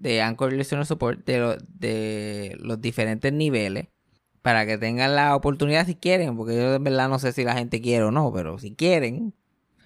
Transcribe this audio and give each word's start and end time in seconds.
de 0.00 0.22
Anchor 0.22 0.52
Listener 0.52 0.84
Support 0.84 1.24
de, 1.24 1.58
de, 1.68 2.56
los 2.58 2.80
diferentes 2.80 3.32
niveles 3.32 3.88
para 4.42 4.66
que 4.66 4.78
tengan 4.78 5.14
la 5.14 5.36
oportunidad 5.36 5.86
si 5.86 5.94
quieren, 5.94 6.36
porque 6.36 6.56
yo 6.56 6.74
en 6.74 6.82
verdad 6.82 7.08
no 7.08 7.18
sé 7.18 7.32
si 7.32 7.44
la 7.44 7.54
gente 7.54 7.80
quiere 7.80 8.04
o 8.04 8.10
no, 8.10 8.32
pero 8.32 8.58
si 8.58 8.74
quieren, 8.74 9.34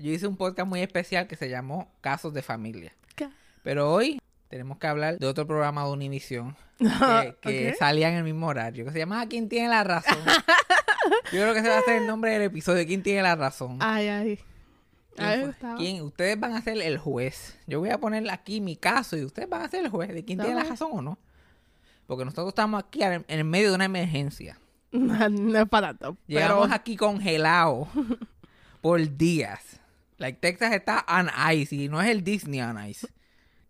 yo 0.00 0.12
hice 0.12 0.26
un 0.26 0.36
podcast 0.36 0.68
muy 0.68 0.80
especial 0.80 1.26
que 1.26 1.36
se 1.36 1.48
llamó 1.48 1.92
Casos 2.00 2.32
de 2.32 2.42
Familia. 2.42 2.92
Pero 3.62 3.92
hoy 3.92 4.18
tenemos 4.48 4.78
que 4.78 4.86
hablar 4.86 5.18
de 5.18 5.26
otro 5.26 5.46
programa 5.46 5.84
de 5.84 5.90
Univisión 5.90 6.56
que, 7.42 7.74
salía 7.78 8.08
en 8.08 8.16
el 8.16 8.24
mismo 8.24 8.46
horario, 8.46 8.86
que 8.86 8.92
se 8.92 8.98
llama 8.98 9.26
¿Quién 9.26 9.48
tiene 9.48 9.68
la 9.68 9.84
razón? 9.84 10.18
Yo 11.32 11.42
creo 11.42 11.52
que 11.52 11.60
ese 11.60 11.68
va 11.68 11.78
a 11.78 11.82
ser 11.82 11.96
el 11.96 12.06
nombre 12.06 12.32
del 12.32 12.42
episodio, 12.42 12.86
¿Quién 12.86 13.02
tiene 13.02 13.22
la 13.22 13.36
razón? 13.36 13.78
Ay, 13.80 14.08
ay. 14.08 14.38
¿Quién. 15.14 15.54
¿Quién? 15.76 16.02
Ustedes 16.02 16.40
van 16.40 16.54
a 16.54 16.62
ser 16.62 16.80
el 16.80 16.96
juez. 16.96 17.58
Yo 17.66 17.80
voy 17.80 17.90
a 17.90 17.98
poner 17.98 18.28
aquí 18.30 18.60
mi 18.60 18.76
caso 18.76 19.16
y 19.16 19.24
ustedes 19.24 19.48
van 19.48 19.62
a 19.62 19.68
ser 19.68 19.84
el 19.84 19.90
juez 19.90 20.08
de 20.14 20.24
quién 20.24 20.38
tiene 20.38 20.54
la 20.54 20.64
razón 20.64 20.90
o 20.92 21.02
no. 21.02 21.18
Porque 22.06 22.24
nosotros 22.24 22.48
estamos 22.48 22.82
aquí 22.82 23.02
en 23.02 23.24
en 23.28 23.38
el 23.38 23.44
medio 23.44 23.68
de 23.68 23.74
una 23.74 23.84
emergencia. 23.84 24.58
No, 24.92 25.28
no 25.28 25.58
es 25.58 25.68
para 25.68 25.94
tanto. 25.94 26.16
Llegamos 26.26 26.64
Pero 26.64 26.74
aquí 26.74 26.96
congelados 26.96 27.88
por 28.80 29.16
días. 29.16 29.79
Like 30.20 30.38
Texas 30.40 30.72
está 30.72 31.04
on 31.08 31.28
ice 31.54 31.74
y 31.74 31.88
no 31.88 32.00
es 32.00 32.08
el 32.08 32.22
Disney 32.22 32.60
on 32.60 32.78
ice. 32.86 33.08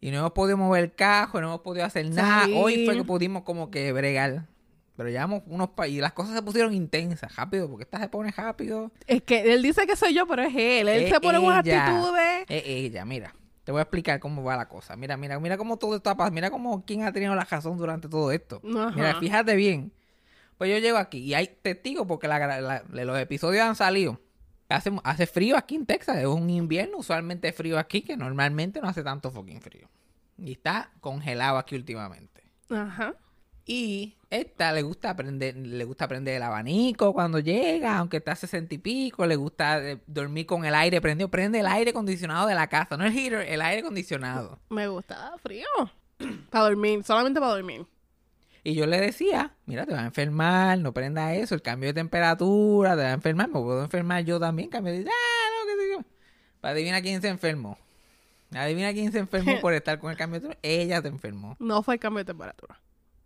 Y 0.01 0.11
no 0.11 0.19
hemos 0.19 0.33
podido 0.33 0.57
mover 0.57 0.85
el 0.85 0.95
cajo, 0.95 1.41
no 1.41 1.47
hemos 1.49 1.61
podido 1.61 1.85
hacer 1.87 2.09
nada. 2.11 2.47
Hoy 2.55 2.85
fue 2.87 2.97
que 2.97 3.05
pudimos 3.05 3.43
como 3.45 3.71
que 3.71 3.93
bregar. 3.93 4.47
Pero 4.97 5.09
llevamos 5.09 5.43
unos 5.47 5.71
pa 5.71 5.89
y 5.89 5.99
las 5.99 6.13
cosas 6.13 6.35
se 6.35 6.43
pusieron 6.43 6.75
intensas, 6.75 7.35
rápido, 7.37 7.71
porque 7.71 7.85
esta 7.85 7.99
se 8.01 8.09
pone 8.09 8.31
rápido. 8.33 8.91
es 9.07 9.23
que 9.23 9.55
él 9.55 9.63
dice 9.63 9.87
que 9.87 9.97
soy 9.97 10.13
yo, 10.13 10.27
pero 10.27 10.43
es 10.43 10.55
él. 10.55 10.89
Él 10.89 11.05
Es 11.05 11.11
se 11.11 11.21
pone 11.21 11.39
unas 11.39 11.65
actitudes. 11.87 12.45
Es 12.49 12.63
ella, 12.67 13.05
mira. 13.07 13.35
Te 13.65 13.73
voy 13.73 13.79
a 13.79 13.83
explicar 13.83 14.19
cómo 14.21 14.43
va 14.43 14.57
la 14.57 14.69
cosa. 14.69 14.97
Mira, 14.97 15.17
mira, 15.17 15.39
mira 15.39 15.57
cómo 15.57 15.77
todo 15.79 15.97
está 15.97 16.17
pasando. 16.17 16.35
Mira 16.35 16.51
cómo 16.51 16.85
quién 16.85 17.05
ha 17.05 17.13
tenido 17.13 17.35
la 17.35 17.45
razón 17.45 17.79
durante 17.79 18.09
todo 18.09 18.33
esto. 18.33 18.61
Ajá. 18.77 18.93
Mira, 18.97 19.21
fíjate 19.21 19.55
bien. 19.55 19.93
Pues 20.59 20.71
yo 20.71 20.79
llego 20.79 20.99
aquí 20.99 21.19
y 21.19 21.35
hay 21.35 21.47
testigos 21.63 22.07
porque 22.07 22.27
la- 22.29 22.61
la- 22.61 22.83
los 23.05 23.19
episodios 23.19 23.63
han 23.65 23.77
salido. 23.77 24.21
Hace, 24.71 24.93
hace 25.05 25.27
frío 25.27 25.57
aquí 25.57 25.75
en 25.75 25.87
Texas. 25.87 26.19
Es 26.19 26.27
un 26.27 26.49
invierno 26.51 26.99
usualmente 26.99 27.53
frío 27.53 27.79
aquí 27.79 28.03
que 28.03 28.17
normalmente 28.17 28.81
no 28.81 28.89
hace 28.89 29.03
tanto 29.03 29.31
fucking 29.31 29.61
frío. 29.61 29.89
Y 30.39 30.53
está 30.53 30.91
congelado 31.01 31.59
aquí 31.59 31.75
últimamente. 31.77 32.43
Ajá. 32.71 33.15
Y 33.67 34.17
esta 34.31 34.73
le 34.73 34.83
gusta 34.83 35.11
aprender, 35.11 35.57
le 35.57 35.85
gusta 35.85 36.09
prender 36.09 36.37
el 36.37 36.43
abanico 36.43 37.13
cuando 37.13 37.39
llega, 37.39 37.99
aunque 37.99 38.17
está 38.17 38.33
a 38.33 38.37
60 38.37 38.75
y 38.75 38.79
pico, 38.79 39.27
le 39.27 39.37
gusta 39.37 39.79
eh, 39.79 40.01
dormir 40.07 40.47
con 40.47 40.65
el 40.65 40.75
aire 40.75 41.01
prendido, 41.01 41.29
prende 41.29 41.61
el 41.61 41.67
aire 41.67 41.91
acondicionado 41.91 42.49
de 42.49 42.55
la 42.55 42.69
casa, 42.69 42.97
no 42.97 43.05
el 43.05 43.13
heater, 43.13 43.47
el 43.49 43.61
aire 43.61 43.81
acondicionado. 43.81 44.59
Me 44.71 44.89
gusta 44.89 45.35
frío. 45.43 45.67
para 46.51 46.65
dormir, 46.65 47.05
solamente 47.05 47.41
para 47.41 47.53
dormir. 47.53 47.87
Y 48.63 48.75
yo 48.75 48.87
le 48.87 49.01
decía, 49.01 49.55
mira, 49.67 49.87
te 49.87 49.93
vas 49.93 50.03
a 50.03 50.07
enfermar, 50.07 50.79
no 50.79 50.93
prenda 50.93 51.35
eso, 51.35 51.55
el 51.55 51.63
cambio 51.63 51.89
de 51.89 51.95
temperatura, 51.95 52.97
te 52.97 53.03
va 53.03 53.09
a 53.09 53.13
enfermar, 53.13 53.49
me 53.49 53.61
puedo 53.61 53.83
enfermar 53.83 54.25
yo 54.25 54.39
también, 54.39 54.69
cambio 54.69 54.93
de, 54.93 55.01
ah, 55.01 55.05
no, 55.05 55.67
qué 55.67 55.83
sé 55.83 55.91
yo. 55.93 56.05
Para 56.61 56.73
adivina 56.73 57.01
quién 57.01 57.23
se 57.23 57.29
enfermó. 57.29 57.79
Adivina 58.55 58.93
quién 58.93 59.13
se 59.13 59.19
enfermó 59.19 59.59
por 59.61 59.73
estar 59.73 59.99
con 59.99 60.11
el 60.11 60.17
cambio 60.17 60.41
de 60.41 60.49
temperatura. 60.49 60.83
Ella 60.83 61.01
se 61.01 61.09
enfermó. 61.09 61.57
No 61.59 61.83
fue 61.83 61.95
el 61.95 62.01
cambio 62.01 62.19
de 62.19 62.27
temperatura. 62.27 62.79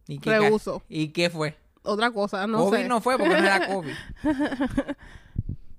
¿Y 0.07 0.19
qué, 0.19 0.39
Rehuso. 0.39 0.83
¿Y 0.89 1.09
qué 1.09 1.31
fue? 1.31 1.57
Otra 1.83 2.11
cosa, 2.11 2.47
no 2.47 2.59
COVID 2.65 2.79
sé. 2.79 2.89
no 2.89 3.01
fue 3.01 3.19
porque 3.19 3.35
no 3.35 3.45
era 3.45 3.67
COVID. 3.67 3.95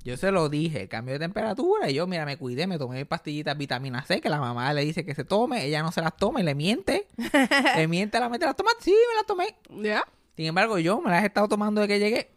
Yo 0.05 0.17
se 0.17 0.31
lo 0.31 0.49
dije, 0.49 0.87
cambio 0.87 1.13
de 1.13 1.19
temperatura. 1.19 1.89
Y 1.89 1.95
yo, 1.95 2.05
mira, 2.05 2.27
me 2.27 2.37
cuidé, 2.37 2.67
me 2.67 2.77
tomé 2.77 3.07
pastillitas 3.07 3.57
vitamina 3.57 4.05
C, 4.05 4.21
que 4.21 4.29
la 4.29 4.39
mamá 4.39 4.71
le 4.71 4.85
dice 4.85 5.03
que 5.03 5.15
se 5.15 5.23
tome, 5.23 5.65
ella 5.65 5.81
no 5.81 5.91
se 5.91 5.99
las 5.99 6.15
toma 6.15 6.41
y 6.41 6.43
le 6.43 6.53
miente. 6.53 7.07
le 7.75 7.87
miente 7.87 8.15
a 8.17 8.19
la 8.19 8.29
mente, 8.29 8.45
¿las 8.45 8.55
tomas? 8.55 8.75
Sí, 8.79 8.91
me 8.91 9.15
las 9.15 9.25
tomé. 9.25 9.55
¿Ya? 9.83 10.03
Sin 10.35 10.45
embargo, 10.45 10.77
yo 10.77 11.01
me 11.01 11.09
las 11.09 11.23
he 11.23 11.25
estado 11.25 11.47
tomando 11.47 11.81
de 11.81 11.87
que 11.87 11.97
llegué 11.97 12.29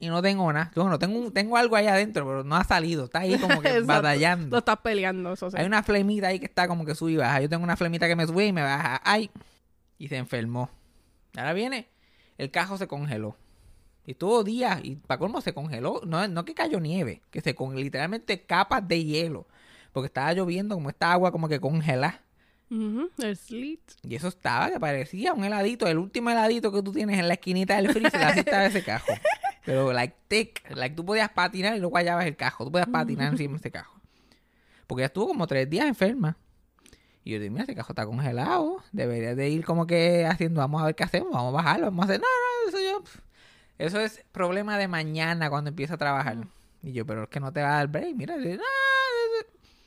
y 0.00 0.08
no 0.08 0.20
tengo 0.20 0.52
nada. 0.52 0.72
Bueno, 0.74 0.98
tengo, 0.98 1.30
tengo 1.30 1.56
algo 1.56 1.76
ahí 1.76 1.86
adentro, 1.86 2.26
pero 2.26 2.42
no 2.42 2.56
ha 2.56 2.64
salido. 2.64 3.04
Está 3.04 3.20
ahí 3.20 3.38
como 3.38 3.60
que 3.62 3.82
batallando. 3.82 4.48
Lo 4.50 4.58
estás 4.58 4.78
peleando, 4.78 5.34
eso 5.34 5.48
sí. 5.48 5.56
Hay 5.56 5.64
una 5.64 5.84
flemita 5.84 6.26
ahí 6.26 6.40
que 6.40 6.46
está 6.46 6.66
como 6.66 6.84
que 6.84 6.96
sube 6.96 7.12
y 7.12 7.16
baja. 7.18 7.40
Yo 7.40 7.48
tengo 7.48 7.62
una 7.62 7.76
flemita 7.76 8.08
que 8.08 8.16
me 8.16 8.26
sube 8.26 8.46
y 8.46 8.52
me 8.52 8.62
baja. 8.62 9.00
¡Ay! 9.04 9.30
Y 9.96 10.08
se 10.08 10.16
enfermó. 10.16 10.70
Ahora 11.36 11.52
viene, 11.52 11.88
el 12.36 12.50
cajo 12.50 12.78
se 12.78 12.88
congeló. 12.88 13.36
Y 14.06 14.12
estuvo 14.12 14.42
días, 14.42 14.80
y 14.82 14.96
para 14.96 15.18
colmo 15.18 15.40
se 15.40 15.54
congeló. 15.54 16.00
No, 16.04 16.26
no 16.28 16.44
que 16.44 16.54
cayó 16.54 16.80
nieve, 16.80 17.22
que 17.30 17.40
se 17.40 17.54
con 17.54 17.76
literalmente 17.76 18.42
capas 18.42 18.86
de 18.86 19.04
hielo. 19.04 19.46
Porque 19.92 20.06
estaba 20.06 20.32
lloviendo 20.32 20.74
como 20.74 20.90
esta 20.90 21.12
agua 21.12 21.30
como 21.30 21.48
que 21.48 21.60
congela. 21.60 22.20
Ujú, 22.70 23.10
El 23.18 23.36
slit. 23.36 23.80
Y 24.02 24.14
eso 24.14 24.28
estaba 24.28 24.70
que 24.70 24.80
parecía 24.80 25.34
un 25.34 25.44
heladito, 25.44 25.86
el 25.86 25.98
último 25.98 26.30
heladito 26.30 26.72
que 26.72 26.82
tú 26.82 26.92
tienes 26.92 27.18
en 27.18 27.28
la 27.28 27.34
esquinita 27.34 27.76
del 27.76 27.92
freezer, 27.92 28.22
así 28.22 28.40
estaba 28.40 28.64
ese 28.64 28.82
cajo. 28.82 29.12
Pero 29.64 29.92
like 29.92 30.16
thick, 30.26 30.70
like 30.74 30.96
tú 30.96 31.04
podías 31.04 31.28
patinar 31.30 31.76
y 31.76 31.78
luego 31.78 31.90
guayabas 31.90 32.26
el 32.26 32.34
cajo, 32.34 32.64
tú 32.64 32.72
podías 32.72 32.88
patinar 32.88 33.32
encima 33.32 33.52
de 33.52 33.58
ese 33.58 33.70
cajo. 33.70 34.00
Porque 34.86 35.02
ya 35.02 35.06
estuvo 35.06 35.28
como 35.28 35.46
tres 35.46 35.68
días 35.70 35.86
enferma. 35.86 36.36
Y 37.24 37.32
yo 37.32 37.38
dije, 37.38 37.50
mira, 37.50 37.64
ese 37.64 37.74
cajo 37.74 37.92
está 37.92 38.04
congelado, 38.04 38.82
deberías 38.90 39.36
de 39.36 39.48
ir 39.50 39.64
como 39.64 39.86
que 39.86 40.26
haciendo, 40.26 40.60
vamos 40.60 40.82
a 40.82 40.86
ver 40.86 40.94
qué 40.96 41.04
hacemos, 41.04 41.30
vamos 41.30 41.50
a 41.50 41.56
bajarlo, 41.56 41.86
vamos 41.86 42.02
a 42.02 42.04
hacer, 42.06 42.20
no, 42.20 42.26
no, 42.26 42.68
eso 42.68 42.78
yo, 42.82 43.02
pf, 43.02 43.20
eso 43.86 44.00
es 44.00 44.24
problema 44.32 44.78
de 44.78 44.88
mañana 44.88 45.50
cuando 45.50 45.68
empieza 45.70 45.94
a 45.94 45.98
trabajar. 45.98 46.36
Y 46.82 46.92
yo, 46.92 47.06
pero 47.06 47.24
es 47.24 47.28
que 47.28 47.40
no 47.40 47.52
te 47.52 47.62
va 47.62 47.74
a 47.74 47.76
dar 47.76 47.88
break, 47.88 48.14
mira, 48.16 48.36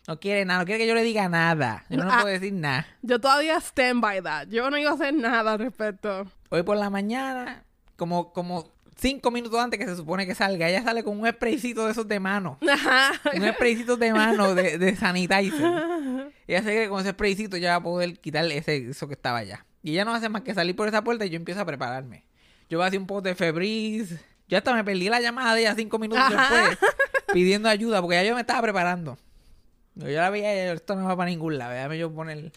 no, 0.08 0.20
quiere 0.20 0.46
nada, 0.46 0.60
no 0.60 0.66
quiere 0.66 0.80
que 0.80 0.88
yo 0.88 0.94
le 0.94 1.04
diga 1.04 1.28
nada, 1.28 1.84
yo 1.90 1.98
no 1.98 2.12
Ah. 2.12 2.20
puedo 2.22 2.34
decir 2.34 2.54
nada. 2.54 2.86
Yo 3.02 3.20
todavía 3.20 3.58
stand 3.58 4.02
by 4.02 4.22
that. 4.22 4.48
Yo 4.50 4.70
no 4.70 4.78
iba 4.78 4.92
a 4.92 4.94
hacer 4.94 5.14
nada 5.14 5.54
al 5.54 5.60
respecto. 5.60 6.28
Hoy 6.50 6.62
por 6.64 6.78
la 6.78 6.90
mañana, 6.92 7.64
como, 7.96 8.32
como 8.32 8.70
cinco 8.98 9.32
minutos 9.32 9.60
antes 9.60 9.80
que 9.80 9.88
se 9.88 9.96
supone 9.96 10.28
que 10.28 10.36
salga, 10.36 10.70
ella 10.70 10.84
sale 10.84 11.04
con 11.04 11.20
un 11.20 11.28
spraycito 11.28 11.86
de 11.86 11.92
esos 11.92 12.08
de 12.08 12.20
mano. 12.20 12.60
un 12.62 13.54
spraycito 13.54 13.98
de 13.98 14.14
mano 14.14 14.54
de, 14.54 14.78
de 14.78 14.96
sanitizer. 14.96 15.62
Ella 16.48 16.62
se 16.62 16.72
que 16.72 16.90
con 16.90 17.02
ese 17.02 17.10
spraycito 17.10 17.58
ya 17.58 17.72
va 17.72 17.76
a 17.78 17.84
poder 17.84 18.20
quitar 18.20 18.46
ese, 18.46 18.90
eso 18.90 19.08
que 19.08 19.16
estaba 19.16 19.40
allá. 19.40 19.66
Y 19.82 19.92
ella 19.94 20.06
no 20.06 20.14
hace 20.14 20.30
más 20.30 20.44
que 20.44 20.54
salir 20.54 20.76
por 20.76 20.88
esa 20.88 21.04
puerta 21.04 21.26
y 21.26 21.32
yo 21.32 21.38
empiezo 21.38 21.62
a 21.62 21.66
prepararme. 21.66 22.24
Yo 22.70 22.78
voy 22.78 22.86
a 22.86 22.88
hacer 22.88 23.00
un 23.00 23.08
pote 23.08 23.30
de 23.30 23.36
Febreze. 23.36 24.20
Yo 24.48 24.58
hasta 24.58 24.74
me 24.74 24.84
perdí 24.84 25.10
la 25.10 25.20
llamada 25.20 25.56
de 25.56 25.62
ella 25.62 25.76
cinco 25.76 25.98
minutos 26.00 26.24
Ajá. 26.24 26.70
después 26.70 26.92
pidiendo 27.34 27.70
ayuda 27.70 28.02
porque 28.02 28.16
ya 28.16 28.24
yo 28.24 28.36
me 28.36 28.42
estaba 28.42 28.62
preparando. 28.62 29.18
Yo 29.96 30.08
la 30.08 30.30
veía 30.30 30.54
y 30.54 30.76
esto 30.76 30.96
no 30.96 31.06
va 31.06 31.16
para 31.16 31.30
ningún 31.30 31.58
lado. 31.58 31.74
Déjame 31.74 31.98
yo 31.98 32.14
poner, 32.14 32.52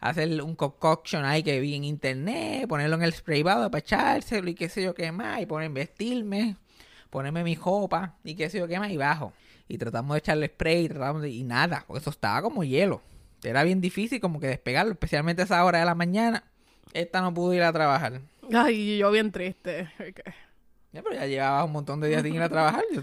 hacer 0.00 0.42
un 0.42 0.54
concoction 0.54 1.24
ahí 1.24 1.42
que 1.42 1.58
vi 1.60 1.74
en 1.74 1.84
internet, 1.84 2.68
ponerlo 2.68 2.96
en 2.96 3.02
el 3.02 3.12
spray 3.14 3.42
para 3.42 3.70
echárselo 3.78 4.50
y 4.50 4.54
qué 4.54 4.68
sé 4.68 4.82
yo 4.82 4.94
qué 4.94 5.10
más, 5.10 5.40
y 5.40 5.46
poner, 5.46 5.70
vestirme, 5.70 6.56
ponerme 7.08 7.42
mi 7.42 7.56
copa 7.56 8.16
y 8.22 8.34
qué 8.34 8.50
sé 8.50 8.58
yo 8.58 8.68
qué 8.68 8.78
más 8.78 8.90
y 8.90 8.98
bajo. 8.98 9.32
Y 9.66 9.78
tratamos 9.78 10.14
de 10.14 10.18
echarle 10.18 10.48
spray 10.48 10.88
tratamos 10.88 11.22
de, 11.22 11.30
y 11.30 11.42
nada, 11.42 11.84
porque 11.86 12.00
eso 12.00 12.10
estaba 12.10 12.42
como 12.42 12.64
hielo. 12.64 13.00
Era 13.42 13.62
bien 13.62 13.80
difícil 13.80 14.20
como 14.20 14.40
que 14.40 14.46
despegarlo, 14.46 14.92
especialmente 14.92 15.42
a 15.42 15.44
esa 15.46 15.64
hora 15.64 15.78
de 15.78 15.86
la 15.86 15.94
mañana. 15.94 16.44
Esta 16.92 17.22
no 17.22 17.32
pudo 17.32 17.54
ir 17.54 17.62
a 17.62 17.72
trabajar. 17.72 18.20
Ay, 18.52 18.98
yo 18.98 19.10
bien 19.10 19.30
triste. 19.32 19.88
Ya, 20.92 21.02
pero 21.02 21.14
ya 21.14 21.26
llevaba 21.26 21.64
un 21.64 21.72
montón 21.72 22.00
de 22.00 22.08
días 22.08 22.22
sin 22.22 22.34
ir 22.34 22.42
a 22.42 22.48
trabajar. 22.48 22.84
Yo- 22.92 23.02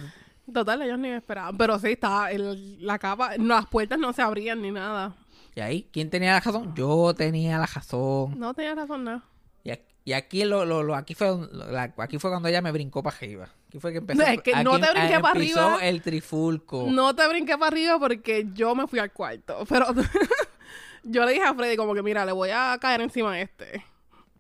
Total, 0.54 0.82
ellos 0.82 0.98
ni 1.00 1.10
me 1.10 1.18
esperaban. 1.18 1.58
Pero 1.58 1.78
sí, 1.80 1.92
estaba 1.92 2.32
el- 2.32 2.86
la 2.86 2.98
capa, 3.00 3.38
no, 3.38 3.56
las 3.56 3.68
puertas 3.68 4.00
no 4.00 4.12
se 4.14 4.22
abrían 4.22 4.62
ni 4.62 4.72
nada. 4.72 5.16
y 5.56 5.60
ahí, 5.60 5.90
¿quién 5.92 6.10
tenía 6.10 6.32
la 6.34 6.40
razón? 6.40 6.74
Yo 6.76 7.14
tenía 7.14 7.58
la 7.58 7.66
razón. 7.66 8.40
No 8.40 8.54
tenía 8.54 8.74
razón 8.74 9.04
nada. 9.04 9.24
Y 9.66 9.72
aquí, 9.72 9.84
y 10.06 10.14
aquí 10.14 10.44
lo, 10.46 10.64
lo, 10.66 10.82
lo- 10.84 10.96
aquí 10.96 11.14
fue 11.14 11.28
la- 11.52 11.94
aquí 11.98 12.18
fue 12.20 12.32
cuando 12.32 12.48
ella 12.48 12.62
me 12.62 12.72
brincó 12.72 13.04
para 13.04 13.18
arriba. 13.18 13.50
Aquí 13.68 13.80
fue 13.80 13.92
que 13.92 13.98
empezó. 14.00 14.22
Es 14.24 14.42
que 14.42 14.52
no 14.64 14.80
te 14.80 14.90
brinqué 14.92 15.20
pa' 15.20 15.32
empezó 15.34 15.60
arriba. 15.62 15.86
el 15.88 16.02
trifulco. 16.02 16.88
No 16.90 17.14
te 17.16 17.28
brinqué 17.28 17.58
para 17.58 17.68
arriba 17.68 18.00
porque 18.00 18.48
yo 18.54 18.74
me 18.76 18.88
fui 18.88 19.00
al 19.00 19.12
cuarto. 19.12 19.66
Pero 19.70 19.88
yo 21.04 21.26
le 21.26 21.34
dije 21.34 21.44
a 21.46 21.54
Freddy 21.54 21.76
como 21.76 21.94
que, 21.94 22.02
mira, 22.04 22.26
le 22.26 22.32
voy 22.32 22.50
a 22.52 22.78
caer 22.80 23.02
encima 23.02 23.34
a 23.34 23.42
este. 23.42 23.84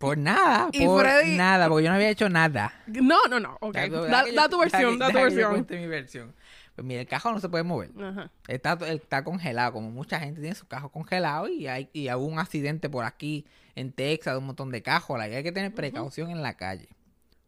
Por 0.01 0.17
nada, 0.17 0.69
Y 0.73 0.85
por 0.85 1.05
Freddy- 1.05 1.37
nada, 1.37 1.67
porque 1.69 1.83
yo 1.85 1.89
no 1.89 1.95
había 1.95 2.09
hecho 2.09 2.27
nada. 2.29 2.73
No, 2.87 3.17
no, 3.29 3.39
no. 3.39 3.57
Ok. 3.61 3.75
Da, 3.75 4.49
tu 4.49 4.59
versión, 4.59 4.99
da 4.99 5.09
tu 5.09 5.13
versión. 5.19 5.65
mi 5.69 5.87
versión. 5.87 6.33
Pues 6.75 6.85
mira, 6.87 7.01
el 7.01 7.07
cajón 7.07 7.33
no 7.35 7.39
se 7.39 7.49
puede 7.49 7.63
mover. 7.63 7.91
Ajá. 8.01 8.31
Está, 8.47 8.73
está 8.87 9.23
congelado, 9.23 9.73
como 9.73 9.91
mucha 9.91 10.19
gente 10.19 10.39
tiene 10.41 10.55
sus 10.55 10.67
cajos 10.67 10.89
congelados 10.91 11.49
y 11.49 11.67
hay 11.67 11.89
y 11.93 12.09
hubo 12.11 12.25
un 12.25 12.39
accidente 12.39 12.89
por 12.89 13.03
aquí 13.05 13.45
en 13.75 13.91
Texas 13.91 14.37
un 14.37 14.45
montón 14.45 14.71
de 14.71 14.81
cajos. 14.81 15.17
la- 15.17 15.25
hay 15.25 15.43
que 15.43 15.51
tener 15.51 15.73
precaución 15.73 16.29
en 16.31 16.41
la 16.41 16.55
calle. 16.55 16.87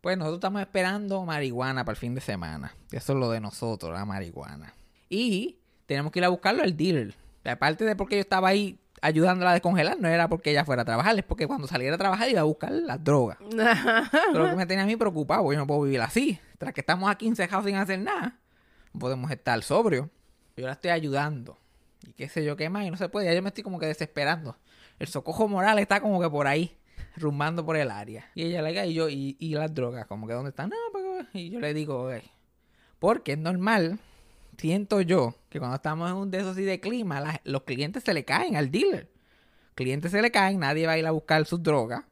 Pues 0.01 0.17
nosotros 0.17 0.39
estamos 0.39 0.61
esperando 0.61 1.23
marihuana 1.23 1.85
para 1.85 1.93
el 1.93 1.97
fin 1.97 2.13
de 2.13 2.19
semana. 2.21 2.75
Eso 2.91 3.13
es 3.13 3.19
lo 3.19 3.29
de 3.31 3.39
nosotros, 3.39 3.93
la 3.93 4.03
marihuana. 4.03 4.73
Y 5.09 5.57
tenemos 5.85 6.11
que 6.11 6.19
ir 6.19 6.25
a 6.25 6.29
buscarlo 6.29 6.61
al 6.63 6.75
dealer. 6.75 7.15
Aparte 7.45 7.85
de 7.85 7.95
porque 7.95 8.15
yo 8.15 8.21
estaba 8.21 8.49
ahí 8.49 8.77
ayudándola 9.03 9.51
a 9.51 9.53
descongelar, 9.53 9.99
no 9.99 10.07
era 10.07 10.29
porque 10.29 10.51
ella 10.51 10.63
fuera 10.63 10.83
a 10.83 10.85
trabajar, 10.85 11.17
es 11.19 11.25
porque 11.25 11.45
cuando 11.45 11.67
saliera 11.67 11.95
a 11.95 11.97
trabajar 11.97 12.29
iba 12.29 12.39
a 12.39 12.45
buscar 12.45 12.71
las 12.71 13.03
drogas. 13.03 13.37
Pero 14.31 14.43
lo 14.45 14.49
que 14.49 14.55
me 14.55 14.65
tenía 14.65 14.83
a 14.83 14.87
mí 14.87 14.95
preocupado, 14.95 15.43
porque 15.43 15.55
yo 15.55 15.59
no 15.59 15.67
puedo 15.67 15.81
vivir 15.81 15.99
así. 15.99 16.39
Tras 16.57 16.73
que 16.73 16.79
estamos 16.79 17.11
aquí 17.11 17.27
encejados 17.27 17.65
sin 17.65 17.75
hacer 17.75 17.99
nada, 17.99 18.39
no 18.93 18.99
podemos 19.01 19.29
estar 19.29 19.61
sobrios. 19.61 20.07
Yo 20.55 20.65
la 20.65 20.73
estoy 20.73 20.91
ayudando. 20.91 21.57
Y 22.07 22.13
qué 22.13 22.29
sé 22.29 22.45
yo 22.45 22.55
qué 22.55 22.69
más, 22.69 22.85
y 22.85 22.91
no 22.91 22.97
se 22.97 23.09
puede. 23.09 23.25
Ya 23.25 23.33
yo 23.33 23.41
me 23.41 23.49
estoy 23.49 23.63
como 23.63 23.77
que 23.77 23.87
desesperando. 23.87 24.57
El 24.99 25.07
socojo 25.07 25.49
moral 25.49 25.79
está 25.79 25.99
como 25.99 26.21
que 26.21 26.29
por 26.29 26.47
ahí, 26.47 26.77
rumbando 27.17 27.65
por 27.65 27.75
el 27.75 27.91
área. 27.91 28.31
Y 28.35 28.43
ella 28.43 28.61
le 28.61 28.69
diga, 28.69 28.85
y 28.85 28.93
yo, 28.93 29.09
y, 29.09 29.35
y 29.37 29.53
las 29.55 29.73
drogas, 29.73 30.07
como 30.07 30.27
que 30.27 30.33
dónde 30.33 30.51
están. 30.51 30.69
No, 30.69 30.77
porque... 30.93 31.27
Y 31.37 31.49
yo 31.49 31.59
le 31.59 31.73
digo, 31.73 32.09
porque 32.99 33.33
es 33.33 33.37
normal, 33.37 33.99
siento 34.57 35.01
yo, 35.01 35.35
que 35.49 35.59
cuando 35.59 35.75
estamos 35.75 36.09
en 36.09 36.15
un 36.17 36.31
de 36.31 36.39
esos 36.39 36.51
así 36.51 36.63
de 36.63 36.79
clima, 36.79 37.19
la- 37.19 37.41
los 37.43 37.63
clientes 37.63 38.03
se 38.03 38.13
le 38.13 38.25
caen 38.25 38.55
al 38.55 38.71
dealer. 38.71 39.09
Clientes 39.75 40.11
se 40.11 40.21
le 40.21 40.31
caen, 40.31 40.59
nadie 40.59 40.85
va 40.85 40.93
a 40.93 40.97
ir 40.97 41.05
a 41.07 41.11
buscar 41.11 41.45
sus 41.45 41.61
drogas. 41.63 42.03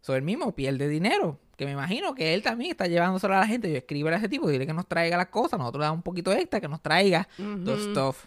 So, 0.00 0.14
él 0.16 0.22
mismo 0.22 0.52
pierde 0.54 0.88
dinero. 0.88 1.38
Que 1.56 1.66
me 1.66 1.72
imagino 1.72 2.14
que 2.14 2.32
él 2.32 2.42
también 2.42 2.70
está 2.70 2.86
llevándoselo 2.86 3.34
a 3.34 3.40
la 3.40 3.46
gente. 3.46 3.70
Yo 3.70 3.76
escribo 3.76 4.08
a 4.08 4.14
ese 4.16 4.28
tipo, 4.30 4.48
dile 4.48 4.66
que 4.66 4.72
nos 4.72 4.86
traiga 4.88 5.16
las 5.18 5.26
cosas. 5.26 5.58
Nosotros 5.58 5.80
le 5.80 5.84
damos 5.84 5.98
un 5.98 6.02
poquito 6.02 6.32
extra, 6.32 6.58
que 6.60 6.68
nos 6.68 6.80
traiga 6.82 7.28
los 7.66 7.78
stuff. 7.82 8.26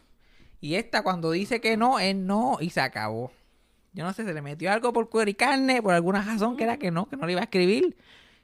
Y 0.62 0.76
esta, 0.76 1.02
cuando 1.02 1.32
dice 1.32 1.60
que 1.60 1.76
no, 1.76 2.00
es 2.00 2.16
no 2.16 2.58
y 2.62 2.70
se 2.70 2.80
acabó. 2.80 3.32
Yo 3.92 4.04
no 4.04 4.14
sé, 4.14 4.24
se 4.24 4.34
le 4.34 4.42
metió 4.42 4.72
algo 4.72 4.94
por 4.94 5.10
cuero 5.10 5.30
y 5.30 5.34
carne, 5.34 5.82
por 5.82 5.94
alguna 5.96 6.22
razón 6.22 6.56
que 6.58 6.64
era 6.64 6.78
que 6.78 6.92
no, 6.92 7.10
que 7.10 7.18
no 7.18 7.26
le 7.26 7.34
iba 7.34 7.42
a 7.42 7.46
escribir. 7.46 7.98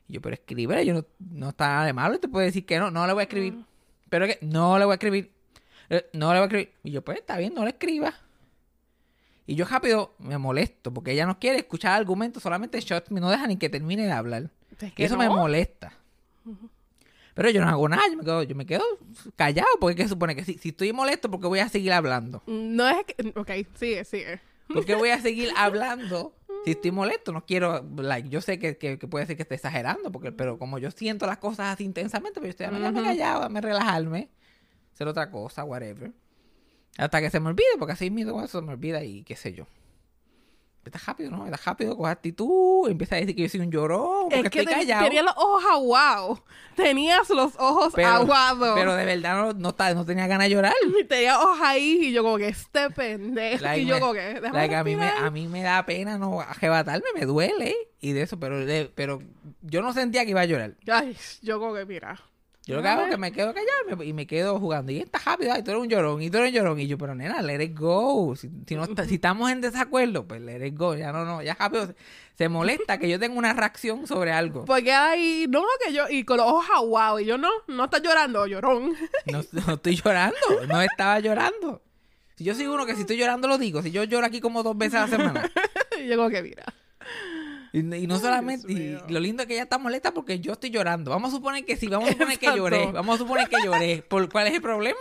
Y 0.08 0.14
yo, 0.14 0.22
pero 0.22 0.34
escribe, 0.34 0.84
yo 0.86 0.94
no, 0.96 1.06
no 1.20 1.50
está 1.50 1.68
nada 1.68 1.86
de 1.86 1.94
malo, 1.94 2.20
te 2.20 2.28
puede 2.28 2.48
decir 2.48 2.66
que 2.66 2.80
no, 2.80 2.90
no 2.92 3.06
le 3.08 3.14
voy 3.14 3.22
a 3.22 3.24
escribir. 3.24 3.54
Pero 4.10 4.28
que 4.28 4.38
no 4.42 4.78
le 4.80 4.86
voy 4.86 4.94
a 4.94 4.96
escribir. 4.96 5.32
Eh, 5.90 6.10
No 6.14 6.34
le 6.34 6.40
voy 6.40 6.44
a 6.44 6.46
escribir. 6.46 6.74
Y 6.84 6.92
yo, 6.92 7.04
pues 7.04 7.20
está 7.20 7.38
bien, 7.38 7.54
no 7.54 7.64
le 7.64 7.72
escriba. 7.72 8.14
Y 9.48 9.56
yo 9.56 9.66
rápido 9.66 10.14
me 10.20 10.38
molesto 10.38 10.94
porque 10.94 11.12
ella 11.12 11.26
no 11.26 11.40
quiere 11.40 11.58
escuchar 11.58 11.94
argumentos, 12.00 12.44
solamente 12.44 12.80
shots 12.82 13.10
me 13.10 13.20
no 13.20 13.32
deja 13.32 13.48
ni 13.48 13.58
que 13.58 13.70
termine 13.70 14.06
de 14.06 14.12
hablar. 14.12 14.52
Es 14.80 14.90
Y 14.90 14.92
que 14.92 15.06
eso 15.06 15.18
me 15.18 15.28
molesta. 15.28 15.94
Pero 17.34 17.50
yo 17.50 17.62
no 17.62 17.70
hago 17.70 17.90
nada, 17.90 18.04
yo 18.12 18.18
me 18.18 18.24
quedo, 18.24 18.44
yo 18.44 18.56
me 18.56 18.66
quedo 18.66 18.84
callado 19.36 19.68
porque 19.80 19.96
¿qué 19.96 20.04
se 20.04 20.10
supone 20.10 20.36
que 20.36 20.44
si, 20.44 20.58
si 20.58 20.70
estoy 20.70 20.94
molesto 20.94 21.32
porque 21.32 21.48
voy 21.48 21.60
a 21.60 21.70
seguir 21.70 21.94
hablando. 21.94 22.44
No 22.46 22.88
es 22.90 22.98
que. 23.06 23.34
Ok, 23.36 23.52
sigue, 23.76 24.04
sigue. 24.06 24.40
Porque 24.68 24.94
voy 24.94 25.10
a 25.10 25.20
seguir 25.20 25.50
hablando 25.56 26.36
si 26.66 26.72
estoy 26.72 26.92
molesto. 26.92 27.32
No 27.32 27.46
quiero, 27.46 27.86
like, 27.98 28.30
yo 28.30 28.42
sé 28.42 28.60
que, 28.60 28.78
que, 28.78 28.98
que 28.98 29.08
puede 29.08 29.26
ser 29.26 29.36
que 29.36 29.44
esté 29.44 29.56
exagerando, 29.56 30.12
porque, 30.12 30.32
pero 30.32 30.58
como 30.58 30.78
yo 30.78 30.92
siento 30.92 31.26
las 31.26 31.38
cosas 31.38 31.74
así 31.74 31.84
intensamente, 31.84 32.40
pues 32.40 32.56
yo 32.56 32.66
estoy 32.66 32.86
a 32.86 32.94
callado, 32.94 33.44
a 33.44 33.62
relajarme, 33.62 34.30
hacer 34.94 35.08
otra 35.08 35.30
cosa, 35.32 35.64
whatever. 35.64 36.12
Hasta 36.98 37.22
que 37.22 37.30
se 37.30 37.40
me 37.40 37.50
olvide, 37.50 37.68
porque 37.78 37.94
así 37.94 38.10
mismo 38.12 38.44
eso 38.44 38.60
se 38.60 38.66
me 38.66 38.74
olvida 38.74 39.04
y 39.04 39.24
qué 39.24 39.36
sé 39.36 39.54
yo. 39.54 39.66
Está 40.86 40.98
rápido, 41.06 41.30
¿no? 41.30 41.46
Está 41.46 41.60
rápido, 41.64 41.96
coge 41.96 42.10
actitud, 42.12 42.90
empieza 42.90 43.16
a 43.16 43.20
decir 43.20 43.36
que 43.36 43.44
yo 43.44 43.50
soy 43.50 43.60
un 43.60 43.70
llorón, 43.72 44.24
porque 44.30 44.40
Es 44.40 44.50
que 44.50 44.60
estoy 44.62 44.74
callado. 44.74 45.04
tenía 45.06 45.22
los 45.22 45.34
ojos 45.38 45.64
aguados. 45.72 46.42
Tenías 46.76 47.30
los 47.30 47.54
ojos 47.60 47.94
aguados. 47.98 48.72
pero 48.76 48.96
de 48.96 49.06
verdad 49.06 49.36
no, 49.36 49.54
no, 49.54 49.76
no 49.94 50.06
tenía 50.06 50.26
ganas 50.28 50.48
de 50.48 50.56
llorar. 50.56 50.74
Y 51.00 51.04
tenía 51.08 51.38
ojos 51.40 51.60
ahí 51.62 52.00
y 52.08 52.12
yo 52.14 52.24
como 52.24 52.38
que 52.38 52.48
este 52.48 52.90
pendejo. 52.92 53.64
Like, 53.64 53.82
y 53.82 53.86
yo 53.86 53.96
me- 53.96 54.00
como 54.02 54.14
que. 54.14 54.20
déjame 54.20 54.52
like, 54.54 54.76
a, 54.76 54.84
mí 54.84 54.96
me, 54.96 55.10
a 55.10 55.30
mí 55.30 55.48
me 55.48 55.62
da 55.62 55.86
pena 55.86 56.18
no 56.18 56.40
arrebatarme, 56.40 57.08
me 57.14 57.26
duele 57.26 57.76
y 58.00 58.14
de 58.14 58.22
eso, 58.22 58.40
pero, 58.40 58.66
de- 58.66 58.90
pero 58.96 59.22
yo 59.62 59.82
no 59.82 59.92
sentía 59.94 60.24
que 60.24 60.32
iba 60.32 60.42
a 60.42 60.46
llorar. 60.46 60.76
Ay, 60.92 61.16
yo 61.42 61.60
como 61.60 61.74
que 61.76 61.86
mira. 61.86 62.20
Yo 62.70 62.76
lo 62.76 62.82
que 62.82 62.88
hago 62.88 63.02
es 63.04 63.10
que 63.10 63.18
me 63.18 63.32
quedo 63.32 63.54
callado 63.54 63.98
me- 63.98 64.06
y 64.06 64.14
me 64.14 64.28
quedo 64.28 64.60
jugando. 64.60 64.92
Y 64.92 65.00
está 65.00 65.20
rápido, 65.20 65.52
ay, 65.54 65.64
tú 65.64 65.72
eres 65.72 65.82
un 65.84 65.90
llorón, 65.90 66.22
y 66.22 66.30
tú 66.30 66.38
eres 66.38 66.50
un 66.52 66.56
llorón. 66.56 66.80
Y 66.80 66.88
yo, 66.88 66.98
pero 66.98 67.16
nena, 67.16 67.42
let 67.42 67.64
it 67.64 67.78
go. 67.78 68.36
Si, 68.36 68.50
si 68.68 68.76
no 68.76 68.84
está- 68.84 69.06
si 69.06 69.16
estamos 69.16 69.50
en 69.52 69.62
desacuerdo, 69.62 70.28
pues 70.28 70.42
let 70.42 70.66
it 70.66 70.78
go. 70.78 70.96
Ya 70.96 71.12
no, 71.12 71.26
no, 71.26 71.42
ya 71.42 71.56
rápido 71.56 71.88
se, 71.88 71.96
se 72.36 72.48
molesta 72.50 72.98
que 73.00 73.10
yo 73.10 73.20
tenga 73.20 73.38
una 73.38 73.54
reacción 73.54 74.06
sobre 74.08 74.32
algo. 74.32 74.66
Porque 74.66 74.92
ahí, 74.94 75.46
no, 75.50 75.64
que 75.86 75.92
yo, 75.94 76.08
y 76.10 76.24
con 76.24 76.38
los 76.38 76.46
ojos 76.48 76.66
aguados, 76.76 77.22
y 77.22 77.26
yo 77.26 77.38
no, 77.38 77.50
no 77.68 77.86
estás 77.86 78.02
llorando, 78.02 78.46
llorón. 78.48 78.94
No, 79.26 79.42
no 79.66 79.74
estoy 79.74 79.96
llorando, 79.96 80.38
no 80.68 80.82
estaba 80.82 81.20
llorando. 81.20 81.82
Si 82.36 82.44
yo 82.46 82.56
soy 82.56 82.68
uno 82.68 82.86
que 82.86 82.96
si 82.96 83.02
estoy 83.02 83.18
llorando 83.18 83.48
lo 83.50 83.58
digo. 83.58 83.82
Si 83.82 83.92
yo 83.92 84.04
lloro 84.06 84.26
aquí 84.26 84.40
como 84.40 84.64
dos 84.64 84.78
veces 84.78 84.94
a 84.96 85.02
la 85.02 85.08
semana. 85.10 85.52
y 86.02 86.08
yo 86.08 86.16
como 86.16 86.30
que 86.30 86.42
mira. 86.42 86.64
Y, 87.74 87.80
y 87.80 88.08
no 88.08 88.18
solamente, 88.20 88.72
y 88.72 88.98
lo 89.12 89.20
lindo 89.20 89.44
es 89.44 89.48
que 89.48 89.54
ella 89.54 89.64
está 89.64 89.78
molesta 89.78 90.12
porque 90.14 90.40
yo 90.40 90.54
estoy 90.54 90.72
llorando. 90.72 91.12
Vamos 91.12 91.32
a 91.32 91.36
suponer 91.36 91.64
que 91.66 91.76
sí, 91.78 91.88
vamos 91.88 92.10
a 92.10 92.14
suponer 92.14 92.40
que 92.40 92.48
lloré. 92.56 92.92
Vamos 92.92 93.16
a 93.16 93.18
suponer 93.20 93.48
que 93.48 93.58
lloré. 93.64 94.02
¿Por 94.02 94.28
cuál 94.32 94.48
es 94.48 94.56
el 94.56 94.62
problema? 94.62 94.98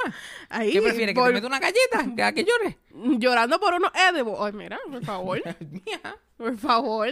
Ahí, 0.51 0.73
¿Qué 0.73 0.83
prefieres? 0.83 1.15
¿Que 1.15 1.21
por- 1.21 1.29
te 1.29 1.35
meta 1.35 1.47
una 1.47 1.59
galleta? 1.61 2.15
¿Que 2.15 2.23
a 2.23 2.33
que 2.33 2.45
llore? 2.45 2.77
Llorando 3.19 3.59
por 3.59 3.73
unos 3.75 3.91
edibles. 3.95 4.35
Ay, 4.39 4.53
mira, 4.53 4.79
por 4.91 5.03
favor. 5.05 5.43
Por 6.37 6.57
favor. 6.59 7.09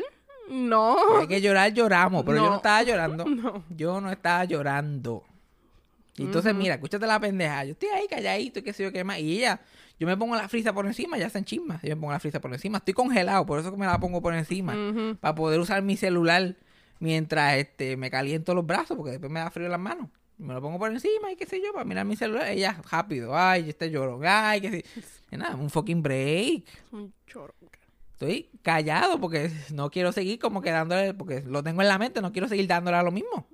No. 0.49 1.19
Hay 1.19 1.27
que 1.27 1.41
llorar, 1.41 1.73
lloramos. 1.73 2.23
Pero 2.25 2.37
yo 2.37 2.45
No. 2.45 2.51
no 2.51 2.57
estaba 2.57 2.83
llorando. 2.83 3.25
No. 3.25 3.65
Yo 3.71 4.01
no 4.01 4.11
estaba 4.13 4.45
llorando. 4.45 5.25
Y 6.17 6.23
entonces, 6.23 6.55
mira, 6.55 6.75
escúchate 6.75 7.07
la 7.07 7.19
pendeja. 7.19 7.65
Yo 7.65 7.73
estoy 7.73 7.89
ahí 7.91 8.07
calladito 8.09 8.61
y 8.61 8.63
qué 8.63 8.73
sé 8.73 8.85
yo 8.85 8.93
qué 8.93 9.03
más. 9.05 9.19
Y 9.19 9.39
ella, 9.39 9.61
yo 9.99 10.07
me 10.07 10.17
pongo 10.17 10.37
la 10.37 10.49
frisa 10.49 10.73
por 10.73 10.87
encima, 10.87 11.17
ya 11.19 11.31
se 11.31 11.39
enchisma. 11.39 11.81
Yo 11.83 11.91
me 11.91 12.01
pongo 12.01 12.13
la 12.13 12.21
frisa 12.21 12.41
por 12.41 12.53
encima. 12.53 12.79
Estoy 12.79 12.95
congelado, 12.95 13.47
por 13.47 13.59
eso 13.59 13.71
que 13.71 13.77
me 13.79 13.87
la 13.87 13.99
pongo 13.99 14.21
por 14.21 14.35
encima. 14.35 14.75
Para 15.21 15.35
poder 15.35 15.59
usar 15.61 15.83
mi 15.83 15.97
celular 15.97 16.57
mientras 16.99 17.57
este 17.57 17.97
me 17.97 18.11
caliento 18.11 18.55
los 18.55 18.67
brazos, 18.67 18.97
porque 18.97 19.13
después 19.13 19.31
me 19.33 19.41
da 19.41 19.51
frío 19.51 19.69
las 19.69 19.81
manos. 19.81 20.09
Me 20.39 20.53
lo 20.53 20.61
pongo 20.61 20.79
por 20.79 20.91
encima 20.93 21.33
y 21.33 21.37
qué 21.37 21.47
sé 21.47 21.63
yo, 21.65 21.73
para 21.73 21.85
mirar 21.87 22.05
mi 22.05 22.15
celular. 22.17 22.49
Ella 22.49 22.81
rápido, 22.91 23.37
ay, 23.37 23.71
este 23.71 23.91
lloro, 23.91 24.21
ay, 24.23 24.61
que 24.61 24.71
sí. 24.71 25.03
Y 25.31 25.37
nada, 25.39 25.57
un 25.57 25.71
fucking 25.71 26.03
break. 26.03 26.65
Un 26.93 27.13
choro. 27.27 27.55
Estoy 28.13 28.49
callado 28.63 29.21
porque 29.21 29.51
no 29.73 29.91
quiero 29.91 30.13
seguir 30.13 30.39
como 30.39 30.61
que 30.63 30.71
dándole, 30.71 31.15
porque 31.15 31.43
lo 31.43 31.63
tengo 31.63 31.83
en 31.83 31.89
la 31.89 31.99
mente, 31.99 32.21
no 32.23 32.33
quiero 32.33 32.49
seguir 32.49 32.67
dándole 32.67 32.97
a 32.99 33.03
lo 33.03 33.11
mismo. 33.13 33.47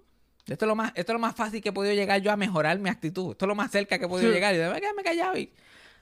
Esto 0.46 0.64
es 0.64 0.68
lo 0.68 0.74
más, 0.76 0.92
esto 0.96 1.12
es 1.12 1.14
lo 1.14 1.18
más 1.20 1.34
fácil 1.36 1.60
que 1.62 1.68
he 1.68 1.72
podido 1.72 1.94
llegar 1.94 2.20
yo 2.20 2.32
a 2.32 2.36
mejorar 2.36 2.78
mi 2.80 2.88
actitud. 2.88 3.32
Esto 3.32 3.44
es 3.44 3.48
lo 3.48 3.54
más 3.54 3.70
cerca 3.70 3.98
que 3.98 4.04
he 4.04 4.08
podido 4.08 4.28
Sí. 4.30 4.34
llegar. 4.34 4.54
Y 4.54 4.58
debo 4.58 4.74
quedarme 4.74 5.02
callado 5.04 5.36
y 5.38 5.52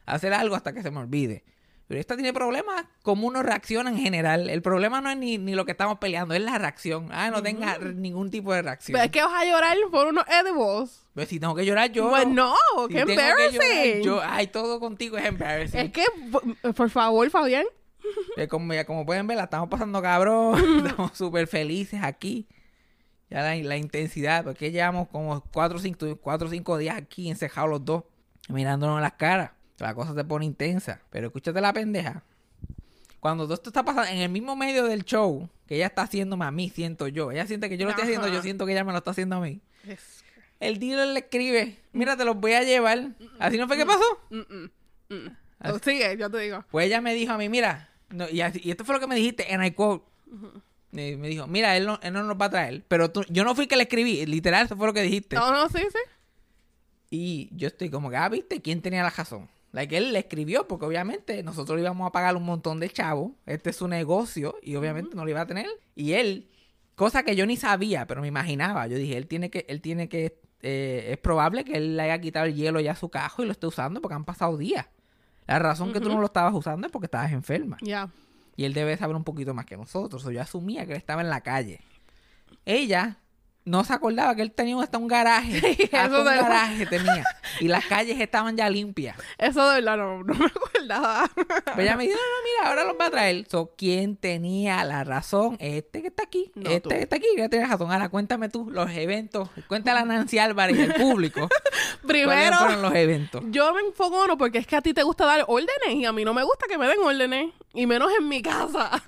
hacer 0.06 0.32
algo 0.32 0.54
hasta 0.56 0.72
que 0.72 0.82
se 0.82 0.90
me 0.90 0.98
olvide. 0.98 1.44
Pero 1.86 1.98
esta 1.98 2.14
tiene 2.14 2.32
problemas 2.32 2.84
como 3.02 3.26
uno 3.26 3.42
reacciona 3.42 3.90
en 3.90 3.98
general. 3.98 4.48
El 4.48 4.62
problema 4.62 5.00
no 5.00 5.10
es 5.10 5.16
ni, 5.16 5.38
ni 5.38 5.56
lo 5.56 5.64
que 5.64 5.72
estamos 5.72 5.98
peleando, 5.98 6.34
es 6.34 6.40
la 6.40 6.56
reacción. 6.56 7.08
Ah, 7.10 7.30
no 7.30 7.42
tenga 7.42 7.74
r- 7.74 7.94
ningún 7.94 8.30
tipo 8.30 8.52
de 8.52 8.62
reacción. 8.62 8.92
Pero 8.94 9.04
es 9.06 9.10
que 9.10 9.20
vas 9.22 9.32
a 9.34 9.44
llorar 9.44 9.76
por 9.90 10.06
unos 10.06 10.24
edibles. 10.28 11.02
Pues 11.14 11.28
si 11.28 11.40
tengo 11.40 11.52
que 11.56 11.66
llorar 11.66 11.90
yo. 11.90 12.08
Pues 12.08 12.28
no, 12.28 12.54
Si 12.86 12.94
qué 12.94 13.04
tengo 13.04 13.06
que 13.08 13.14
llorar 13.16 13.40
embarrassing. 13.40 14.02
yo, 14.04 14.20
ay, 14.22 14.46
todo 14.46 14.78
contigo 14.78 15.18
es 15.18 15.24
embarrassing. 15.24 15.80
Es 15.80 15.90
que, 15.92 16.04
por- 16.74 16.90
favor, 16.90 17.28
Fabián. 17.28 17.66
Eh, 18.36 18.46
como, 18.46 18.72
ya, 18.72 18.84
como 18.84 19.04
pueden 19.04 19.26
ver, 19.26 19.36
la 19.36 19.44
estamos 19.44 19.68
pasando 19.68 20.00
cabrón. 20.00 20.86
estamos 20.86 21.10
súper 21.18 21.48
felices 21.48 22.00
aquí. 22.04 22.46
Ya 23.30 23.42
la, 23.42 23.56
la 23.56 23.76
intensidad, 23.76 24.44
porque 24.44 24.70
llevamos 24.70 25.08
como 25.08 25.40
4 25.52 25.76
o 25.76 25.80
5 25.80 26.16
cuatro, 26.20 26.46
o 26.46 26.50
cinco 26.52 26.78
días 26.78 26.96
aquí 26.96 27.28
encejados 27.28 27.68
los 27.70 27.84
dos, 27.84 28.04
mirándonos 28.48 28.96
en 28.98 29.02
las 29.02 29.14
caras. 29.14 29.50
La 29.80 29.94
cosa 29.94 30.14
se 30.14 30.24
pone 30.24 30.44
intensa. 30.44 31.00
Pero 31.10 31.26
escúchate 31.28 31.60
la 31.60 31.72
pendeja. 31.72 32.22
Cuando 33.18 33.44
todo 33.44 33.54
esto 33.54 33.70
está 33.70 33.82
pasando 33.84 34.10
en 34.10 34.18
el 34.18 34.28
mismo 34.30 34.56
medio 34.56 34.84
del 34.84 35.04
show 35.04 35.48
que 35.66 35.76
ella 35.76 35.86
está 35.86 36.02
haciéndome 36.02 36.44
a 36.44 36.50
mí, 36.50 36.70
siento 36.70 37.06
yo. 37.08 37.30
Ella 37.32 37.46
siente 37.46 37.68
que 37.68 37.76
yo 37.76 37.84
lo 37.84 37.90
estoy 37.90 38.04
haciendo, 38.04 38.26
yo 38.28 38.42
siento 38.42 38.66
que 38.66 38.72
ella 38.72 38.84
me 38.84 38.92
lo 38.92 38.98
está 38.98 39.10
haciendo 39.10 39.36
a 39.36 39.40
mí. 39.40 39.60
Es- 39.86 40.24
El 40.58 40.78
dealer 40.78 41.08
le 41.08 41.20
escribe, 41.20 41.78
mira, 41.92 42.16
te 42.16 42.24
los 42.24 42.36
voy 42.36 42.52
a 42.52 42.62
llevar. 42.62 43.10
¿Así 43.38 43.56
no 43.58 43.66
fue 43.66 43.76
que 43.76 43.86
pasó? 43.86 44.04
mm, 44.30 45.14
mm. 45.14 45.36
Oh, 45.64 45.78
Sigue, 45.78 46.16
yo 46.18 46.30
te 46.30 46.38
digo. 46.38 46.64
Pues 46.70 46.86
ella 46.86 47.00
me 47.02 47.12
dijo 47.14 47.32
a 47.32 47.38
mí, 47.38 47.48
mira, 47.50 47.88
no, 48.10 48.28
y, 48.28 48.40
así- 48.40 48.60
y 48.64 48.70
esto 48.70 48.84
fue 48.84 48.94
lo 48.94 49.00
que 49.00 49.06
me 49.06 49.14
dijiste 49.16 49.52
en 49.52 49.62
I 49.62 49.70
quote. 49.72 50.04
Me, 50.92 51.16
me 51.16 51.28
dijo, 51.28 51.46
mira, 51.46 51.76
él 51.76 51.86
no, 51.86 51.98
él 52.02 52.12
no 52.12 52.22
nos 52.24 52.36
va 52.40 52.46
a 52.46 52.50
traer. 52.50 52.82
Pero 52.88 53.10
tú- 53.10 53.24
yo 53.28 53.44
no 53.44 53.54
fui 53.54 53.66
que 53.66 53.76
le 53.76 53.82
escribí, 53.84 54.24
literal, 54.26 54.64
eso 54.66 54.76
fue 54.76 54.86
lo 54.86 54.92
que 54.94 55.02
dijiste. 55.02 55.36
No, 55.36 55.50
no, 55.52 55.68
sí, 55.68 55.78
sí. 55.90 55.98
Y 57.10 57.48
yo 57.56 57.68
estoy 57.68 57.90
como 57.90 58.10
que, 58.10 58.16
ah, 58.16 58.28
viste, 58.28 58.60
¿quién 58.60 58.80
tenía 58.82 59.02
la 59.02 59.10
razón? 59.10 59.48
Like, 59.72 59.96
él 59.96 60.12
le 60.12 60.20
escribió, 60.20 60.66
porque 60.66 60.86
obviamente 60.86 61.42
nosotros 61.42 61.76
le 61.76 61.82
íbamos 61.82 62.06
a 62.06 62.12
pagar 62.12 62.36
un 62.36 62.44
montón 62.44 62.80
de 62.80 62.90
chavos. 62.90 63.32
Este 63.46 63.70
es 63.70 63.76
su 63.76 63.86
negocio, 63.86 64.56
y 64.62 64.74
obviamente 64.76 65.14
no 65.14 65.24
lo 65.24 65.30
iba 65.30 65.42
a 65.42 65.46
tener. 65.46 65.66
Y 65.94 66.12
él, 66.12 66.48
cosa 66.96 67.22
que 67.22 67.36
yo 67.36 67.46
ni 67.46 67.56
sabía, 67.56 68.06
pero 68.06 68.20
me 68.20 68.28
imaginaba. 68.28 68.86
Yo 68.88 68.96
dije, 68.96 69.16
él 69.16 69.28
tiene 69.28 69.50
que, 69.50 69.66
él 69.68 69.80
tiene 69.80 70.08
que, 70.08 70.40
eh, 70.62 71.08
es 71.12 71.18
probable 71.18 71.64
que 71.64 71.76
él 71.76 71.96
le 71.96 72.02
haya 72.02 72.20
quitado 72.20 72.46
el 72.46 72.54
hielo 72.54 72.80
ya 72.80 72.92
a 72.92 72.96
su 72.96 73.10
cajo 73.10 73.42
y 73.42 73.46
lo 73.46 73.52
esté 73.52 73.66
usando 73.66 74.00
porque 74.00 74.14
han 74.14 74.24
pasado 74.24 74.56
días. 74.56 74.86
La 75.46 75.58
razón 75.58 75.92
que 75.92 76.00
tú 76.00 76.08
no 76.08 76.20
lo 76.20 76.26
estabas 76.26 76.54
usando 76.54 76.86
es 76.86 76.92
porque 76.92 77.06
estabas 77.06 77.32
enferma. 77.32 77.76
Ya. 77.80 78.08
Y 78.56 78.64
él 78.64 78.74
debe 78.74 78.96
saber 78.96 79.16
un 79.16 79.24
poquito 79.24 79.54
más 79.54 79.66
que 79.66 79.76
nosotros. 79.76 80.24
O 80.24 80.30
yo 80.30 80.40
asumía 80.40 80.84
que 80.86 80.92
él 80.92 80.98
estaba 80.98 81.22
en 81.22 81.30
la 81.30 81.40
calle. 81.40 81.80
Ella 82.64 83.18
no 83.70 83.84
se 83.84 83.92
acordaba 83.92 84.34
que 84.34 84.42
él 84.42 84.50
tenía 84.50 84.80
hasta 84.82 84.98
un 84.98 85.06
garaje. 85.06 85.88
hasta 85.92 86.18
un 86.18 86.24
garaje 86.24 86.86
tenía. 86.86 87.24
Y 87.60 87.68
las 87.68 87.86
calles 87.86 88.20
estaban 88.20 88.56
ya 88.56 88.68
limpias. 88.68 89.16
Eso 89.38 89.68
de 89.70 89.80
verdad 89.80 89.96
no, 89.96 90.24
no 90.24 90.34
me 90.34 90.46
acordaba. 90.46 91.30
Pero 91.36 91.82
ella 91.82 91.96
me 91.96 92.04
dijo, 92.04 92.16
no, 92.16 92.20
no, 92.20 92.44
mira, 92.44 92.68
ahora 92.68 92.84
los 92.84 93.00
va 93.00 93.06
a 93.06 93.10
traer. 93.10 93.46
So, 93.48 93.72
¿quién 93.76 94.16
tenía 94.16 94.84
la 94.84 95.04
razón? 95.04 95.56
Este 95.60 96.02
que 96.02 96.08
está 96.08 96.24
aquí. 96.24 96.50
No, 96.54 96.68
este 96.68 96.80
tú. 96.80 96.88
que 96.90 97.02
está 97.02 97.16
aquí, 97.16 97.26
que 97.36 97.48
tiene 97.48 97.66
razón. 97.66 97.92
Ahora 97.92 98.08
cuéntame 98.08 98.48
tú 98.48 98.68
los 98.70 98.90
eventos. 98.90 99.48
Cuéntale 99.68 100.00
a 100.00 100.04
Nancy 100.04 100.38
Álvarez 100.38 100.76
y 100.76 100.82
al 100.82 100.94
público. 100.94 101.48
¿Cuáles 102.02 102.26
Primero, 102.26 102.56
fueron 102.58 102.82
los 102.82 102.94
eventos? 102.94 103.42
yo 103.50 103.72
me 103.72 103.80
enfoco 103.80 104.10
porque 104.36 104.58
es 104.58 104.66
que 104.66 104.76
a 104.76 104.82
ti 104.82 104.92
te 104.92 105.02
gusta 105.02 105.24
dar 105.24 105.44
órdenes 105.46 105.94
y 105.94 106.04
a 106.04 106.12
mí 106.12 106.24
no 106.24 106.34
me 106.34 106.42
gusta 106.42 106.66
que 106.68 106.76
me 106.76 106.86
den 106.86 106.98
órdenes. 107.02 107.52
Y 107.72 107.86
menos 107.86 108.10
en 108.18 108.28
mi 108.28 108.42
casa. 108.42 109.00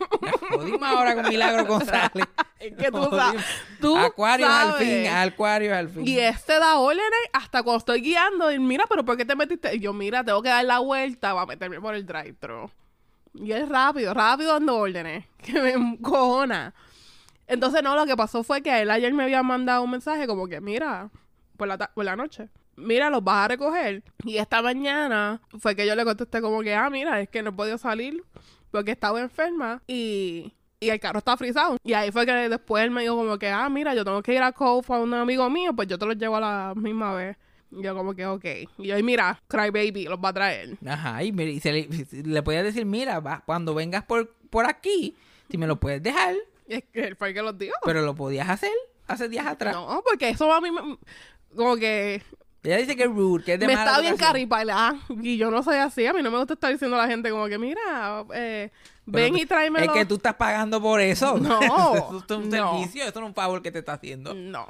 Jodimos 0.50 0.82
ahora 0.82 1.16
con 1.16 1.28
Milagro 1.28 1.66
González. 1.66 2.26
Es 2.62 2.76
que 2.76 2.90
tú 2.92 3.08
sabes. 3.10 3.44
Tú 3.80 3.96
Acuarios 3.96 4.48
al 4.48 4.72
sabes. 4.72 4.88
fin, 4.88 5.12
Acuarios 5.12 5.76
al 5.76 5.88
fin. 5.88 6.06
Y 6.06 6.18
este 6.18 6.58
da 6.58 6.78
órdenes 6.78 7.10
hasta 7.32 7.62
cuando 7.62 7.78
estoy 7.78 8.00
guiando. 8.00 8.52
Y 8.52 8.58
mira, 8.58 8.84
pero 8.88 9.04
¿por 9.04 9.16
qué 9.16 9.24
te 9.24 9.34
metiste? 9.34 9.74
Y 9.74 9.80
yo, 9.80 9.92
mira, 9.92 10.22
tengo 10.24 10.40
que 10.42 10.48
dar 10.48 10.64
la 10.64 10.78
vuelta 10.78 11.34
para 11.34 11.46
meterme 11.46 11.80
por 11.80 11.94
el 11.94 12.06
drive-thru. 12.06 12.70
Y 13.34 13.52
es 13.52 13.68
rápido, 13.68 14.14
rápido 14.14 14.52
dando 14.52 14.76
órdenes. 14.76 15.24
Que 15.38 15.60
me 15.60 15.72
encojona. 15.72 16.72
Entonces, 17.48 17.82
no, 17.82 17.96
lo 17.96 18.06
que 18.06 18.16
pasó 18.16 18.44
fue 18.44 18.62
que 18.62 18.82
él 18.82 18.90
ayer 18.90 19.12
me 19.12 19.24
había 19.24 19.42
mandado 19.42 19.82
un 19.82 19.90
mensaje 19.90 20.28
como 20.28 20.46
que, 20.46 20.60
mira, 20.60 21.10
por 21.56 21.66
la, 21.66 21.76
por 21.76 22.04
la 22.04 22.14
noche, 22.14 22.48
mira, 22.76 23.10
los 23.10 23.24
vas 23.24 23.44
a 23.44 23.48
recoger. 23.48 24.04
Y 24.24 24.36
esta 24.36 24.62
mañana 24.62 25.40
fue 25.58 25.74
que 25.74 25.84
yo 25.84 25.96
le 25.96 26.04
contesté 26.04 26.40
como 26.40 26.60
que, 26.62 26.74
ah, 26.74 26.88
mira, 26.90 27.20
es 27.20 27.28
que 27.28 27.42
no 27.42 27.50
he 27.50 27.52
podido 27.52 27.76
salir 27.76 28.22
porque 28.70 28.92
estaba 28.92 29.20
enferma 29.20 29.82
y, 29.86 30.54
y 30.84 30.90
el 30.90 31.00
carro 31.00 31.18
está 31.18 31.36
frisado. 31.36 31.76
Y 31.84 31.92
ahí 31.92 32.10
fue 32.10 32.26
que 32.26 32.32
después 32.32 32.84
él 32.84 32.90
me 32.90 33.02
dijo 33.02 33.16
como 33.16 33.38
que, 33.38 33.48
ah, 33.48 33.68
mira, 33.68 33.94
yo 33.94 34.04
tengo 34.04 34.22
que 34.22 34.34
ir 34.34 34.42
a 34.42 34.52
Cove 34.52 34.84
a 34.88 34.98
un 34.98 35.14
amigo 35.14 35.48
mío, 35.50 35.72
pues 35.74 35.88
yo 35.88 35.98
te 35.98 36.06
los 36.06 36.16
llevo 36.16 36.36
a 36.36 36.40
la 36.40 36.72
misma 36.76 37.14
vez. 37.14 37.36
Y 37.70 37.82
yo 37.82 37.94
como 37.94 38.14
que, 38.14 38.26
ok. 38.26 38.44
Y 38.78 38.86
yo, 38.88 38.98
"Y 38.98 39.02
mira, 39.02 39.40
Cry 39.48 39.70
Baby 39.70 40.04
los 40.04 40.18
va 40.18 40.28
a 40.28 40.32
traer. 40.34 40.76
Ajá, 40.86 41.22
y, 41.24 41.32
mira, 41.32 41.50
y 41.50 41.60
se 41.60 41.72
le, 41.72 41.88
le 42.24 42.42
podía 42.42 42.62
decir, 42.62 42.84
mira, 42.84 43.20
va, 43.20 43.42
cuando 43.46 43.74
vengas 43.74 44.04
por, 44.04 44.28
por 44.50 44.66
aquí, 44.66 45.16
si 45.50 45.56
me 45.56 45.66
lo 45.66 45.80
puedes 45.80 46.02
dejar, 46.02 46.34
Y 46.68 46.74
es 46.74 46.84
que 46.92 47.04
él 47.04 47.16
fue 47.16 47.28
el 47.28 47.34
que 47.34 47.42
los 47.42 47.56
dijo. 47.58 47.74
pero 47.84 48.02
lo 48.02 48.14
podías 48.14 48.48
hacer 48.48 48.70
hace 49.06 49.28
días 49.28 49.46
atrás. 49.46 49.74
No, 49.74 50.02
porque 50.06 50.28
eso 50.28 50.52
a 50.52 50.60
mí 50.60 50.70
me- 50.70 50.98
como 51.56 51.76
que 51.76 52.22
Ella 52.62 52.76
dice 52.76 52.94
que 52.94 53.02
es 53.04 53.08
rude, 53.10 53.42
que 53.44 53.54
es 53.54 53.60
de 53.60 53.66
me 53.66 53.74
mala 53.74 53.90
está 53.90 54.00
bien 54.02 54.16
caripalá. 54.16 54.94
Y 55.22 55.36
yo 55.36 55.50
no 55.50 55.62
soy 55.62 55.76
así. 55.78 56.06
A 56.06 56.12
mí 56.12 56.22
no 56.22 56.30
me 56.30 56.38
gusta 56.38 56.54
estar 56.54 56.70
diciendo 56.72 56.96
a 56.96 57.02
la 57.04 57.08
gente 57.08 57.28
como 57.30 57.46
que, 57.48 57.58
mira, 57.58 58.24
eh, 58.34 58.70
ven 59.06 59.36
y 59.36 59.46
tráemelo. 59.46 59.86
Es 59.86 59.92
que 59.92 60.06
tú 60.06 60.16
estás 60.16 60.34
pagando 60.34 60.80
por 60.80 61.00
eso. 61.00 61.38
No, 61.38 61.60
eso 61.62 62.24
es 62.28 62.30
un 62.36 62.50
no. 62.50 62.72
servicio, 62.78 63.04
eso 63.04 63.20
no 63.20 63.26
es 63.26 63.30
un 63.30 63.34
favor 63.34 63.62
que 63.62 63.70
te 63.72 63.80
está 63.80 63.94
haciendo. 63.94 64.34
No. 64.34 64.66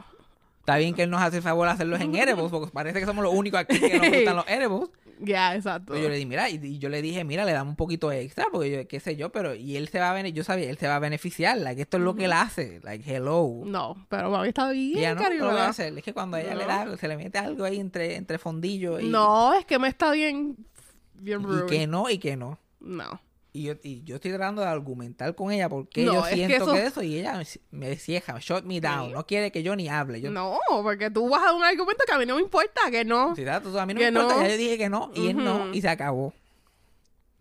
Está 0.60 0.76
bien 0.76 0.94
que 0.94 1.02
él 1.02 1.10
nos 1.10 1.20
hace 1.20 1.38
el 1.38 1.42
favor 1.42 1.66
de 1.66 1.72
hacerlos 1.74 2.00
en 2.00 2.14
Erebos, 2.14 2.50
porque 2.50 2.70
parece 2.72 3.00
que 3.00 3.06
somos 3.06 3.24
los 3.24 3.34
únicos 3.34 3.58
aquí 3.60 3.80
que 3.80 3.98
nos 3.98 4.08
gustan 4.08 4.36
los 4.36 4.48
Erebos. 4.48 4.90
Ya, 5.24 5.54
exacto. 5.54 5.92
Pero 5.92 6.02
yo 6.02 6.08
le 6.08 6.16
di, 6.16 6.26
mira, 6.26 6.50
y, 6.50 6.54
y 6.60 6.78
yo 6.80 6.88
le 6.88 7.00
dije, 7.00 7.22
mira, 7.22 7.44
le 7.44 7.52
damos 7.52 7.70
un 7.72 7.76
poquito 7.76 8.10
extra, 8.10 8.46
porque 8.50 8.70
yo, 8.72 8.88
qué 8.88 8.98
sé 8.98 9.14
yo, 9.14 9.30
pero, 9.30 9.54
y 9.54 9.76
él 9.76 9.86
se 9.86 10.00
va 10.00 10.10
a 10.10 10.14
beneficiar, 10.14 10.36
yo 10.36 10.42
sabía, 10.44 10.68
él 10.68 10.78
se 10.78 10.88
va 10.88 10.96
a 10.96 10.98
beneficiar, 10.98 11.58
like, 11.58 11.80
esto 11.80 11.98
es 11.98 12.02
lo 12.02 12.16
que 12.16 12.24
él 12.24 12.32
hace, 12.32 12.80
like, 12.82 13.08
hello. 13.08 13.62
No, 13.64 14.04
pero 14.08 14.30
mami 14.32 14.48
está 14.48 14.68
bien 14.70 14.96
Y 14.96 14.98
ella 14.98 15.14
no, 15.14 15.30
lo 15.30 15.46
va 15.54 15.66
a 15.66 15.68
hacer, 15.68 15.96
es 15.96 16.02
que 16.02 16.12
cuando 16.12 16.38
ella 16.38 16.56
le 16.56 16.64
No. 16.64 16.68
da, 16.68 16.96
se 16.96 17.06
le 17.06 17.16
mete 17.16 17.38
algo 17.38 17.62
ahí 17.64 17.78
entre, 17.78 18.16
entre 18.16 18.38
fondillo 18.38 18.98
y, 18.98 19.08
No, 19.10 19.54
es 19.54 19.64
que 19.64 19.78
me 19.78 19.86
está 19.86 20.10
bien, 20.10 20.56
bien 21.14 21.40
y 21.40 21.44
rude. 21.44 21.66
que 21.66 21.86
no, 21.86 22.10
y 22.10 22.18
que 22.18 22.36
no. 22.36 22.58
No. 22.80 23.20
Y 23.54 23.64
yo, 23.64 23.74
y 23.82 24.02
yo 24.04 24.14
estoy 24.16 24.30
tratando 24.30 24.62
de 24.62 24.68
argumentar 24.68 25.34
con 25.34 25.52
ella 25.52 25.68
porque 25.68 26.04
No, 26.04 26.14
yo 26.14 26.20
es 26.26 26.30
que 26.30 26.34
siento 26.46 26.64
eso- 26.64 26.72
que 26.72 26.86
eso, 26.86 27.02
y 27.02 27.18
ella 27.18 27.42
me 27.70 27.96
cieja, 27.96 28.38
shut 28.40 28.64
me 28.64 28.80
down, 28.80 29.08
Sí. 29.08 29.12
no 29.12 29.26
quiere 29.26 29.52
que 29.52 29.62
yo 29.62 29.76
ni 29.76 29.88
hable. 29.90 30.22
Yo, 30.22 30.30
No, 30.30 30.58
porque 30.82 31.10
tú 31.10 31.28
vas 31.28 31.42
a 31.42 31.52
un 31.52 31.62
argumento 31.62 32.02
que 32.06 32.12
a 32.14 32.18
mí 32.18 32.24
no 32.24 32.36
me 32.36 32.40
importa, 32.42 32.80
que 32.90 33.04
no. 33.04 33.34
Da, 33.34 33.60
tú- 33.60 33.78
a 33.78 33.84
mí 33.84 33.92
no 33.92 34.00
Que 34.00 34.10
me 34.10 34.18
importa, 34.20 34.36
no. 34.36 34.42
ya 34.42 34.48
yo 34.48 34.56
dije 34.56 34.78
que 34.78 34.88
no, 34.88 35.10
y 35.14 35.26
él 35.28 35.36
no, 35.36 35.64
Ujú. 35.64 35.74
y 35.74 35.82
se 35.82 35.88
acabó. 35.90 36.32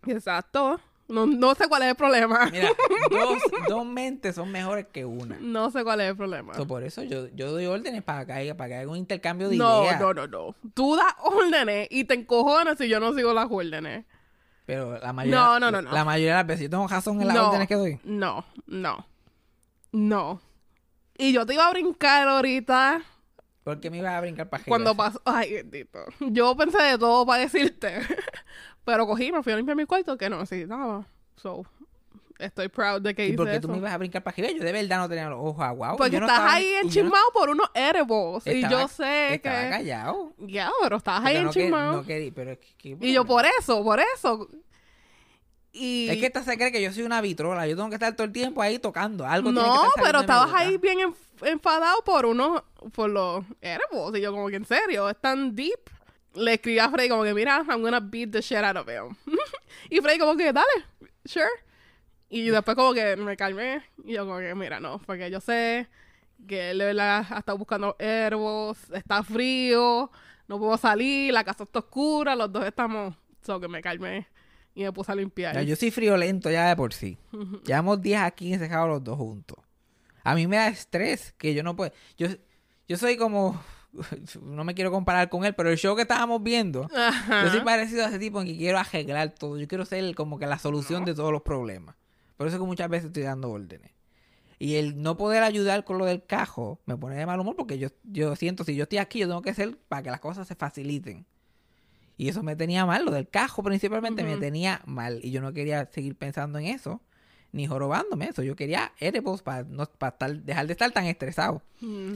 Exacto. 0.06 0.80
No, 1.08 1.26
no 1.26 1.54
sé 1.54 1.68
cuál 1.68 1.82
es 1.82 1.88
el 1.88 1.94
problema. 1.94 2.48
Mira, 2.50 2.70
dos, 3.10 3.38
dos 3.68 3.84
mentes 3.86 4.34
son 4.34 4.50
mejores 4.50 4.86
que 4.92 5.04
una. 5.04 5.36
No 5.40 5.70
sé 5.70 5.84
cuál 5.84 6.00
es 6.00 6.10
el 6.10 6.16
problema. 6.16 6.54
So, 6.54 6.66
por 6.66 6.82
eso 6.84 7.02
yo, 7.02 7.28
yo 7.34 7.50
doy 7.50 7.66
órdenes 7.66 8.02
para 8.02 8.24
que 8.24 8.32
haya, 8.32 8.56
para 8.56 8.68
que 8.68 8.74
haya 8.76 8.88
un 8.88 8.96
intercambio 8.96 9.48
de 9.48 9.56
No, 9.56 9.82
ideas. 9.84 10.00
no, 10.00 10.14
no, 10.14 10.26
no. 10.26 10.54
Tú 10.74 10.96
das 10.96 11.14
órdenes 11.22 11.88
y 11.90 12.04
te 12.04 12.14
encojonas 12.14 12.78
si 12.78 12.88
yo 12.88 12.98
no 13.00 13.12
sigo 13.14 13.32
las 13.34 13.46
órdenes. 13.50 14.04
Pero 14.64 14.98
la 14.98 15.12
mayoría, 15.12 15.40
No, 15.40 15.60
no, 15.60 15.70
no, 15.70 15.82
no. 15.82 15.92
La 15.92 16.04
mayoría 16.04 16.32
de 16.32 16.36
las 16.38 16.46
veces 16.46 16.62
yo 16.64 16.70
tengo 16.70 16.86
razón 16.88 17.20
en 17.20 17.28
las 17.28 17.36
no, 17.36 17.48
órdenes 17.48 17.68
que 17.68 17.74
doy. 17.74 18.00
No, 18.04 18.44
no. 18.66 19.06
No. 19.90 20.40
Y 21.18 21.32
yo 21.32 21.44
te 21.44 21.54
iba 21.54 21.66
a 21.66 21.70
brincar 21.70 22.26
ahorita 22.26 23.02
Porque 23.64 23.90
me 23.90 23.98
iba 23.98 24.16
a 24.16 24.20
brincar 24.20 24.48
para 24.48 24.64
cuando 24.64 24.96
pasó. 24.96 25.20
Ay, 25.24 25.52
bendito. 25.54 25.98
Yo 26.20 26.56
pensé 26.56 26.82
de 26.82 26.98
todo 26.98 27.26
para 27.26 27.42
decirte. 27.42 28.00
Pero 28.84 29.06
cogí, 29.06 29.30
me 29.30 29.42
fui 29.42 29.52
a 29.52 29.56
limpiar 29.56 29.76
mi 29.76 29.84
cuarto 29.84 30.16
que 30.16 30.28
no 30.28 30.38
necesitaba. 30.38 31.06
So, 31.36 31.64
Estoy 32.42 32.68
proud 32.68 33.00
de 33.02 33.14
que 33.14 33.24
¿Y 33.24 33.28
hice 33.28 33.36
por 33.36 33.46
qué 33.46 33.52
eso. 33.52 33.60
tú 33.62 33.68
me 33.68 33.78
ibas 33.78 33.92
a 33.92 33.98
brincar 33.98 34.22
para 34.22 34.34
arriba? 34.34 34.50
Yo 34.58 34.64
de 34.64 34.72
verdad 34.72 34.98
no 34.98 35.08
tenía 35.08 35.28
los 35.28 35.38
ojos 35.40 35.64
aguados. 35.64 35.96
Porque 35.96 36.10
yo 36.12 36.20
no 36.20 36.26
estás 36.26 36.38
estaba- 36.40 36.54
ahí 36.54 36.64
y 36.64 36.68
yo 36.72 36.74
no- 36.80 36.86
enchismado 36.88 37.24
por 37.32 37.50
unos 37.50 37.70
edibles. 37.74 38.46
y 38.46 38.50
estaba- 38.62 38.82
yo 38.82 38.88
sé 38.88 39.34
Estaba 39.34 39.62
que. 39.64 39.70
callado. 39.70 40.32
Ya, 40.38 40.70
pero 40.82 40.96
estabas 40.96 41.24
ahí 41.24 41.34
no, 41.42 41.50
que- 41.50 41.60
enchismado. 41.60 41.92
no 41.92 42.04
quería, 42.04 42.32
pero 42.34 42.50
es 42.52 42.58
que- 42.78 42.96
y 43.00 43.12
yo 43.12 43.24
por 43.24 43.44
eso, 43.58 43.82
por 43.84 44.00
eso. 44.16 44.48
Y. 45.72 46.08
Es 46.10 46.18
que 46.18 46.26
esta 46.26 46.42
se 46.42 46.56
cree 46.58 46.70
que 46.70 46.82
yo 46.82 46.92
soy 46.92 47.02
una 47.04 47.20
vitrola. 47.20 47.66
Yo 47.66 47.76
tengo 47.76 47.88
que 47.88 47.94
estar 47.94 48.14
todo 48.14 48.26
el 48.26 48.32
tiempo 48.32 48.60
ahí 48.60 48.78
tocando. 48.78 49.26
Algo 49.26 49.50
tiene 49.50 49.60
que 49.62 49.66
no, 49.74 49.86
estar 49.86 50.04
pero 50.04 50.20
estabas 50.20 50.52
ahí 50.54 50.76
bien 50.76 50.98
enf- 50.98 51.48
enfadado 51.48 52.02
por 52.04 52.26
unos. 52.26 52.62
por 52.92 53.08
los 53.08 53.44
edibles. 53.60 54.18
Y 54.18 54.20
yo, 54.20 54.32
como 54.32 54.48
que 54.48 54.56
en 54.56 54.64
serio, 54.66 55.08
es 55.08 55.16
tan 55.20 55.54
deep. 55.54 55.78
Le 56.34 56.54
escribí 56.54 56.78
a 56.78 56.88
Frey 56.90 57.08
como 57.08 57.22
que, 57.24 57.32
mira, 57.34 57.62
I'm 57.68 57.80
gonna 57.82 58.00
beat 58.00 58.30
the 58.32 58.40
shit 58.40 58.58
out 58.58 58.76
of 58.76 58.88
him. 58.88 59.14
y 59.90 60.00
Frey 60.00 60.18
como 60.18 60.36
que, 60.36 60.52
dale, 60.52 60.66
sure. 61.24 61.44
Y 62.32 62.48
después 62.48 62.74
como 62.74 62.94
que 62.94 63.14
me 63.16 63.36
calmé. 63.36 63.82
Y 64.04 64.14
yo 64.14 64.24
como 64.24 64.38
que, 64.38 64.54
mira, 64.54 64.80
no, 64.80 64.98
porque 65.04 65.30
yo 65.30 65.38
sé 65.38 65.86
que 66.48 66.70
él 66.70 66.78
de 66.78 66.86
verdad 66.86 67.26
ha 67.28 67.38
estado 67.38 67.58
buscando 67.58 67.94
herbos, 67.98 68.78
está 68.90 69.22
frío, 69.22 70.10
no 70.48 70.58
puedo 70.58 70.76
salir, 70.78 71.32
la 71.32 71.44
casa 71.44 71.64
está 71.64 71.80
oscura, 71.80 72.34
los 72.34 72.50
dos 72.50 72.64
estamos... 72.64 73.14
So 73.42 73.60
que 73.60 73.68
me 73.68 73.82
calmé 73.82 74.28
y 74.74 74.84
me 74.84 74.92
puse 74.92 75.12
a 75.12 75.14
limpiar. 75.14 75.60
Yo 75.62 75.76
soy 75.76 75.90
friolento 75.90 76.50
ya 76.50 76.68
de 76.68 76.76
por 76.76 76.94
sí. 76.94 77.18
Llevamos 77.66 78.00
10 78.00 78.20
aquí 78.20 78.54
encerrados 78.54 78.88
los 78.88 79.04
dos 79.04 79.18
juntos. 79.18 79.58
A 80.24 80.34
mí 80.34 80.46
me 80.46 80.56
da 80.56 80.68
estrés 80.68 81.34
que 81.36 81.52
yo 81.52 81.62
no 81.62 81.76
puedo. 81.76 81.92
Yo, 82.16 82.28
yo 82.88 82.96
soy 82.96 83.16
como. 83.16 83.60
No 84.40 84.64
me 84.64 84.74
quiero 84.74 84.90
comparar 84.90 85.28
con 85.28 85.44
él, 85.44 85.54
pero 85.54 85.68
el 85.68 85.76
show 85.76 85.94
que 85.94 86.00
estábamos 86.00 86.42
viendo. 86.42 86.88
Ajá. 86.96 87.44
Yo 87.44 87.50
soy 87.50 87.60
parecido 87.60 88.06
a 88.06 88.08
ese 88.08 88.18
tipo 88.18 88.40
en 88.40 88.46
que 88.46 88.56
quiero 88.56 88.78
arreglar 88.78 89.34
todo. 89.34 89.58
Yo 89.58 89.68
quiero 89.68 89.84
ser 89.84 90.14
como 90.14 90.38
que 90.38 90.46
la 90.46 90.58
solución 90.58 91.04
de 91.04 91.14
todos 91.14 91.30
los 91.30 91.42
problemas. 91.42 91.94
Por 92.42 92.48
eso 92.48 92.56
es 92.56 92.60
que 92.60 92.66
muchas 92.66 92.88
veces 92.90 93.06
estoy 93.06 93.22
dando 93.22 93.50
órdenes. 93.50 93.90
Y 94.58 94.74
el 94.76 95.00
no 95.02 95.16
poder 95.16 95.42
ayudar 95.42 95.84
con 95.84 95.98
lo 95.98 96.04
del 96.04 96.24
cajo 96.24 96.80
me 96.86 96.96
pone 96.96 97.16
de 97.16 97.26
mal 97.26 97.38
humor 97.40 97.56
porque 97.56 97.78
yo, 97.78 97.88
yo 98.04 98.36
siento, 98.36 98.64
si 98.64 98.74
yo 98.76 98.84
estoy 98.84 98.98
aquí, 98.98 99.18
yo 99.20 99.26
tengo 99.28 99.42
que 99.42 99.54
ser 99.54 99.76
para 99.88 100.02
que 100.02 100.10
las 100.10 100.20
cosas 100.20 100.46
se 100.46 100.54
faciliten. 100.54 101.26
Y 102.16 102.28
eso 102.28 102.42
me 102.42 102.54
tenía 102.54 102.86
mal, 102.86 103.04
lo 103.04 103.10
del 103.10 103.28
cajo 103.28 103.62
principalmente 103.62 104.22
me 104.22 104.36
tenía 104.40 104.82
mal. 104.86 105.20
Y 105.22 105.30
yo 105.30 105.40
no 105.40 105.52
quería 105.52 105.86
seguir 105.92 106.14
pensando 106.14 106.58
en 106.58 106.66
eso, 106.66 107.00
ni 107.50 107.66
jorobándome 107.66 108.26
eso. 108.28 108.42
Yo 108.42 108.54
quería 108.54 108.92
edibles 109.00 109.42
para 109.42 109.64
no, 109.64 109.86
para 109.86 110.12
estar- 110.16 110.42
dejar 110.42 110.66
de 110.66 110.72
estar 110.72 110.90
tan 110.92 111.06
estresado. 111.06 111.62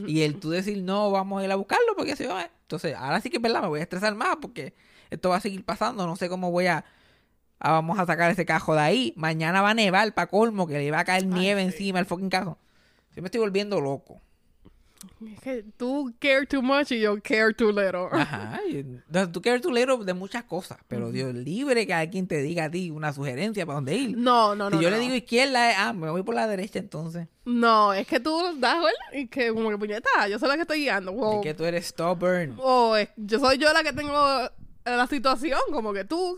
Y 0.07 0.21
el 0.21 0.39
tú 0.39 0.49
decir, 0.49 0.81
no, 0.83 1.11
vamos 1.11 1.41
a 1.41 1.45
ir 1.45 1.51
a 1.51 1.55
buscarlo 1.55 1.95
porque 1.97 2.15
se 2.15 2.27
va. 2.27 2.49
Entonces, 2.61 2.95
ahora 2.95 3.19
sí 3.21 3.29
que 3.29 3.37
es 3.37 3.41
verdad, 3.43 3.61
me 3.61 3.67
voy 3.67 3.79
a 3.79 3.83
estresar 3.83 4.15
más 4.15 4.37
porque 4.41 4.73
esto 5.09 5.29
va 5.29 5.37
a 5.37 5.41
seguir 5.41 5.65
pasando. 5.65 6.05
No 6.05 6.15
sé 6.15 6.29
cómo 6.29 6.51
voy 6.51 6.67
a. 6.67 6.85
ah, 7.59 7.71
vamos 7.73 7.97
a 7.99 8.05
sacar 8.05 8.31
ese 8.31 8.45
cajo 8.45 8.73
de 8.73 8.81
ahí. 8.81 9.13
Mañana 9.15 9.61
va 9.61 9.71
a 9.71 9.73
nevar 9.73 10.13
para 10.13 10.27
colmo, 10.27 10.67
que 10.67 10.73
le 10.77 10.91
va 10.91 10.99
a 10.99 11.05
caer 11.05 11.25
nieve 11.25 11.61
encima 11.61 11.99
al 11.99 12.05
fucking 12.05 12.29
cajo. 12.29 12.57
Yo 13.15 13.21
me 13.21 13.27
estoy 13.27 13.39
volviendo 13.41 13.81
loco. 13.81 14.21
Es 15.31 15.39
que 15.41 15.63
tú 15.77 16.13
care 16.19 16.45
too 16.47 16.61
much 16.61 16.91
y 16.91 16.99
yo 16.99 17.15
care 17.21 17.53
too 17.53 17.71
little. 17.71 18.07
Ajá. 18.11 18.59
tú 19.31 19.41
quieres 19.41 19.61
tu 19.61 19.71
libro 19.71 19.97
de 19.97 20.13
muchas 20.13 20.43
cosas, 20.43 20.79
pero 20.87 21.11
Dios 21.11 21.33
libre 21.35 21.85
que 21.85 21.93
alguien 21.93 22.27
te 22.27 22.41
diga 22.41 22.65
a 22.65 22.71
ti 22.71 22.89
una 22.89 23.13
sugerencia 23.13 23.65
para 23.65 23.75
dónde 23.75 23.95
ir. 23.95 24.17
No, 24.17 24.55
no, 24.55 24.69
no. 24.69 24.77
si 24.77 24.83
yo 24.83 24.89
no. 24.89 24.95
le 24.97 25.01
digo 25.01 25.15
izquierda, 25.15 25.71
es, 25.71 25.77
ah, 25.79 25.93
me 25.93 26.09
voy 26.09 26.23
por 26.23 26.33
la 26.35 26.47
derecha 26.47 26.79
entonces. 26.79 27.27
No, 27.45 27.93
es 27.93 28.07
que 28.07 28.19
tú 28.19 28.37
das 28.59 28.75
¿verdad? 28.75 28.91
y 29.13 29.27
que 29.27 29.53
como 29.53 29.69
que 29.69 29.77
puñeta, 29.77 30.27
yo 30.29 30.39
soy 30.39 30.49
la 30.49 30.55
que 30.55 30.61
estoy 30.61 30.79
guiando. 30.81 31.11
Es 31.11 31.17
Wow. 31.17 31.41
que 31.41 31.53
tú 31.53 31.63
eres 31.65 31.85
stubborn. 31.87 32.55
O 32.59 32.95
es- 32.95 33.09
yo 33.17 33.39
soy 33.39 33.57
yo 33.59 33.71
la 33.73 33.83
que 33.83 33.93
tengo 33.93 34.11
la 34.83 35.07
situación, 35.07 35.59
como 35.71 35.93
que 35.93 36.05
tú, 36.05 36.37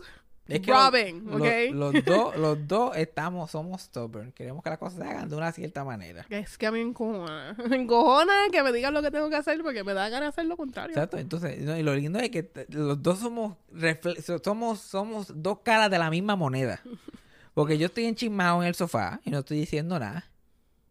Es 0.50 0.60
que 0.60 0.72
Robin, 0.72 1.24
lo- 1.26 1.36
¿ok? 1.36 1.44
lo- 1.72 1.92
los 1.92 2.04
dos, 2.04 2.36
los 2.36 2.68
dos 2.68 2.96
estamos, 2.96 3.50
somos 3.50 3.82
stubborn. 3.82 4.32
Queremos 4.32 4.62
que 4.62 4.70
las 4.70 4.78
cosas 4.78 4.98
se 4.98 5.04
hagan 5.04 5.28
de 5.28 5.36
una 5.36 5.52
cierta 5.52 5.84
manera. 5.84 6.26
Es 6.28 6.58
que 6.58 6.66
a 6.66 6.72
mí 6.72 6.78
me 6.82 6.90
encojona. 6.90 7.56
Me 7.68 7.76
encojona 7.76 8.32
que 8.52 8.62
me 8.62 8.72
digan 8.72 8.92
lo 8.94 9.02
que 9.02 9.10
tengo 9.10 9.30
que 9.30 9.36
hacer 9.36 9.62
porque 9.62 9.84
me 9.84 9.94
da 9.94 10.08
ganas 10.08 10.26
de 10.26 10.28
hacer 10.40 10.44
lo 10.46 10.56
contrario. 10.56 10.90
Exacto, 10.90 11.16
entonces, 11.18 11.60
no, 11.60 11.76
y 11.76 11.82
lo 11.82 11.94
lindo 11.94 12.18
es 12.18 12.30
que 12.30 12.50
los 12.70 13.02
dos 13.02 13.18
somos, 13.20 13.56
somos, 14.42 14.80
somos 14.80 15.32
dos 15.34 15.58
caras 15.62 15.90
de 15.90 15.98
la 15.98 16.10
misma 16.10 16.36
moneda. 16.36 16.80
Porque 17.54 17.78
yo 17.78 17.86
estoy 17.86 18.04
enchismado 18.06 18.62
en 18.62 18.68
el 18.68 18.74
sofá 18.74 19.20
y 19.24 19.30
no 19.30 19.40
estoy 19.40 19.58
diciendo 19.58 19.98
nada. 19.98 20.24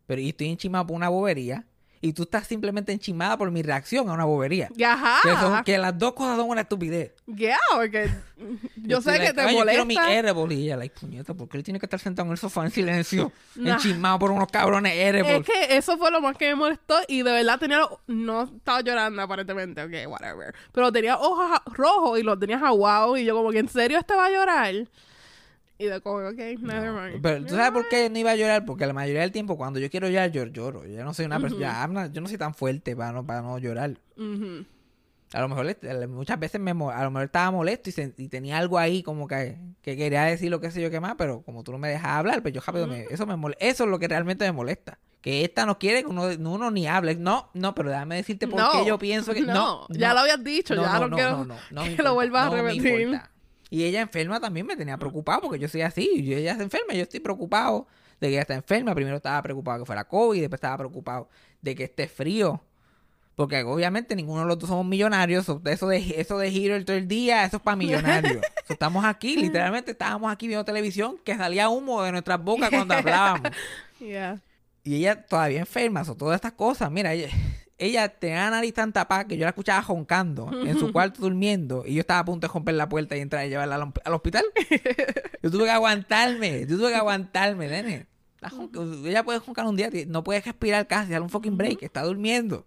Pero 0.08 0.22
y 0.22 0.30
estoy 0.30 0.50
enchismado 0.50 0.88
por 0.88 0.96
una 0.96 1.10
bobería. 1.10 1.66
Y 2.02 2.14
tú 2.14 2.24
estás 2.24 2.48
simplemente 2.48 2.94
enchismada 2.94 3.38
por 3.38 3.52
mi 3.52 3.62
reacción 3.62 4.10
a 4.10 4.14
una 4.14 4.24
bobería. 4.24 4.70
Ajá. 4.86 5.18
Que, 5.22 5.36
son- 5.36 5.64
que 5.66 5.78
las 5.78 5.98
dos 5.98 6.14
cosas 6.14 6.38
son 6.38 6.48
una 6.50 6.62
estupidez. 6.62 7.12
Yeah, 7.28 7.58
porque 7.76 8.10
yo 8.78 9.02
sé 9.02 9.12
estoy 9.12 9.14
que 9.14 9.20
like, 9.20 9.34
te 9.34 9.42
"Ay, 9.42 9.56
Yo 9.58 9.66
quiero 9.66 9.86
mi 9.86 9.96
molesta. 9.96 10.30
edible. 10.30 10.56
Y 10.56 10.64
ella, 10.66 10.78
like, 10.78 10.96
puñeta, 10.98 11.34
¿por 11.34 11.50
qué 11.50 11.58
él 11.58 11.64
tiene 11.64 11.78
que 11.80 11.86
estar 11.86 12.00
sentado 12.00 12.26
en 12.28 12.32
el 12.32 12.38
sofá 12.38 12.64
en 12.64 12.72
silencio? 12.72 13.32
Nah. 13.56 13.74
Enchismado 13.74 14.18
por 14.20 14.32
unos 14.32 14.48
cabrones 14.50 14.94
edibles. 14.96 15.42
Es 15.42 15.46
que 15.46 15.76
eso 15.76 15.98
fue 15.98 16.10
lo 16.12 16.22
más 16.22 16.38
que 16.38 16.48
me 16.48 16.56
molestó 16.56 16.96
y 17.10 17.22
de 17.24 17.32
verdad 17.34 17.60
tenía 17.60 17.80
los- 17.80 17.90
no 18.08 18.44
estaba 18.44 18.80
llorando 18.82 19.22
aparentemente, 19.22 19.84
ok, 19.84 20.10
whatever. 20.10 20.56
Pero 20.72 20.92
tenía 20.94 21.18
ojos 21.18 21.60
rojos 21.66 22.18
y 22.18 22.24
los 22.24 22.40
tenías 22.40 22.64
aguados 22.64 23.20
y 23.20 23.26
yo 23.26 23.36
como 23.36 23.52
que 23.52 23.60
en 23.60 23.68
serio 23.68 23.98
este 24.00 24.16
va 24.16 24.28
a 24.28 24.32
llorar. 24.32 24.74
Y 25.80 25.86
de 25.86 26.02
como, 26.02 26.18
ok, 26.28 26.38
never 26.62 26.92
mind. 26.92 27.22
Pero 27.24 27.46
¿tú 27.46 27.56
sabes 27.56 27.72
por 27.72 27.88
qué 27.88 28.10
no 28.10 28.20
iba 28.20 28.32
a 28.32 28.36
llorar? 28.36 28.66
Porque 28.66 28.86
la 28.86 28.92
mayoría 28.94 29.22
del 29.22 29.32
tiempo 29.32 29.58
cuando 29.58 29.80
yo 29.80 29.90
quiero 29.90 30.10
llorar, 30.10 30.30
yo 30.30 30.46
lloro. 30.46 30.86
Yo 30.86 31.04
no 31.06 31.14
soy 31.14 31.26
una 31.26 31.40
persona, 31.40 32.08
yo 32.12 32.20
no 32.22 32.28
soy 32.28 32.38
tan 32.38 32.54
fuerte 32.54 32.96
para 32.98 33.14
no, 33.14 33.26
para 33.26 33.42
no 33.42 33.58
llorar. 33.60 33.98
A 35.32 35.42
lo 35.42 35.48
mejor 35.48 35.68
este, 35.68 36.08
muchas 36.08 36.40
veces 36.40 36.60
me, 36.60 36.72
a 36.72 37.04
lo 37.04 37.12
mejor 37.12 37.26
estaba 37.26 37.52
molesto 37.52 37.90
y, 37.90 37.94
se- 37.94 38.14
y 38.18 38.28
tenía 38.30 38.58
algo 38.58 38.80
ahí 38.80 39.04
como 39.04 39.28
que, 39.28 39.58
que 39.84 39.96
quería 39.96 40.24
decir 40.24 40.50
lo 40.50 40.60
que 40.60 40.72
sé 40.72 40.82
yo 40.82 40.90
qué 40.90 41.00
más, 41.00 41.16
pero 41.20 41.44
como 41.44 41.64
tú 41.64 41.72
no 41.72 41.78
me 41.78 41.88
dejas 41.90 42.08
hablar, 42.18 42.42
pues 42.42 42.54
yo 42.54 42.62
rápido 42.66 42.88
me- 42.88 43.06
eso 43.12 43.28
me 43.28 43.36
mole- 43.38 43.56
eso 43.60 43.84
es 43.84 43.90
lo 43.92 44.00
que 44.00 44.08
realmente 44.08 44.44
me 44.46 44.52
molesta. 44.52 44.98
Que 45.22 45.44
esta 45.46 45.66
no 45.68 45.78
quiere 45.78 46.02
que 46.02 46.08
uno, 46.10 46.24
uno 46.26 46.72
ni 46.72 46.88
hable. 46.88 47.14
No, 47.16 47.52
no, 47.54 47.76
pero 47.76 47.90
déjame 47.90 48.16
decirte 48.16 48.48
por 48.48 48.60
No, 48.60 48.72
qué 48.72 48.86
yo 48.88 48.98
pienso 48.98 49.34
que 49.34 49.42
no. 49.42 49.86
ya 49.90 50.08
no. 50.10 50.14
lo 50.16 50.20
habías 50.22 50.44
dicho, 50.44 50.74
ya 50.74 50.82
no, 51.08 51.16
quiero 51.16 51.46
no 51.46 51.84
que 51.96 52.02
lo 52.04 52.14
vuelvas 52.16 52.48
no 52.48 52.54
a 52.54 52.56
me 52.64 52.70
repetir. 52.74 53.02
importa. 53.02 53.32
Y 53.70 53.84
ella 53.84 54.02
enferma 54.02 54.40
también 54.40 54.66
me 54.66 54.76
tenía 54.76 54.98
preocupado 54.98 55.42
porque 55.42 55.60
yo 55.60 55.68
soy 55.68 55.82
así. 55.82 56.10
Y 56.16 56.34
ella 56.34 56.56
se 56.56 56.64
enferma, 56.64 56.94
yo 56.94 57.04
estoy 57.04 57.20
preocupado 57.20 57.88
de 58.20 58.28
que 58.28 58.34
ella 58.34 58.42
está 58.42 58.56
enferma. 58.56 58.96
Primero 58.96 59.18
estaba 59.18 59.42
preocupado 59.44 59.80
que 59.80 59.86
fuera 59.86 60.04
COVID, 60.06 60.40
después 60.42 60.58
estaba 60.58 60.78
preocupado 60.78 61.30
de 61.62 61.76
que 61.76 61.84
esté 61.86 62.08
frío. 62.08 62.62
Porque 63.36 63.64
obviamente 63.64 64.16
ninguno 64.18 64.42
de 64.42 64.48
los 64.48 64.60
dos 64.60 64.68
somos 64.70 64.86
millonarios. 64.86 65.46
so- 65.46 65.62
Eso 65.66 65.88
de, 65.88 66.16
eso 66.18 66.38
de 66.38 66.52
giro 66.52 66.76
el 66.76 66.84
todo 66.84 66.98
el 66.98 67.08
día, 67.08 67.46
eso 67.46 67.58
es 67.58 67.64
para 67.64 67.76
millonarios. 67.78 68.42
So, 68.70 68.74
estamos 68.74 69.04
aquí, 69.04 69.36
literalmente 69.36 69.90
estábamos 69.92 70.32
aquí 70.32 70.48
viendo 70.48 70.64
televisión 70.64 71.18
que 71.26 71.36
salía 71.36 71.70
humo 71.70 72.04
de 72.04 72.12
nuestras 72.12 72.40
bocas 72.44 72.70
cuando 72.70 72.94
hablábamos. 72.94 73.50
Yeah. 74.00 74.40
Y 74.84 74.96
ella 74.96 75.26
todavía 75.26 75.60
enferma, 75.60 76.06
so, 76.06 76.16
todas 76.16 76.36
estas 76.36 76.54
cosas. 76.54 76.90
Mira, 76.92 77.14
ella, 77.14 77.30
ella 77.80 78.10
tenía 78.10 78.44
la 78.46 78.50
nariz 78.52 78.74
tan 78.74 78.92
tapada 78.94 79.26
que 79.26 79.38
yo 79.38 79.44
la 79.46 79.50
escuchaba 79.50 79.82
joncando 79.82 80.52
en 80.66 80.78
su 80.78 80.92
cuarto 80.94 81.22
durmiendo. 81.22 81.84
Y 81.86 81.96
yo 81.96 82.02
estaba 82.02 82.20
a 82.20 82.26
punto 82.26 82.48
de 82.48 82.54
romper 82.54 82.76
la 82.76 82.88
puerta 82.90 83.16
y 83.18 83.22
entrar 83.22 83.46
y 83.46 83.50
llevarla 83.50 83.76
al, 83.76 83.94
al 84.04 84.14
hospital. 84.14 84.44
Yo 85.42 85.50
tuve 85.50 85.64
que 85.66 85.72
aguantarme, 85.72 86.66
yo 86.68 86.78
tuve 86.78 86.90
que 86.90 86.96
aguantarme, 86.96 87.70
nene. 87.70 88.08
La 88.42 88.52
Ella 89.06 89.24
puede 89.24 89.40
joncar 89.40 89.66
un 89.66 89.76
día, 89.78 89.90
no 90.08 90.22
puede 90.24 90.42
respirar 90.42 90.86
casi, 90.86 91.12
dar 91.12 91.22
un 91.22 91.30
fucking 91.30 91.56
break, 91.58 91.82
está 91.84 92.04
durmiendo. 92.04 92.66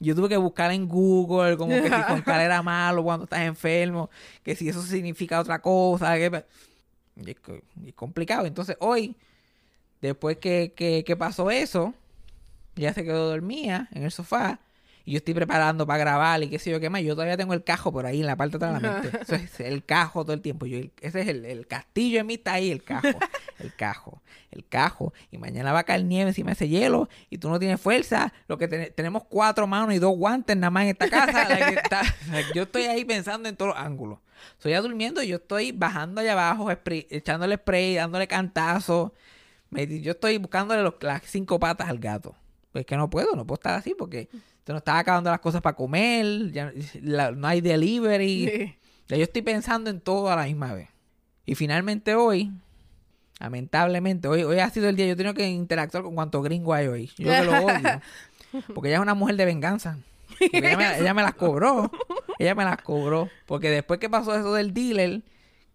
Yo 0.00 0.14
tuve 0.16 0.28
que 0.28 0.36
buscar 0.36 0.72
en 0.72 0.88
Google 0.88 1.56
como 1.56 1.70
que 1.70 1.84
si 1.88 2.02
joncar 2.08 2.40
era 2.40 2.62
malo 2.62 3.04
cuando 3.04 3.24
estás 3.24 3.42
enfermo, 3.42 4.10
que 4.42 4.56
si 4.56 4.68
eso 4.68 4.82
significa 4.82 5.38
otra 5.40 5.60
cosa. 5.60 6.16
Que... 6.16 6.44
es, 7.26 7.40
co- 7.40 7.60
y 7.80 7.88
es 7.90 7.94
complicado. 7.94 8.44
Entonces 8.44 8.76
hoy, 8.80 9.16
después 10.02 10.36
que, 10.38 10.72
que, 10.76 11.04
que 11.04 11.16
pasó 11.16 11.50
eso, 11.52 11.94
ya 12.76 12.92
se 12.94 13.04
quedó 13.04 13.28
dormida 13.30 13.88
en 13.92 14.04
el 14.04 14.10
sofá. 14.10 14.60
Y 15.06 15.12
yo 15.12 15.18
estoy 15.18 15.34
preparando 15.34 15.86
para 15.86 15.98
grabar 15.98 16.42
y 16.42 16.48
qué 16.48 16.58
sé 16.58 16.70
yo 16.70 16.80
qué 16.80 16.88
más. 16.88 17.02
Yo 17.02 17.12
todavía 17.14 17.36
tengo 17.36 17.52
el 17.52 17.62
cajo 17.62 17.92
por 17.92 18.06
ahí 18.06 18.20
en 18.22 18.26
la 18.26 18.36
parte 18.36 18.56
de 18.56 18.64
atrás 18.64 18.80
de 18.82 18.88
la 18.88 19.00
mente. 19.02 19.18
Eso 19.22 19.34
es 19.34 19.60
el 19.60 19.84
cajo 19.84 20.24
todo 20.24 20.32
el 20.32 20.40
tiempo. 20.40 20.64
Yo, 20.64 20.78
ese 21.02 21.20
es 21.20 21.28
el, 21.28 21.44
el 21.44 21.66
castillo 21.66 22.20
en 22.20 22.26
mí, 22.26 22.34
está 22.34 22.54
ahí, 22.54 22.70
el 22.70 22.82
cajo. 22.82 23.08
El 23.60 23.72
cajo. 23.76 24.20
El 24.50 24.66
cajo. 24.66 25.12
Y 25.30 25.38
mañana 25.38 25.72
va 25.72 25.80
a 25.80 25.84
caer 25.84 26.04
nieve 26.04 26.30
encima 26.30 26.48
de 26.48 26.54
ese 26.54 26.68
hielo 26.68 27.08
y 27.30 27.38
tú 27.38 27.48
no 27.50 27.58
tienes 27.60 27.80
fuerza. 27.80 28.32
Lo 28.48 28.58
que 28.58 28.66
ten- 28.66 28.92
tenemos 28.94 29.22
cuatro 29.24 29.66
manos 29.68 29.94
y 29.94 29.98
dos 30.00 30.16
guantes 30.16 30.56
nada 30.56 30.70
más 30.70 30.84
en 30.84 30.88
esta 30.90 31.08
casa. 31.08 31.42
Está- 31.70 32.02
yo 32.54 32.62
estoy 32.64 32.84
ahí 32.84 33.04
pensando 33.04 33.48
en 33.48 33.56
todos 33.56 33.74
los 33.74 33.78
ángulos. 33.84 34.18
Estoy 34.52 34.72
ya 34.72 34.80
durmiendo 34.80 35.22
y 35.22 35.28
yo 35.28 35.36
estoy 35.36 35.70
bajando 35.70 36.20
allá 36.22 36.32
abajo, 36.32 36.68
spray- 36.70 37.06
echándole 37.10 37.56
spray, 37.56 37.94
dándole 37.94 38.26
cantazo. 38.26 39.14
Me- 39.70 40.00
yo 40.00 40.12
estoy 40.12 40.38
buscándole 40.38 40.82
los- 40.82 40.94
las 41.02 41.22
cinco 41.24 41.60
patas 41.60 41.88
al 41.88 41.98
gato. 41.98 42.34
Pues 42.74 42.84
que 42.84 42.96
no 42.96 43.08
puedo, 43.08 43.36
no 43.36 43.46
puedo 43.46 43.54
estar 43.54 43.74
así 43.78 43.94
porque 43.96 44.28
se 44.66 44.72
nos 44.72 44.80
están 44.80 44.96
acabando 44.96 45.30
las 45.30 45.38
cosas 45.38 45.62
para 45.62 45.76
comer, 45.76 46.50
ya, 46.50 46.72
la- 47.02 47.30
no 47.30 47.46
hay 47.46 47.60
delivery. 47.60 48.48
Sí. 48.48 48.74
Ya 49.06 49.16
yo 49.16 49.22
estoy 49.22 49.42
pensando 49.42 49.90
en 49.90 50.00
todo 50.00 50.28
a 50.28 50.34
la 50.34 50.44
misma 50.46 50.74
vez. 50.74 50.88
Y 51.46 51.54
finalmente 51.54 52.16
hoy, 52.16 52.50
lamentablemente, 53.38 54.26
hoy, 54.28 54.42
hoy 54.42 54.58
ha 54.58 54.70
sido 54.70 54.88
el 54.88 54.96
día, 54.96 55.06
yo 55.06 55.12
he 55.12 55.16
tenido 55.16 55.34
que 55.34 55.46
interactuar 55.48 56.02
con 56.02 56.16
cuanto 56.16 56.42
gringo 56.42 56.74
hay 56.74 56.88
hoy. 56.88 57.10
Yo 57.16 57.30
que 57.30 57.44
lo 57.44 57.64
odio. 57.64 58.00
Porque 58.74 58.88
ella 58.88 58.96
es 58.96 59.02
una 59.02 59.14
mujer 59.14 59.36
de 59.36 59.44
venganza. 59.44 59.98
Ella, 60.52 60.76
me, 60.76 60.98
ella 60.98 61.14
me 61.14 61.22
las 61.22 61.34
cobró. 61.34 61.92
Ella 62.40 62.56
me 62.56 62.64
las 62.64 62.82
cobró. 62.82 63.28
Porque 63.46 63.70
después 63.70 64.00
que 64.00 64.08
pasó 64.10 64.34
eso 64.34 64.52
del 64.54 64.74
dealer, 64.74 65.22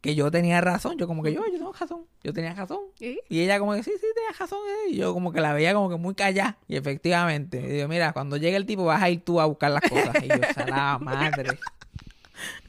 que 0.02 0.16
yo 0.16 0.32
tenía 0.32 0.62
razón. 0.62 0.98
Yo 0.98 1.08
como 1.08 1.24
que 1.24 1.34
yo, 1.34 1.42
yo 1.46 1.58
tengo 1.58 1.74
razón. 1.74 2.06
Yo 2.24 2.34
tenía 2.34 2.54
razón. 2.54 2.80
¿Y? 3.00 3.20
Y 3.30 3.42
ella 3.42 3.60
como 3.60 3.74
que 3.74 3.84
sí, 3.84 3.92
sí, 4.00 4.06
tenía 4.16 4.32
razón. 4.38 4.60
eh". 4.68 4.92
Y 4.92 4.96
yo 4.96 5.14
como 5.14 5.32
que 5.32 5.42
la 5.42 5.54
veía 5.54 5.74
como 5.74 5.90
que 5.90 5.98
muy 5.98 6.16
callada. 6.16 6.58
Y 6.68 6.76
efectivamente, 6.76 7.60
y 7.60 7.68
digo, 7.68 7.88
mira, 7.88 8.14
cuando 8.14 8.38
llegue 8.38 8.56
el 8.56 8.66
tipo 8.66 8.86
vas 8.86 9.02
a 9.02 9.10
ir 9.10 9.24
tú 9.24 9.40
a 9.42 9.46
buscar 9.46 9.72
las 9.72 9.82
cosas. 9.90 10.16
Y 10.24 10.28
yo, 10.28 10.36
salada 10.54 11.00
madre. 11.00 11.60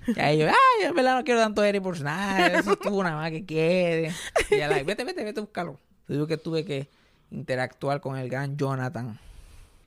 Y 0.06 0.18
ahí 0.18 0.38
yo, 0.38 0.48
ay, 0.48 0.86
en 0.86 0.94
verdad 0.94 1.16
no 1.16 1.24
quiero 1.24 1.40
tanto 1.40 1.62
Eric 1.62 1.82
por 1.82 2.00
nada. 2.00 2.46
Eso 2.58 2.72
es 2.72 2.78
tú 2.80 3.02
nada 3.02 3.16
más 3.16 3.30
que 3.30 3.44
quieres. 3.44 4.14
Y 4.50 4.54
ella, 4.56 4.68
like, 4.68 4.84
vete, 4.84 5.04
vete, 5.04 5.24
vete 5.24 5.40
a 5.40 5.42
buscarlo. 5.42 5.78
Yo 6.08 6.14
digo 6.14 6.26
que 6.26 6.36
tuve 6.36 6.64
que 6.64 6.88
interactuar 7.30 8.00
con 8.00 8.16
el 8.16 8.28
gran 8.28 8.56
Jonathan. 8.56 9.18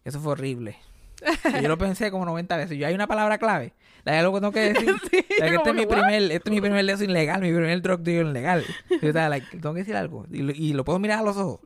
Eso 0.05 0.19
fue 0.21 0.33
horrible. 0.33 0.77
Yo 1.61 1.67
lo 1.67 1.77
pensé 1.77 2.11
como 2.11 2.25
90 2.25 2.57
veces. 2.57 2.77
Yo, 2.77 2.87
hay 2.87 2.93
una 2.93 3.07
palabra 3.07 3.37
clave. 3.37 3.73
La 4.03 4.13
de 4.13 4.31
que 4.31 4.39
tengo 4.39 4.51
que 4.51 4.59
decir. 4.73 4.95
Que 5.09 5.19
este, 5.19 5.69
es 5.69 5.75
mi 5.75 5.85
primer, 5.85 6.23
este 6.23 6.49
es 6.49 6.51
mi 6.51 6.61
primer 6.61 6.85
dedo 6.85 7.03
ilegal, 7.03 7.41
mi 7.41 7.51
primer 7.51 7.81
drug 7.81 8.01
deal 8.01 8.29
ilegal. 8.29 8.65
Yo 8.89 9.07
estaba 9.07 9.29
like, 9.29 9.47
tengo 9.51 9.73
que 9.73 9.79
decir 9.79 9.95
algo. 9.95 10.25
Y 10.31 10.41
lo, 10.41 10.51
y 10.51 10.73
lo 10.73 10.83
puedo 10.83 10.99
mirar 10.99 11.19
a 11.19 11.23
los 11.23 11.37
ojos. 11.37 11.61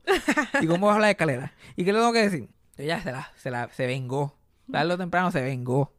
¿Y 0.60 0.66
cómo 0.66 0.86
bajo 0.86 1.00
la 1.00 1.10
escalera? 1.10 1.52
¿Y 1.76 1.84
qué 1.84 1.92
le 1.92 1.98
tengo 1.98 2.12
que 2.12 2.22
decir? 2.22 2.48
Ella 2.76 3.02
se 3.02 3.10
la, 3.10 3.32
se 3.36 3.50
la, 3.50 3.68
se 3.72 3.86
vengó. 3.86 4.36
Tarde 4.70 4.94
o 4.94 4.98
temprano 4.98 5.32
se 5.32 5.42
vengó. 5.42 5.92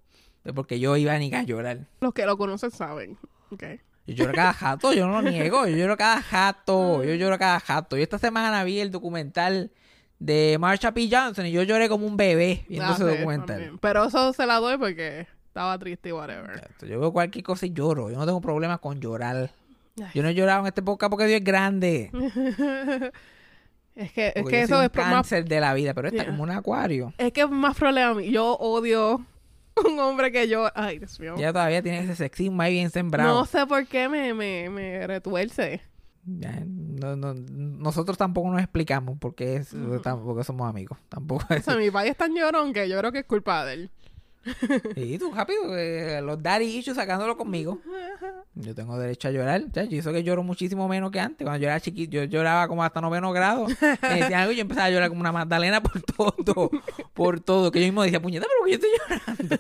De 0.43 0.53
porque 0.53 0.79
yo 0.79 0.95
iba 0.95 1.13
a 1.13 1.19
ni 1.19 1.33
a 1.33 1.43
llorar. 1.43 1.87
Los 1.99 2.13
que 2.13 2.25
lo 2.25 2.37
conocen 2.37 2.71
saben. 2.71 3.17
Ok. 3.51 3.63
Yo 4.07 4.15
lloro 4.15 4.33
cada 4.33 4.53
jato, 4.53 4.93
yo 4.93 5.05
no 5.05 5.21
lo 5.21 5.29
niego. 5.29 5.67
Yo 5.67 5.75
lloro 5.75 5.97
cada 5.97 6.21
jato. 6.21 7.03
Yo 7.03 7.13
lloro 7.15 7.37
cada 7.37 7.59
jato. 7.59 7.97
Yo 7.97 8.03
esta 8.03 8.17
semana 8.17 8.63
vi 8.63 8.79
el 8.79 8.91
documental 8.91 9.71
de 10.19 10.57
Marsha 10.59 10.91
P. 10.93 11.07
Johnson 11.11 11.45
y 11.45 11.51
yo 11.51 11.63
lloré 11.63 11.87
como 11.89 12.05
un 12.05 12.17
bebé 12.17 12.65
viendo 12.67 12.87
Ah, 12.89 12.93
ese 12.95 13.09
sí, 13.09 13.17
documental. 13.17 13.47
también. 13.47 13.77
Pero 13.79 14.05
eso 14.05 14.33
se 14.33 14.45
la 14.45 14.55
doy 14.57 14.77
porque 14.77 15.27
estaba 15.47 15.77
triste 15.79 16.09
y 16.09 16.11
whatever. 16.11 16.69
Yo 16.81 16.99
veo 16.99 17.11
cualquier 17.13 17.43
cosa 17.43 17.65
y 17.65 17.71
lloro. 17.71 18.09
Yo 18.11 18.17
no 18.17 18.25
tengo 18.25 18.41
problemas 18.41 18.79
con 18.79 18.99
llorar. 18.99 19.49
Ay. 19.97 20.05
Yo 20.13 20.21
no 20.23 20.29
he 20.29 20.33
llorado 20.35 20.61
en 20.61 20.67
este 20.67 20.81
podcast 20.81 21.09
porque 21.09 21.25
Dios 21.25 21.39
es 21.39 21.43
grande. 21.45 22.11
Es 23.95 24.13
que, 24.13 24.27
es 24.27 24.33
que 24.33 24.41
yo 24.43 24.49
soy 24.49 24.55
eso 24.59 24.77
un 24.79 24.83
es 24.85 24.89
pro- 24.91 25.03
más, 25.03 25.11
cáncer 25.13 25.43
de 25.45 25.59
la 25.59 25.73
vida, 25.73 25.93
pero 25.93 26.07
está 26.07 26.23
Yeah. 26.23 26.31
como 26.31 26.43
un 26.43 26.51
acuario. 26.51 27.13
es 27.17 27.33
que 27.33 27.41
es 27.41 27.49
más 27.49 27.75
problema. 27.75 28.21
Yo 28.21 28.53
odio 28.53 29.25
un 29.85 29.99
hombre 29.99 30.31
que 30.31 30.47
yo. 30.47 30.69
Ay, 30.73 30.99
Dios 30.99 31.19
mío. 31.19 31.35
Ella 31.37 31.51
todavía 31.51 31.81
tiene 31.81 31.99
ese 31.99 32.15
sexismo 32.15 32.61
ahí 32.61 32.73
bien 32.75 32.89
sembrado. 32.91 33.37
No 33.37 33.45
sé 33.45 33.65
por 33.65 33.85
qué 33.87 34.07
me, 34.07 34.33
me, 34.33 34.69
me 34.69 35.05
retuerce. 35.05 35.81
Ya, 36.25 36.63
no- 36.65 37.15
no- 37.15 37.33
nosotros 37.33 38.17
tampoco 38.17 38.51
nos 38.51 38.61
explicamos 38.61 39.17
porque 39.19 39.55
es 39.57 39.69
somos 39.69 40.69
amigos. 40.69 40.97
Tampoco 41.09 41.45
O 41.49 41.53
es. 41.53 41.63
sea, 41.65 41.75
mi 41.77 41.89
país 41.91 42.11
es 42.11 42.17
tan 42.17 42.35
llorón 42.35 42.73
que 42.73 42.87
yo 42.89 42.97
creo 42.99 43.11
que 43.11 43.19
es 43.19 43.25
culpa 43.25 43.65
de 43.65 43.73
él. 43.73 43.89
Y 44.95 45.17
tú, 45.17 45.31
rápido, 45.33 45.77
eh, 45.77 46.21
los 46.21 46.41
daddy 46.41 46.65
issues 46.65 46.95
sacándolo 46.95 47.35
conmigo. 47.37 47.79
Yo 48.55 48.73
tengo 48.75 48.97
derecho 48.97 49.27
a 49.27 49.31
llorar. 49.31 49.61
chacho, 49.71 49.95
eso 49.95 50.11
que 50.11 50.23
lloro 50.23 50.43
muchísimo 50.43 50.87
menos 50.89 51.11
que 51.11 51.19
antes. 51.19 51.45
Cuando 51.45 51.61
yo 51.61 51.67
era 51.69 51.79
chiquito, 51.79 52.11
yo 52.11 52.23
lloraba 52.25 52.67
como 52.67 52.83
hasta 52.83 52.99
noveno 52.99 53.31
grado. 53.31 53.67
Me 54.01 54.09
decían 54.19 54.33
algo 54.41 54.51
y 54.51 54.55
yo 54.57 54.61
empezaba 54.63 54.87
a 54.87 54.89
llorar 54.89 55.07
como 55.09 55.21
una 55.21 55.31
magdalena 55.31 55.81
por 55.81 56.01
todo. 56.01 56.69
Por 57.13 57.39
todo. 57.39 57.71
Que 57.71 57.79
yo 57.79 57.85
mismo 57.85 58.03
decía, 58.03 58.21
puñeta, 58.21 58.47
pero 58.47 58.65
que 58.65 58.71
yo 58.71 58.75
estoy 58.75 58.89
llorando. 59.47 59.55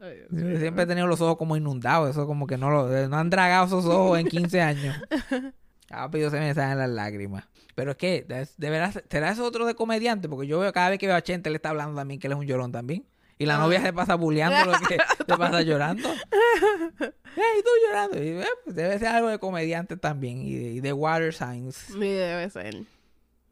Ay, 0.00 0.18
Yo. 0.30 0.58
Siempre 0.58 0.84
he 0.84 0.86
tenido 0.86 1.06
los 1.06 1.20
ojos 1.20 1.36
como 1.36 1.56
inundados. 1.56 2.10
Eso 2.10 2.26
como 2.26 2.46
que 2.46 2.56
no, 2.56 2.70
lo, 2.70 3.08
no 3.08 3.16
han 3.16 3.30
dragado 3.30 3.66
esos 3.66 3.84
ojos 3.84 4.18
en 4.18 4.26
15 4.28 4.60
años. 4.60 4.96
Rápido 5.88 6.30
se 6.30 6.38
me 6.38 6.54
salen 6.54 6.78
las 6.78 6.90
lágrimas. 6.90 7.44
Pero 7.74 7.92
es 7.92 7.96
que, 7.96 8.24
de, 8.28 8.70
veras, 8.70 9.02
¿será 9.10 9.30
eso 9.30 9.44
otro 9.44 9.66
de 9.66 9.74
comediante? 9.74 10.28
Porque 10.28 10.46
yo 10.46 10.58
veo 10.60 10.72
cada 10.72 10.90
vez 10.90 10.98
que 10.98 11.06
veo 11.06 11.16
a 11.16 11.22
Chente, 11.22 11.50
le 11.50 11.56
está 11.56 11.70
hablando 11.70 11.96
también 11.96 12.20
que 12.20 12.26
él 12.26 12.32
es 12.32 12.38
un 12.38 12.46
llorón 12.46 12.72
también. 12.72 13.06
Y 13.38 13.46
la 13.46 13.56
novia 13.56 13.80
se 13.80 13.92
pasa 13.92 14.16
bulleando 14.16 14.70
lo 14.70 14.78
que 14.86 14.98
se 15.16 15.24
pasa 15.24 15.62
llorando. 15.62 16.10
¡Ey, 16.10 17.62
tú 17.62 17.70
llorando! 17.86 18.22
Y, 18.22 18.28
eh, 18.28 18.44
pues 18.64 18.76
debe 18.76 18.98
ser 18.98 19.08
algo 19.08 19.28
de 19.28 19.38
comediante 19.38 19.96
también. 19.96 20.42
Y 20.42 20.54
de, 20.54 20.70
y 20.72 20.80
de 20.80 20.92
water 20.92 21.32
signs. 21.32 21.74
Sí, 21.76 21.98
debe 21.98 22.50
ser. 22.50 22.74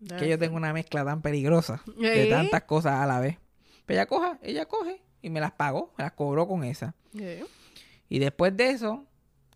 Debe 0.01 0.21
Que 0.21 0.27
yo 0.27 0.33
ser. 0.33 0.41
tengo 0.41 0.57
una 0.57 0.73
mezcla 0.73 1.05
tan 1.05 1.23
peligrosa. 1.23 1.83
De 1.99 2.27
¿Eh? 2.27 2.31
tantas 2.31 2.65
cosas 2.65 3.01
a 3.01 3.07
la 3.07 3.19
vez. 3.19 3.39
Pero 3.87 4.01
ella 4.01 4.07
coja, 4.07 4.39
ella 4.43 4.67
coge. 4.67 5.03
Y 5.23 5.31
me 5.31 5.41
las 5.41 5.53
pagó. 5.53 5.93
Me 5.99 6.05
las 6.05 6.13
cobró 6.13 6.47
con 6.47 6.65
esa. 6.65 6.95
Y 8.09 8.19
después 8.19 8.57
de 8.57 8.71
eso, 8.71 9.05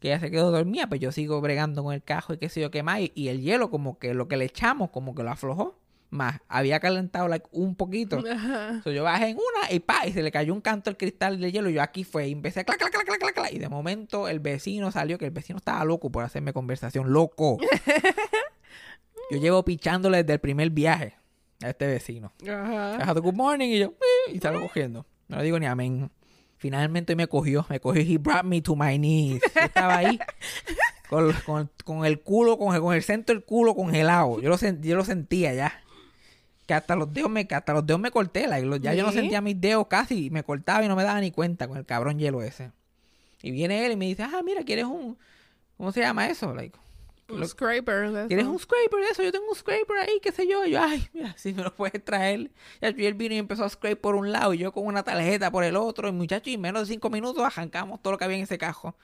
que 0.01 0.09
ella 0.09 0.21
se 0.21 0.31
quedó 0.31 0.51
dormida, 0.51 0.89
pues 0.89 1.01
yo 1.01 1.13
sigo 1.13 1.41
bregando 1.41 1.83
con 1.85 1.95
el 1.95 2.03
cajo 2.03 2.35
y 2.35 2.39
qué 2.39 2.49
sé 2.49 2.61
yo 2.61 2.71
qué 2.71 2.83
más. 2.83 3.01
Y, 3.01 3.13
y 3.15 3.29
el 3.29 3.41
hielo, 3.41 3.71
como 3.71 3.99
que 3.99 4.15
lo 4.15 4.29
que 4.29 4.37
le 4.37 4.45
echamos, 4.47 4.91
como 4.91 5.15
que 5.15 5.23
lo 5.23 5.31
aflojó. 5.31 5.79
Más, 6.11 6.41
había 6.47 6.79
calentado 6.79 7.27
like, 7.27 7.47
un 7.53 7.75
poquito. 7.75 8.23
Ajá. 8.31 8.83
So, 8.83 8.91
yo 8.91 9.03
bajé 9.03 9.29
en 9.29 9.37
una 9.37 9.73
y 9.73 9.81
pa, 9.81 10.07
y 10.07 10.13
se 10.13 10.23
le 10.23 10.31
cayó 10.31 10.53
un 10.53 10.61
canto 10.61 10.91
el 10.91 10.99
cristal 10.99 11.41
del 11.41 11.53
hielo. 11.53 11.71
Y 11.71 11.75
yo 11.75 11.83
aquí 11.83 12.05
fue, 12.05 12.29
y 12.29 12.33
empecé 12.33 12.61
a 12.61 12.65
clac, 12.65 12.79
clac, 12.79 12.93
clac, 12.93 13.07
clac, 13.07 13.35
clac, 13.35 13.53
Y 13.53 13.59
de 13.59 13.69
momento 13.71 14.29
el 14.29 14.41
vecino 14.41 14.91
salió, 14.91 15.17
que 15.17 15.25
el 15.25 15.31
vecino 15.31 15.57
estaba 15.57 15.83
loco 15.85 16.11
por 16.11 16.25
hacerme 16.25 16.53
conversación, 16.53 17.13
loco. 17.13 17.59
yo 19.31 19.39
llevo 19.39 19.65
pichándole 19.65 20.19
desde 20.19 20.35
el 20.35 20.41
primer 20.41 20.69
viaje 20.69 21.17
a 21.63 21.71
este 21.71 21.87
vecino. 21.87 22.33
Ajá. 22.47 23.13
Good 23.15 23.35
morning. 23.35 23.69
Y 23.69 23.79
yo, 23.79 23.95
y 24.31 24.39
salgo 24.39 24.63
cogiendo. 24.63 25.07
No 25.33 25.43
digo 25.43 25.59
ni 25.59 25.67
amén. 25.67 26.11
Finalmente 26.59 27.17
me 27.17 27.27
cogió, 27.27 27.67
me 27.69 27.81
cogió. 27.81 28.03
He 28.03 28.19
brought 28.19 28.45
me 28.45 28.61
to 28.63 28.77
my 28.77 28.97
knees. 28.99 29.41
Yo 29.55 29.61
estaba 29.63 29.97
ahí 29.97 30.19
con, 31.09 31.33
con- 31.45 31.71
con 31.85 32.05
el 32.07 32.21
culo, 32.21 32.57
con, 32.59 32.79
con 32.81 32.95
el 32.95 33.03
centro 33.03 33.35
del 33.35 33.45
culo 33.45 33.75
congelado. 33.75 34.41
Yo 34.41 34.49
lo, 34.49 34.57
sen- 34.59 34.81
yo 34.81 34.95
lo 34.97 35.05
sentía 35.05 35.53
ya. 35.55 35.73
Que 36.67 36.75
hasta 36.75 36.95
los 36.95 37.13
dedos 37.13 37.31
me, 37.31 37.49
hasta 37.51 37.73
los 37.73 37.85
dedos 37.85 38.01
me 38.01 38.11
corté. 38.13 38.47
like, 38.47 38.65
los- 38.65 38.81
ya 38.81 38.95
yo 38.95 39.05
no 39.05 39.11
sentía 39.11 39.41
mis 39.41 39.61
dedos 39.61 39.89
casi. 39.89 40.31
Me 40.31 40.45
cortaba 40.45 40.85
y 40.85 40.89
no 40.89 40.95
me 40.95 41.03
daba 41.03 41.21
ni 41.21 41.33
cuenta 41.33 41.67
con 41.67 41.77
el 41.79 41.85
cabrón 41.85 42.19
hielo 42.19 42.43
ese. 42.43 42.71
Y 43.43 43.51
viene 43.51 43.85
él 43.85 43.93
y 43.93 43.97
me 43.97 44.07
dice, 44.07 44.23
ah, 44.23 44.41
mira, 44.45 44.63
¿quieres 44.63 44.85
un... 44.85 45.19
¿Cómo 45.77 45.91
se 45.91 46.01
llama 46.01 46.29
eso? 46.29 46.55
Like, 46.55 46.79
Un 47.29 47.47
scraper. 47.49 48.11
de 48.11 48.27
¿Quieres 48.27 48.45
eso. 48.45 48.53
un 48.53 48.59
scraper 48.59 49.01
de 49.01 49.11
eso? 49.11 49.23
Yo 49.23 49.33
tengo 49.33 49.49
un 49.49 49.55
scraper 49.57 49.97
ahí, 49.99 50.21
qué 50.23 50.33
sé 50.33 50.47
yo. 50.47 50.65
Y 50.67 50.73
yo, 50.73 50.83
ay, 50.83 51.09
mira, 51.15 51.35
si 51.37 51.53
me 51.55 51.63
lo 51.63 51.75
puedes 51.75 52.05
traer. 52.05 52.51
Ya, 52.81 52.91
y 52.97 53.07
él 53.07 53.15
vino 53.15 53.35
y 53.35 53.39
empezó 53.39 53.65
a 53.65 53.69
scrape 53.69 53.97
por 53.97 54.15
un 54.17 54.33
lado 54.33 54.53
y 54.55 54.59
yo 54.59 54.73
con 54.73 54.87
una 54.87 55.03
tarjeta 55.03 55.51
por 55.51 55.65
el 55.65 55.77
otro. 55.77 56.09
Y 56.09 56.13
muchacho, 56.13 56.51
y 56.51 56.55
en 56.55 56.61
menos 56.61 56.87
de 56.89 56.95
cinco 56.95 57.09
minutos 57.11 57.43
arrancamos 57.43 58.03
todo 58.03 58.13
lo 58.13 58.19
que 58.19 58.25
había 58.25 58.37
en 58.37 58.43
ese 58.45 58.59
cajo. 58.59 58.95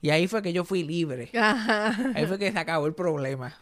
Y 0.00 0.10
ahí 0.10 0.26
fue 0.26 0.42
que 0.42 0.52
yo 0.52 0.64
fui 0.64 0.82
libre. 0.82 1.30
Ajá. 1.38 1.94
Ahí 2.14 2.26
fue 2.26 2.38
que 2.38 2.50
se 2.50 2.58
acabó 2.58 2.86
el 2.86 2.94
problema. 2.94 3.54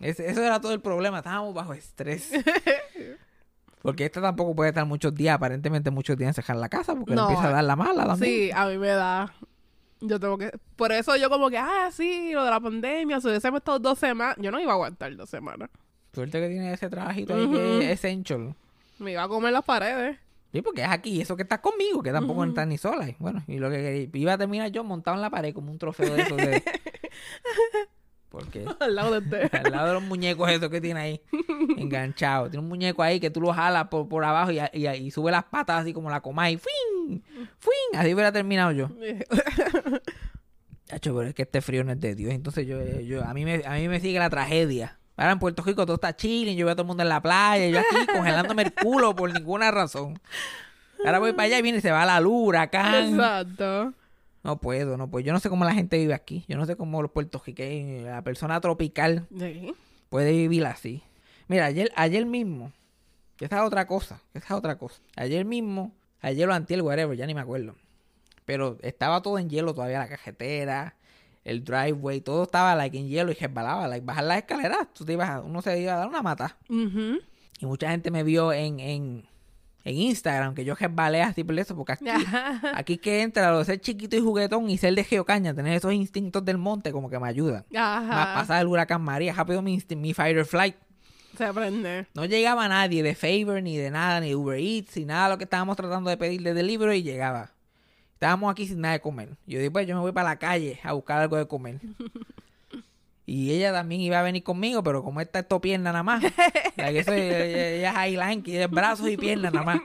Ese- 0.00 0.30
eso 0.30 0.42
era 0.42 0.60
todo 0.60 0.72
el 0.72 0.80
problema. 0.80 1.18
Estábamos 1.18 1.52
bajo 1.54 1.74
estrés. 1.74 2.30
Porque 3.82 4.06
esta 4.06 4.22
tampoco 4.22 4.54
puede 4.56 4.70
estar 4.70 4.86
muchos 4.86 5.14
días, 5.14 5.34
aparentemente 5.34 5.90
muchos 5.90 6.16
días 6.16 6.28
encerrar 6.28 6.56
la 6.56 6.70
casa, 6.70 6.94
porque 6.94 7.10
le 7.10 7.16
No, 7.16 7.28
empieza 7.28 7.48
a 7.48 7.52
dar 7.52 7.64
la 7.64 7.76
mala 7.76 8.06
también. 8.06 8.32
Sí, 8.32 8.50
a 8.54 8.66
mí 8.66 8.78
me 8.78 8.86
da. 8.88 9.34
Yo 10.06 10.20
tengo 10.20 10.36
que. 10.36 10.50
Por 10.76 10.92
eso 10.92 11.16
yo, 11.16 11.30
como 11.30 11.48
que, 11.48 11.58
ah, 11.58 11.90
sí, 11.90 12.32
lo 12.32 12.44
de 12.44 12.50
la 12.50 12.60
pandemia, 12.60 13.20
si 13.20 13.28
hubiésemos 13.28 13.58
estado 13.58 13.78
dos 13.78 13.98
semanas. 13.98 14.36
Yo 14.38 14.50
no 14.50 14.60
iba 14.60 14.72
a 14.72 14.74
aguantar 14.74 15.14
dos 15.16 15.30
semanas. 15.30 15.70
Suerte 16.12 16.40
que 16.40 16.48
tiene 16.48 16.72
ese 16.72 16.88
trabajito 16.88 17.34
ahí 17.34 17.50
que 17.50 17.78
es 17.78 17.90
essential. 17.90 18.54
Me 18.98 19.12
iba 19.12 19.22
a 19.22 19.28
comer 19.28 19.52
las 19.52 19.64
paredes. 19.64 20.18
Sí, 20.52 20.62
porque 20.62 20.82
es 20.82 20.88
aquí, 20.88 21.20
eso 21.20 21.34
que 21.34 21.42
estás 21.42 21.58
conmigo, 21.58 22.02
que 22.02 22.12
tampoco 22.12 22.44
estás 22.44 22.68
ni 22.68 22.78
sola. 22.78 23.08
Y 23.08 23.16
bueno, 23.18 23.42
y 23.48 23.58
lo 23.58 23.70
que 23.70 24.08
iba 24.12 24.34
a 24.34 24.38
terminar 24.38 24.70
yo 24.70 24.84
montado 24.84 25.16
en 25.16 25.22
la 25.22 25.30
pared 25.30 25.52
como 25.52 25.72
un 25.72 25.78
trofeo 25.78 26.14
de 26.14 26.22
eso 26.22 26.36
de... 26.36 26.62
Porque 28.34 28.66
Al 28.80 28.94
lado 28.96 29.12
de 29.12 29.18
usted. 29.18 29.54
al 29.64 29.70
lado 29.70 29.86
de 29.86 29.92
los 29.94 30.02
muñecos 30.02 30.50
esos 30.50 30.68
que 30.68 30.80
tiene 30.80 31.00
ahí, 31.00 31.20
enganchado. 31.76 32.50
Tiene 32.50 32.62
un 32.62 32.68
muñeco 32.68 33.02
ahí 33.02 33.20
que 33.20 33.30
tú 33.30 33.40
lo 33.40 33.52
jalas 33.52 33.86
por, 33.88 34.08
por 34.08 34.24
abajo 34.24 34.50
y, 34.50 34.58
y, 34.72 34.88
y 34.88 35.10
sube 35.12 35.30
las 35.30 35.44
patas 35.44 35.82
así 35.82 35.92
como 35.92 36.10
la 36.10 36.20
coma 36.20 36.50
y 36.50 36.58
¡fin! 36.58 37.22
¡fin! 37.58 37.98
Así 37.98 38.12
hubiera 38.12 38.32
terminado 38.32 38.72
yo. 38.72 38.88
Pero 40.88 41.22
es 41.22 41.34
que 41.34 41.42
este 41.42 41.60
frío 41.60 41.84
no 41.84 41.92
es 41.92 42.00
de 42.00 42.14
Dios. 42.14 42.32
Entonces 42.32 42.66
yo, 42.66 42.82
yo 43.00 43.24
a 43.24 43.32
mí 43.34 43.44
me, 43.44 43.62
a 43.64 43.74
mí 43.74 43.88
me 43.88 44.00
sigue 44.00 44.18
la 44.18 44.30
tragedia. 44.30 44.98
Ahora 45.16 45.32
en 45.32 45.38
Puerto 45.38 45.62
Rico 45.62 45.86
todo 45.86 45.94
está 45.94 46.16
chilling, 46.16 46.56
yo 46.56 46.66
veo 46.66 46.72
a 46.72 46.74
todo 46.74 46.82
el 46.82 46.88
mundo 46.88 47.04
en 47.04 47.08
la 47.08 47.22
playa, 47.22 47.68
yo 47.68 47.78
aquí 47.78 48.06
congelándome 48.12 48.62
el 48.62 48.74
culo 48.74 49.14
por 49.14 49.32
ninguna 49.32 49.70
razón. 49.70 50.20
Ahora 51.04 51.20
voy 51.20 51.32
para 51.32 51.44
allá 51.44 51.58
y 51.58 51.62
viene 51.62 51.78
y 51.78 51.80
se 51.80 51.92
va 51.92 52.04
la 52.04 52.18
luz, 52.18 52.48
huracán. 52.48 53.10
Exacto. 53.10 53.92
No 54.44 54.58
puedo, 54.60 54.96
no 54.96 55.10
puedo. 55.10 55.24
Yo 55.24 55.32
no 55.32 55.40
sé 55.40 55.48
cómo 55.48 55.64
la 55.64 55.72
gente 55.74 55.98
vive 55.98 56.14
aquí. 56.14 56.44
Yo 56.48 56.56
no 56.58 56.66
sé 56.66 56.76
cómo 56.76 57.00
los 57.02 57.10
puertorriqueños, 57.10 58.04
la 58.04 58.22
persona 58.22 58.60
tropical 58.60 59.26
Sí. 59.36 59.74
puede 60.10 60.32
vivir 60.32 60.64
así. 60.66 61.02
Mira, 61.48 61.64
ayer, 61.66 61.90
ayer 61.96 62.24
mismo, 62.26 62.70
que 63.36 63.46
esa 63.46 63.56
es 63.56 63.62
otra 63.62 63.86
cosa, 63.86 64.20
que 64.32 64.38
esa 64.38 64.48
es 64.48 64.52
otra 64.58 64.76
cosa. 64.78 65.00
Ayer 65.16 65.44
mismo, 65.44 65.92
ayer 66.20 66.48
o 66.48 66.52
antier, 66.52 66.82
whatever, 66.82 67.16
ya 67.16 67.26
ni 67.26 67.34
me 67.34 67.40
acuerdo. 67.40 67.74
Pero 68.44 68.76
estaba 68.82 69.22
todo 69.22 69.38
en 69.38 69.48
hielo 69.48 69.72
todavía, 69.74 69.98
la 69.98 70.08
cajetera, 70.08 70.94
el 71.44 71.64
driveway, 71.64 72.20
todo 72.20 72.42
estaba 72.44 72.74
like 72.76 72.98
en 72.98 73.08
hielo 73.08 73.30
y 73.30 73.34
resbalaba, 73.34 73.88
like 73.88 74.04
bajar 74.04 74.24
las 74.24 74.38
escaleras, 74.38 74.88
tú 74.94 75.04
te 75.04 75.14
ibas 75.14 75.42
uno 75.44 75.60
se 75.62 75.78
iba 75.80 75.94
a 75.94 75.96
dar 75.96 76.08
una 76.08 76.22
mata. 76.22 76.56
Y 76.68 77.66
mucha 77.66 77.90
gente 77.90 78.10
me 78.10 78.22
vio 78.22 78.52
en, 78.52 78.80
en, 78.80 79.24
en 79.84 79.96
Instagram 79.96 80.54
que 80.54 80.64
yo 80.64 80.74
resbalé 80.74 81.22
así 81.22 81.44
por 81.44 81.58
eso, 81.58 81.76
porque 81.76 81.92
aquí, 81.92 82.04
aquí 82.74 82.98
que 82.98 83.22
entra 83.22 83.50
lo 83.50 83.58
de 83.58 83.64
ser 83.66 83.80
chiquito 83.80 84.16
y 84.16 84.20
juguetón 84.20 84.70
y 84.70 84.78
ser 84.78 84.94
de 84.94 85.04
geocaña, 85.04 85.54
tener 85.54 85.74
esos 85.76 85.92
instintos 85.92 86.44
del 86.44 86.56
monte 86.58 86.90
como 86.90 87.10
que 87.10 87.18
me 87.18 87.28
ayudan. 87.28 87.64
Más 87.70 88.10
Ajá. 88.10 88.34
pasar 88.34 88.62
el 88.62 88.68
huracán 88.68 89.02
María, 89.02 89.34
rápido 89.34 89.60
mi, 89.62 89.82
mi 89.96 90.14
fight 90.14 90.38
or 90.38 90.46
flight. 90.46 90.76
Se 91.36 91.52
prende. 91.52 92.06
No 92.14 92.24
llegaba 92.24 92.68
nadie 92.68 93.02
de 93.02 93.14
Favor, 93.14 93.60
ni 93.62 93.76
de 93.76 93.90
nada, 93.90 94.20
ni 94.20 94.34
Uber 94.34 94.58
Eats, 94.58 94.96
ni 94.96 95.04
nada 95.04 95.24
de 95.24 95.30
lo 95.30 95.38
que 95.38 95.44
estábamos 95.44 95.76
tratando 95.76 96.08
de 96.08 96.16
pedir 96.16 96.42
de 96.42 96.54
delivery 96.54 96.98
y 96.98 97.02
llegaba. 97.02 97.50
Estábamos 98.12 98.50
aquí 98.50 98.66
sin 98.66 98.80
nada 98.80 98.94
de 98.94 99.00
comer. 99.00 99.30
Yo 99.46 99.58
dije, 99.58 99.70
pues 99.70 99.86
yo 99.86 99.96
me 99.96 100.00
voy 100.00 100.12
para 100.12 100.30
la 100.30 100.38
calle 100.38 100.78
a 100.84 100.92
buscar 100.92 101.20
algo 101.20 101.36
de 101.36 101.46
comer. 101.46 101.80
Y 103.26 103.52
ella 103.52 103.72
también 103.72 104.02
iba 104.02 104.20
a 104.20 104.22
venir 104.22 104.42
conmigo, 104.42 104.82
pero 104.82 105.02
como 105.02 105.20
esta 105.20 105.38
es 105.38 105.46
pierna 105.62 105.92
nada 105.92 106.02
más. 106.02 106.22
la 106.76 106.92
que 106.92 107.04
soy, 107.04 107.20
ella, 107.20 108.04
es 108.04 108.12
highline, 108.12 108.42
que 108.42 108.62
es 108.62 108.70
brazos 108.70 109.08
y 109.08 109.16
piernas 109.16 109.52
nada 109.52 109.64
más. 109.64 109.80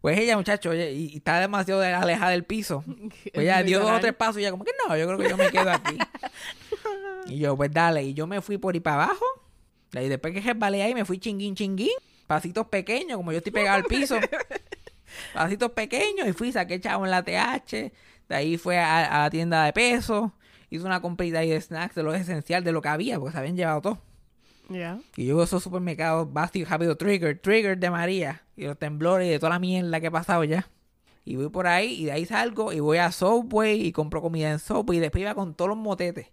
Pues 0.00 0.18
ella, 0.18 0.36
muchacho, 0.36 0.70
oye, 0.70 0.92
y, 0.92 1.06
y 1.14 1.16
está 1.16 1.40
demasiado 1.40 1.80
de- 1.80 1.92
alejada 1.92 2.30
del 2.30 2.44
piso. 2.44 2.84
Pues 2.86 3.44
ella 3.44 3.62
dio 3.64 3.80
dos 3.80 3.90
o 3.90 3.98
tres 4.00 4.14
pasos 4.14 4.36
y 4.36 4.40
ella 4.42 4.52
como 4.52 4.64
que 4.64 4.70
no, 4.86 4.96
yo 4.96 5.06
creo 5.06 5.18
que 5.18 5.28
yo 5.28 5.36
me 5.36 5.50
quedo 5.50 5.70
aquí. 5.70 5.98
y 7.26 7.38
yo, 7.38 7.56
pues 7.56 7.72
dale. 7.72 8.04
Y 8.04 8.14
yo 8.14 8.26
me 8.28 8.40
fui 8.40 8.56
por 8.58 8.74
ahí 8.74 8.80
para 8.80 9.04
abajo. 9.04 9.24
Y 9.92 10.08
después 10.08 10.32
que 10.32 10.40
resbalé 10.40 10.82
ahí, 10.82 10.94
me 10.94 11.04
fui 11.04 11.18
chinguín, 11.18 11.56
chinguín. 11.56 11.90
Pasitos 12.28 12.66
pequeños, 12.68 13.16
como 13.16 13.32
yo 13.32 13.38
estoy 13.38 13.52
pegado 13.52 13.76
al 13.78 13.84
piso. 13.84 14.16
Pasitos 15.34 15.72
pequeños. 15.72 16.28
Y 16.28 16.32
fui, 16.32 16.52
saqué 16.52 16.80
chavo 16.80 17.04
en 17.04 17.10
la 17.10 17.24
TH. 17.24 17.70
De 18.28 18.34
ahí 18.36 18.58
fue 18.58 18.78
a, 18.78 19.06
a 19.06 19.22
la 19.24 19.30
tienda 19.30 19.64
de 19.64 19.72
peso. 19.72 20.32
Hice 20.70 20.84
una 20.84 21.00
comprita 21.00 21.38
ahí 21.40 21.50
de 21.50 21.60
snacks, 21.60 21.94
de 21.94 22.02
lo 22.02 22.14
esencial, 22.14 22.64
de 22.64 22.72
lo 22.72 22.82
que 22.82 22.88
había, 22.88 23.18
porque 23.18 23.32
se 23.32 23.38
habían 23.38 23.56
llevado 23.56 23.80
todo. 23.82 23.98
Y 25.16 25.26
yo 25.26 25.40
esos 25.42 25.62
supermercados 25.62 26.32
básicos 26.32 26.68
rápido, 26.70 26.96
Trigger, 26.96 27.38
Trigger 27.38 27.78
de 27.78 27.90
María. 27.90 28.42
Y 28.56 28.64
los 28.64 28.76
temblores 28.78 29.28
y 29.28 29.30
de 29.30 29.38
toda 29.38 29.50
la 29.50 29.58
mierda 29.60 30.00
que 30.00 30.06
he 30.06 30.10
pasado 30.10 30.42
ya. 30.44 30.68
Y 31.24 31.36
voy 31.36 31.48
por 31.50 31.66
ahí 31.66 31.92
y 32.02 32.04
de 32.06 32.12
ahí 32.12 32.24
salgo 32.26 32.72
y 32.72 32.80
voy 32.80 32.98
a 32.98 33.12
Subway 33.12 33.80
y 33.86 33.92
compro 33.92 34.20
comida 34.22 34.50
en 34.50 34.58
Subway 34.58 34.98
y 34.98 35.00
después 35.00 35.22
iba 35.22 35.34
con 35.34 35.54
todos 35.54 35.68
los 35.68 35.78
motetes. 35.78 36.28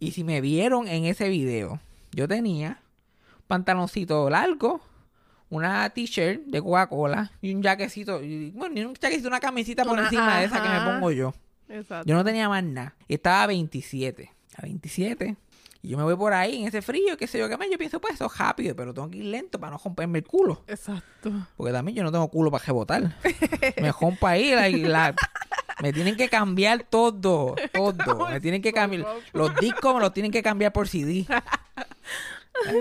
Y 0.00 0.12
si 0.12 0.24
me 0.24 0.40
vieron 0.40 0.88
en 0.88 1.04
ese 1.04 1.28
video, 1.28 1.80
yo 2.12 2.26
tenía 2.26 2.80
un 3.38 3.44
pantaloncito 3.46 4.28
largo, 4.30 4.80
una 5.50 5.88
t-shirt 5.90 6.46
de 6.46 6.60
Coca-Cola 6.62 7.30
y 7.40 7.54
un 7.54 7.62
jaquecito, 7.62 8.22
y- 8.22 8.50
bueno, 8.52 8.80
y 8.80 8.84
un 8.84 8.94
jaquecito, 8.94 9.28
una 9.28 9.38
camisita 9.40 9.84
por 9.84 9.92
Una- 9.94 10.04
encima 10.04 10.38
de 10.38 10.46
esa 10.46 10.62
que 10.62 10.68
me 10.68 10.80
pongo 10.80 11.10
yo. 11.12 11.34
Exacto. 11.72 12.06
Yo 12.08 12.14
no 12.14 12.24
tenía 12.24 12.48
más 12.48 12.62
nada. 12.64 12.94
Estaba 13.08 13.44
a 13.44 13.46
27. 13.48 14.30
A 14.56 14.62
27. 14.62 15.36
Y 15.84 15.88
yo 15.88 15.96
me 15.98 16.04
voy 16.04 16.14
por 16.14 16.32
ahí 16.32 16.60
en 16.62 16.68
ese 16.68 16.80
frío, 16.82 17.16
qué 17.16 17.26
sé 17.26 17.38
yo 17.38 17.48
qué 17.48 17.56
más. 17.56 17.66
Yo 17.70 17.76
pienso, 17.78 18.00
pues 18.00 18.14
eso 18.14 18.26
es 18.26 18.38
rápido, 18.38 18.76
pero 18.76 18.94
tengo 18.94 19.10
que 19.10 19.18
ir 19.18 19.24
lento 19.24 19.58
para 19.58 19.72
no 19.72 19.78
romperme 19.82 20.18
el 20.20 20.24
culo. 20.24 20.62
Exacto. 20.68 21.32
Porque 21.56 21.72
también 21.72 21.96
yo 21.96 22.04
no 22.04 22.12
tengo 22.12 22.28
culo 22.28 22.50
para 22.52 22.64
rebotar. 22.64 23.16
me 23.80 23.90
rompo 23.92 24.26
ahí. 24.28 24.52
la- 24.52 24.68
la- 24.68 25.14
me 25.82 25.92
tienen 25.92 26.16
que 26.16 26.28
cambiar 26.28 26.84
todo. 26.84 27.56
Todo. 27.72 28.28
Me 28.28 28.40
tienen 28.40 28.62
que 28.62 28.72
cambiar. 28.72 29.04
Los 29.32 29.56
discos 29.56 29.94
me 29.94 30.00
los 30.00 30.12
tienen 30.12 30.30
que 30.30 30.42
cambiar 30.42 30.72
por 30.72 30.86
CD. 30.86 31.26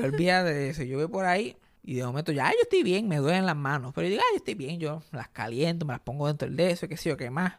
Olvídate 0.03 0.53
de 0.53 0.69
eso. 0.69 0.83
Yo 0.83 0.97
voy 0.97 1.07
por 1.07 1.25
ahí 1.25 1.57
y 1.83 1.95
de 1.95 2.03
momento 2.05 2.31
ya, 2.31 2.47
"Ay, 2.47 2.53
yo 2.55 2.61
estoy 2.63 2.83
bien, 2.83 3.07
me 3.07 3.17
duelen 3.17 3.45
las 3.45 3.55
manos. 3.55 3.93
Pero 3.95 4.05
yo 4.05 4.11
digo, 4.11 4.21
ay, 4.23 4.33
yo 4.33 4.37
estoy 4.37 4.53
bien, 4.53 4.79
yo 4.79 5.01
las 5.11 5.29
caliento, 5.29 5.85
me 5.85 5.93
las 5.93 6.01
pongo 6.01 6.27
dentro 6.27 6.47
del 6.47 6.55
de 6.57 6.71
eso, 6.71 6.87
qué 6.87 6.97
sé 6.97 7.09
yo, 7.09 7.17
qué 7.17 7.29
más. 7.31 7.53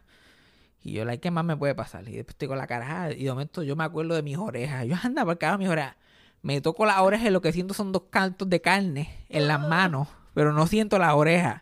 Y 0.83 0.91
yo, 0.93 1.05
like, 1.05 1.21
¿qué 1.21 1.31
más 1.31 1.45
me 1.45 1.55
puede 1.55 1.73
pasar? 1.75 2.07
Y 2.09 2.13
después 2.17 2.33
estoy 2.33 2.49
con 2.49 2.57
la 2.57 2.67
cara, 2.67 3.11
y 3.13 3.23
de 3.23 3.29
momento 3.31 3.63
yo 3.63 3.75
me 3.75 3.85
acuerdo 3.85 4.15
de 4.15 4.21
mis 4.21 4.37
orejas. 4.37 4.85
Yo, 4.85 4.95
anda, 5.01 5.23
por 5.23 5.37
cada 5.37 5.57
mis 5.57 5.69
orejas. 5.69 5.95
Me 6.41 6.59
toco 6.59 6.85
las 6.85 6.99
orejas 6.99 7.27
y 7.27 7.29
lo 7.31 7.41
que 7.41 7.53
siento 7.53 7.73
son 7.73 7.93
dos 7.93 8.03
cantos 8.09 8.49
de 8.49 8.59
carne 8.59 9.09
en 9.29 9.47
las 9.47 9.61
manos, 9.61 10.09
pero 10.33 10.51
no 10.51 10.67
siento 10.67 10.99
las 10.99 11.13
orejas. 11.13 11.61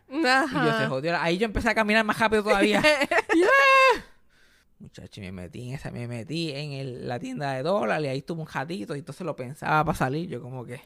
Y 0.50 0.54
yo 0.66 0.78
se 0.78 0.86
jodió. 0.88 1.16
Ahí 1.20 1.38
yo 1.38 1.44
empecé 1.44 1.68
a 1.70 1.74
caminar 1.76 2.04
más 2.04 2.18
rápido 2.18 2.42
todavía. 2.42 2.82
¡Yeah! 3.34 4.04
Muchacho, 4.80 5.20
me 5.20 5.30
metí 5.30 5.68
en 5.68 5.74
esa, 5.74 5.92
me 5.92 6.08
metí 6.08 6.50
en 6.50 6.72
el- 6.72 7.06
la 7.08 7.20
tienda 7.20 7.52
de 7.52 7.62
dólares 7.62 8.04
y 8.06 8.08
ahí 8.08 8.18
estuve 8.18 8.40
un 8.42 8.48
ratito 8.48 8.96
y 8.96 8.98
entonces 8.98 9.24
lo 9.24 9.36
pensaba 9.36 9.84
para 9.84 9.96
salir. 9.96 10.28
Yo 10.28 10.42
como 10.42 10.64
que... 10.64 10.80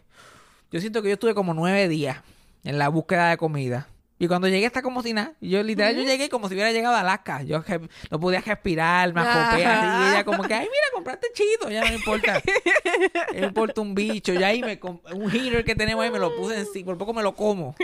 Yo 0.71 0.81
siento 0.81 1.01
que 1.01 1.09
yo 1.09 1.15
estuve 1.15 1.35
como 1.35 1.55
nueve 1.55 1.89
días 1.89 2.19
en 2.65 2.77
la 2.79 2.89
búsqueda 2.91 3.31
de 3.31 3.37
comida. 3.39 3.89
Y 4.19 4.29
cuando 4.29 4.49
llegué 4.49 4.65
está 4.65 4.81
como 4.81 5.03
si 5.03 5.13
nada. 5.13 5.35
Yo 5.43 5.63
literal, 5.63 5.95
yo 5.95 6.03
llegué 6.03 6.31
como 6.31 6.49
si 6.49 6.55
hubiera 6.55 6.73
llegado 6.73 6.97
a 6.97 7.01
Alaska. 7.01 7.43
Yo 7.43 7.63
no 8.11 8.19
podía 8.19 8.41
respirar, 8.41 9.13
me 9.13 9.21
acopé 9.21 9.67
así. 9.67 10.05
Y 10.05 10.09
ella 10.11 10.25
como 10.25 10.43
que, 10.45 10.55
ay, 10.55 10.65
mira, 10.65 10.87
compraste 10.95 11.27
chito. 11.35 11.69
Ya 11.71 11.83
no 11.83 11.89
me 11.89 11.97
importa. 11.97 12.41
No 13.35 13.41
me 13.41 13.47
importa 13.49 13.81
un 13.83 13.95
bicho. 13.95 14.33
Ya 14.33 14.47
ahí 14.49 14.63
me... 14.63 14.81
Un 15.15 15.31
heater 15.31 15.65
que 15.65 15.75
tenemos 15.75 16.03
ahí 16.03 16.11
me 16.11 16.19
lo 16.19 16.35
puse 16.37 16.59
en 16.59 16.67
sí. 16.73 16.83
Por 16.83 16.97
poco 16.97 17.13
me 17.13 17.23
lo 17.23 17.35
como. 17.35 17.77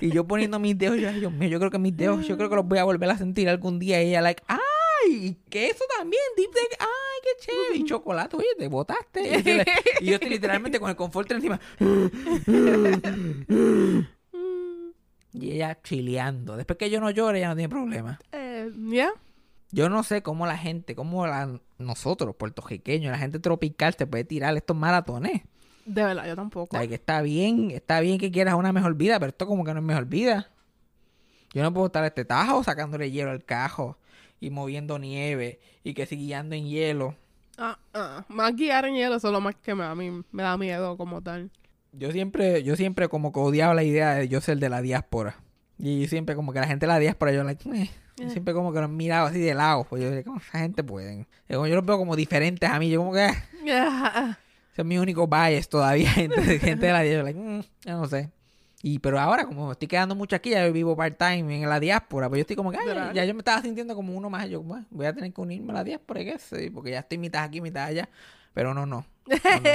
Y 0.00 0.10
yo 0.10 0.26
poniendo 0.26 0.58
mis 0.58 0.76
dedos, 0.76 0.98
yo, 0.98 1.08
ay, 1.08 1.20
Dios 1.20 1.32
mío, 1.32 1.48
yo 1.48 1.60
creo 1.60 1.70
que 1.70 1.78
mis 1.78 1.96
dedos, 1.96 2.26
yo 2.26 2.36
creo 2.36 2.48
que 2.48 2.56
los 2.56 2.66
voy 2.66 2.78
a 2.78 2.84
volver 2.84 3.08
a 3.10 3.16
sentir 3.16 3.48
algún 3.48 3.78
día. 3.78 4.02
Y 4.02 4.08
ella, 4.08 4.20
like, 4.20 4.42
¡ay! 4.48 4.58
Y 5.06 5.34
queso 5.48 5.84
también, 5.96 6.22
deep 6.36 6.50
deck, 6.50 6.76
¡ay, 6.80 6.86
qué 7.22 7.46
chévere! 7.46 7.76
Y 7.76 7.84
chocolate, 7.84 8.36
oye, 8.36 8.48
te 8.58 8.66
botaste. 8.68 9.64
Y 10.00 10.06
yo 10.06 10.14
estoy 10.14 10.30
literalmente 10.30 10.80
con 10.80 10.90
el 10.90 10.96
confort 10.96 11.30
encima. 11.30 11.60
Y 15.34 15.50
ella 15.50 15.78
chileando. 15.82 16.56
Después 16.56 16.78
que 16.78 16.88
yo 16.88 17.00
no 17.00 17.10
llore, 17.10 17.38
ella 17.38 17.48
no 17.48 17.56
tiene 17.56 17.68
problema. 17.68 18.18
Eh, 18.32 18.70
¿Ya? 18.88 19.10
Yo 19.72 19.88
no 19.88 20.04
sé 20.04 20.22
cómo 20.22 20.46
la 20.46 20.56
gente, 20.56 20.94
cómo 20.94 21.26
la, 21.26 21.60
nosotros, 21.78 22.36
puertorriqueños, 22.36 23.10
la 23.10 23.18
gente 23.18 23.40
tropical, 23.40 23.94
se 23.98 24.06
puede 24.06 24.22
tirar 24.22 24.56
estos 24.56 24.76
maratones. 24.76 25.42
De 25.84 26.04
verdad, 26.04 26.26
yo 26.26 26.36
tampoco. 26.36 26.76
Like, 26.76 26.94
está 26.94 27.20
bien, 27.20 27.72
está 27.72 27.98
bien 28.00 28.18
que 28.18 28.30
quieras 28.30 28.54
una 28.54 28.72
mejor 28.72 28.94
vida, 28.94 29.18
pero 29.18 29.30
esto 29.30 29.46
como 29.46 29.64
que 29.64 29.74
no 29.74 29.80
es 29.80 29.84
mejor 29.84 30.06
vida. 30.06 30.48
Yo 31.52 31.62
no 31.62 31.74
puedo 31.74 31.86
estar 31.86 32.04
este 32.04 32.24
tajo 32.24 32.62
sacándole 32.62 33.10
hielo 33.10 33.30
al 33.30 33.44
cajo 33.44 33.98
y 34.40 34.50
moviendo 34.50 34.98
nieve 34.98 35.60
y 35.82 35.94
que 35.94 36.06
sigue 36.06 36.22
guiando 36.22 36.54
en 36.54 36.66
hielo. 36.66 37.16
Ah, 37.58 37.78
ah. 37.92 38.24
Más 38.28 38.54
guiar 38.54 38.86
en 38.86 38.94
hielo, 38.94 39.16
eso 39.16 39.28
es 39.28 39.32
lo 39.32 39.40
más 39.40 39.54
que 39.56 39.74
me, 39.74 39.84
a 39.84 39.94
mí 39.94 40.22
me 40.32 40.42
da 40.42 40.56
miedo 40.56 40.96
como 40.96 41.20
tal. 41.20 41.50
Yo 41.96 42.10
siempre, 42.12 42.62
yo 42.62 42.76
siempre 42.76 43.08
como 43.08 43.32
que 43.32 43.40
odiaba 43.40 43.74
la 43.74 43.82
idea 43.82 44.14
de 44.14 44.28
yo 44.28 44.40
ser 44.40 44.58
de 44.58 44.68
la 44.68 44.82
diáspora. 44.82 45.36
Y 45.78 46.06
siempre 46.08 46.34
como 46.34 46.52
que 46.52 46.60
la 46.60 46.66
gente 46.66 46.86
de 46.86 46.92
la 46.92 46.98
diáspora, 46.98 47.32
yo 47.32 47.44
like, 47.44 47.68
eh. 47.70 47.90
Yo 48.16 48.30
siempre 48.30 48.54
como 48.54 48.72
que 48.72 48.80
los 48.80 48.90
miraba 48.90 49.28
así 49.28 49.40
de 49.40 49.54
lado. 49.54 49.84
Pues 49.84 50.02
yo 50.02 50.24
¿cómo 50.24 50.38
esa 50.38 50.60
gente 50.60 50.84
pueden? 50.84 51.26
Yo, 51.48 51.66
yo 51.66 51.74
los 51.74 51.84
veo 51.84 51.98
como 51.98 52.14
diferentes 52.14 52.70
a 52.70 52.78
mí. 52.78 52.88
Yo 52.88 53.00
como 53.00 53.12
que, 53.12 53.28
ah, 53.72 54.38
ese 54.72 54.82
es 54.82 54.86
mi 54.86 54.98
único 54.98 55.26
bias 55.26 55.68
todavía. 55.68 56.10
Gente, 56.12 56.58
gente 56.60 56.86
de 56.86 56.92
la 56.92 57.00
diáspora. 57.00 57.24
Like, 57.24 57.40
mm, 57.40 57.60
yo 57.86 57.98
no 57.98 58.06
sé. 58.06 58.30
Y 58.86 58.98
pero 58.98 59.18
ahora 59.18 59.46
como 59.46 59.72
estoy 59.72 59.88
quedando 59.88 60.14
mucho 60.14 60.36
aquí, 60.36 60.50
ya 60.50 60.66
yo 60.66 60.70
vivo 60.70 60.94
part-time 60.94 61.62
en 61.62 61.66
la 61.70 61.80
diáspora, 61.80 62.28
pues 62.28 62.40
yo 62.40 62.42
estoy 62.42 62.54
como 62.56 62.70
que, 62.70 62.76
ya 63.14 63.24
yo 63.24 63.32
me 63.32 63.40
estaba 63.40 63.62
sintiendo 63.62 63.94
como 63.94 64.12
uno 64.14 64.28
más. 64.28 64.46
Yo, 64.50 64.60
bueno, 64.62 64.84
voy 64.90 65.06
a 65.06 65.14
tener 65.14 65.32
que 65.32 65.40
unirme 65.40 65.70
a 65.72 65.76
la 65.76 65.84
diáspora, 65.84 66.20
¿qué 66.22 66.38
sé? 66.38 66.70
Porque 66.70 66.90
ya 66.90 66.98
estoy 66.98 67.16
mitad 67.16 67.44
aquí, 67.44 67.62
mitad 67.62 67.84
allá. 67.84 68.10
Pero 68.52 68.74
no, 68.74 68.84
no. 68.84 69.06
No, 69.26 69.36
no. 69.42 69.70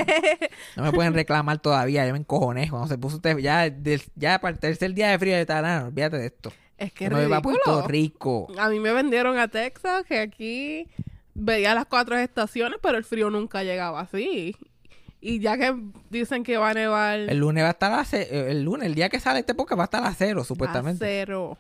No 0.76 0.84
me 0.84 0.92
pueden 0.92 1.16
reclamar 1.16 1.58
todavía, 1.58 2.06
yo 2.06 2.14
me 2.14 2.20
encojoné. 2.20 2.70
Cuando 2.70 2.88
se 2.88 3.00
puso 3.00 3.16
usted, 3.16 3.36
ya, 3.40 3.68
del- 3.70 4.04
ya 4.16 4.40
para 4.40 4.54
el 4.54 4.60
tercer 4.60 4.94
día 4.94 5.10
de 5.10 5.18
frío, 5.18 5.34
yo 5.34 5.42
estaba, 5.42 5.80
"No, 5.80 5.88
olvídate 5.88 6.18
de 6.20 6.28
esto. 6.28 6.54
Es 6.78 6.94
que 6.94 7.10
me 7.10 7.26
voy 7.26 7.34
a. 7.34 7.42
Puerto 7.42 7.88
Rico. 7.88 8.48
A 8.60 8.70
mí 8.70 8.80
me 8.80 8.94
vendieron 8.94 9.40
a 9.40 9.48
Texas 9.48 10.06
que 10.08 10.20
aquí 10.20 10.88
veía 11.34 11.74
las 11.74 11.88
cuatro 11.88 12.16
estaciones, 12.16 12.78
pero 12.82 12.98
el 12.98 13.04
frío 13.04 13.32
nunca 13.32 13.64
llegaba 13.64 14.02
así. 14.02 14.56
Y 15.22 15.40
ya 15.40 15.58
que 15.58 15.76
dicen 16.10 16.44
que 16.44 16.58
va 16.58 16.70
a 16.70 16.74
nevar 16.74 17.20
El 17.20 17.40
lunes 17.40 17.64
va 17.64 17.68
a 17.68 17.72
estar 17.72 17.92
a 17.92 18.06
ce- 18.06 18.22
eh, 18.32 18.52
el 18.52 18.64
lunes, 18.64 18.86
el 18.88 18.96
día 18.96 19.10
que 19.10 19.20
sale 19.20 19.40
este 19.40 19.54
podcast 19.54 19.80
va 19.80 19.84
a 19.84 19.86
estar 19.86 20.04
a 20.06 20.14
cero, 20.14 20.42
a 20.42 20.46
supuestamente. 20.46 21.06
cero. 21.06 21.58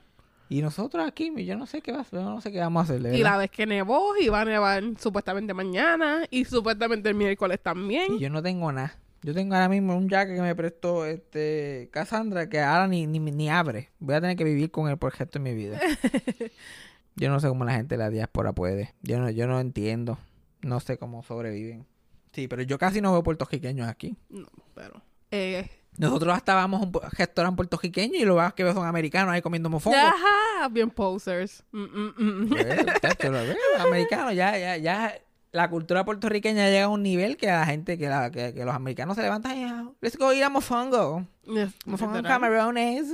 Y 0.51 0.61
nosotros 0.61 1.05
aquí, 1.07 1.31
yo 1.45 1.55
no 1.57 1.67
sé 1.67 1.81
qué 1.81 1.91
va 1.91 2.01
a 2.01 2.05
yo 2.11 2.21
no 2.23 2.41
sé 2.41 2.51
qué 2.51 2.59
vamos 2.59 2.89
a 2.89 2.93
hacer, 2.95 3.13
Y 3.13 3.21
la 3.21 3.37
vez 3.37 3.51
que 3.51 3.65
nevó, 3.67 4.15
iba 4.19 4.41
a 4.41 4.45
nevar 4.45 4.81
supuestamente 4.97 5.53
mañana 5.53 6.25
y 6.31 6.45
supuestamente 6.45 7.09
el 7.09 7.15
miércoles 7.15 7.59
también. 7.61 8.15
Y 8.15 8.19
yo 8.19 8.29
no 8.29 8.41
tengo 8.41 8.71
nada. 8.71 8.97
Yo 9.21 9.33
tengo 9.33 9.53
ahora 9.53 9.67
mismo 9.67 9.95
un 9.97 10.07
jacket 10.07 10.37
que 10.37 10.41
me 10.41 10.55
prestó 10.55 11.05
este 11.05 11.89
Cassandra 11.91 12.47
que 12.47 12.61
ahora 12.61 12.87
ni, 12.87 13.05
ni, 13.05 13.19
ni 13.19 13.49
abre. 13.49 13.89
Voy 13.99 14.15
a 14.15 14.21
tener 14.21 14.37
que 14.37 14.45
vivir 14.45 14.71
con 14.71 14.89
él 14.89 14.97
por 14.97 15.11
el 15.13 15.19
resto 15.19 15.37
de 15.37 15.43
mi 15.43 15.53
vida. 15.53 15.79
yo 17.15 17.29
no 17.29 17.39
sé 17.39 17.47
cómo 17.49 17.65
la 17.65 17.73
gente 17.73 17.95
de 17.95 17.99
la 17.99 18.09
diáspora 18.09 18.53
puede. 18.53 18.93
Yo 19.01 19.19
no, 19.19 19.29
yo 19.29 19.45
no 19.45 19.59
entiendo. 19.59 20.17
No 20.61 20.79
sé 20.79 20.97
cómo 20.97 21.21
sobreviven. 21.23 21.85
Sí, 22.31 22.47
pero 22.47 22.61
yo 22.63 22.77
casi 22.77 23.01
no 23.01 23.11
veo 23.13 23.23
puertorriqueños 23.23 23.87
aquí. 23.87 24.15
No, 24.29 24.47
pero... 24.75 25.01
Eh, 25.31 25.69
Nosotros 25.97 26.33
hasta 26.35 26.55
vamos 26.55 26.81
a 26.81 26.85
un 26.85 26.91
restaurante 27.17 27.55
puertorriqueño 27.57 28.15
y 28.15 28.25
lo 28.25 28.35
más 28.37 28.53
que 28.53 28.63
veo 28.63 28.73
son 28.73 28.85
americanos 28.87 29.33
ahí 29.33 29.41
comiendo 29.41 29.69
mofongo. 29.69 29.97
ajá, 29.97 30.67
bien 30.69 30.89
posers. 30.89 31.63
Mm, 31.71 31.83
mm, 31.83 32.13
mm. 32.17 32.49
Pues, 32.49 32.67
americanos, 33.79 34.33
ya, 34.35 34.57
ya, 34.57 34.77
ya. 34.77 35.13
La 35.51 35.67
cultura 35.69 36.05
puertorriqueña 36.05 36.69
llega 36.69 36.85
a 36.85 36.89
un 36.89 37.01
nivel 37.01 37.35
que 37.35 37.47
la 37.47 37.65
gente, 37.65 37.97
que, 37.97 38.07
la- 38.07 38.29
que, 38.29 38.53
que 38.53 38.63
los 38.65 38.75
americanos 38.75 39.15
se 39.15 39.23
levantan 39.23 39.57
y 39.57 39.63
ah, 39.63 39.89
let's 40.01 40.15
go 40.17 40.31
ir 40.31 40.43
a 40.43 40.49
mofongo. 40.49 41.25
Yes, 41.45 41.73
Mofongo 41.85 42.17
literal. 42.17 42.35
camarones. 42.39 43.07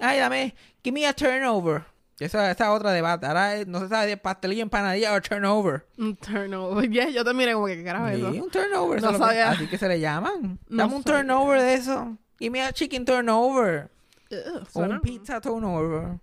Ay, 0.00 0.18
dame, 0.18 0.54
give 0.82 0.92
me 0.92 1.06
a 1.06 1.12
turnover. 1.12 1.84
Esa, 2.18 2.50
esa 2.50 2.72
otra 2.72 2.92
debate. 2.92 3.26
Ahora 3.26 3.56
eh, 3.58 3.66
no 3.66 3.78
se 3.80 3.88
sabe 3.88 4.06
de 4.06 4.16
pastelillo, 4.16 4.62
empanadilla 4.62 5.12
o 5.14 5.20
turnover. 5.20 5.84
Un 5.98 6.16
turnover. 6.16 6.88
Yeah, 6.90 7.10
yo 7.10 7.24
también 7.24 7.52
como 7.52 7.66
que, 7.66 7.76
¿qué 7.76 7.84
carajo 7.84 8.06
es 8.08 8.16
Sí, 8.16 8.22
eso? 8.22 8.44
un 8.44 8.50
turnover. 8.50 9.02
No 9.02 9.08
eso 9.08 9.10
es 9.10 9.12
lo 9.12 9.18
que- 9.18 9.24
sabía. 9.34 9.50
así 9.50 9.66
que 9.66 9.78
se 9.78 9.88
le 9.88 10.00
llaman. 10.00 10.58
No 10.68 10.76
Dame 10.84 10.94
un 10.96 11.02
sabía. 11.02 11.18
turnover 11.20 11.60
de 11.60 11.74
eso. 11.74 12.16
Give 12.38 12.50
me 12.50 12.62
a 12.62 12.72
chicken 12.72 13.04
turnover. 13.04 13.90
Ugh, 14.30 14.66
O 14.72 14.80
un 14.80 15.00
pizza 15.00 15.40
turnover. 15.40 16.18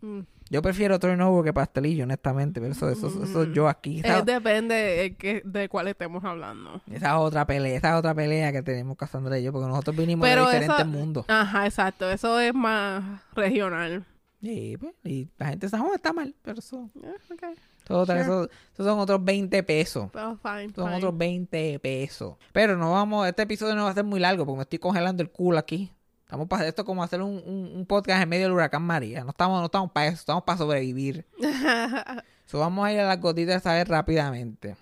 Mm. 0.00 0.20
Yo 0.52 0.62
prefiero 0.62 0.98
turnover 0.98 1.44
que 1.44 1.52
pastelillo, 1.52 2.04
honestamente. 2.04 2.60
Pero 2.60 2.72
eso, 2.72 2.88
eso, 2.88 3.06
eso, 3.08 3.22
eso 3.22 3.44
yo 3.44 3.68
aquí. 3.68 4.00
Esa, 4.00 4.18
Eh, 4.18 4.22
depende 4.24 4.74
de, 4.74 5.16
que, 5.16 5.42
de 5.44 5.68
cuál 5.68 5.86
estemos 5.88 6.24
hablando. 6.24 6.80
esa 6.90 7.08
es 7.10 7.14
otra 7.14 7.46
pelea. 7.46 7.76
Esa 7.76 7.90
es 7.90 7.94
otra 7.96 8.14
pelea 8.14 8.50
que 8.50 8.62
tenemos 8.62 8.96
Cassandra 8.96 9.38
y 9.38 9.44
yo. 9.44 9.52
Porque 9.52 9.68
nosotros 9.68 9.94
vinimos 9.96 10.26
Pero 10.26 10.46
de 10.48 10.54
diferentes 10.60 10.78
eso- 10.80 10.88
mundos. 10.88 11.24
Ajá, 11.28 11.66
exacto. 11.66 12.10
Eso 12.10 12.40
es 12.40 12.52
más 12.54 13.04
regional. 13.34 14.04
Y, 14.42 14.76
pues, 14.76 14.94
y 15.04 15.28
la 15.38 15.48
gente 15.48 15.68
San 15.68 15.80
Juan 15.82 15.94
está 15.94 16.12
mal, 16.12 16.34
pero 16.42 16.58
eso, 16.58 16.88
Yeah, 16.94 17.10
ok. 17.32 17.42
eso, 17.84 18.06
Sure. 18.06 18.20
eso- 18.20 18.44
eso 18.44 18.84
son 18.84 18.98
otros 18.98 19.22
20 19.24 19.62
pesos. 19.62 20.08
Pero 20.12 20.36
fine, 20.38 20.72
Son 20.74 20.86
fine. 20.86 20.96
otros 20.96 21.18
20 21.18 21.78
pesos. 21.80 22.36
Pero 22.52 22.76
no 22.76 22.92
vamos, 22.92 23.26
este 23.28 23.42
episodio 23.42 23.74
no 23.74 23.84
va 23.84 23.90
a 23.90 23.94
ser 23.94 24.04
muy 24.04 24.18
largo 24.20 24.46
porque 24.46 24.56
me 24.58 24.62
estoy 24.62 24.78
congelando 24.78 25.22
el 25.22 25.30
culo 25.30 25.58
aquí. 25.58 25.92
Estamos 26.24 26.46
para 26.46 26.66
esto 26.68 26.82
es 26.82 26.86
como 26.86 27.02
hacer 27.02 27.20
un, 27.22 27.42
un- 27.44 27.72
un 27.74 27.86
podcast 27.86 28.22
en 28.22 28.28
medio 28.28 28.44
del 28.44 28.52
huracán 28.52 28.82
María. 28.82 29.24
No 29.24 29.30
estamos, 29.30 29.58
no 29.58 29.64
estamos 29.66 29.90
para 29.90 30.06
eso, 30.06 30.20
estamos 30.20 30.44
para 30.44 30.58
sobrevivir. 30.58 31.26
So, 32.46 32.58
vamos 32.58 32.84
a 32.84 32.92
ir 32.92 32.98
a 32.98 33.06
las 33.06 33.20
gotitas 33.20 33.54
esta 33.56 33.74
vez 33.74 33.86
rápidamente. 33.86 34.74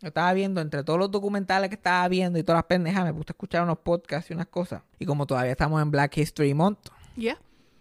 Yo 0.00 0.08
estaba 0.08 0.34
viendo, 0.34 0.60
entre 0.60 0.84
todos 0.84 0.98
los 0.98 1.10
documentales 1.10 1.70
que 1.70 1.74
estaba 1.76 2.06
viendo 2.08 2.38
y 2.38 2.42
todas 2.42 2.58
las 2.58 2.66
pendejas, 2.66 3.04
me 3.04 3.14
puse 3.14 3.30
a 3.30 3.32
escuchar 3.32 3.62
unos 3.62 3.78
podcasts 3.78 4.30
y 4.30 4.34
unas 4.34 4.48
cosas. 4.48 4.82
Y 4.98 5.06
como 5.06 5.26
todavía 5.26 5.52
estamos 5.52 5.80
en 5.80 5.90
Black 5.90 6.14
History 6.18 6.52
Month, 6.52 6.90
Yeah, 7.16 7.38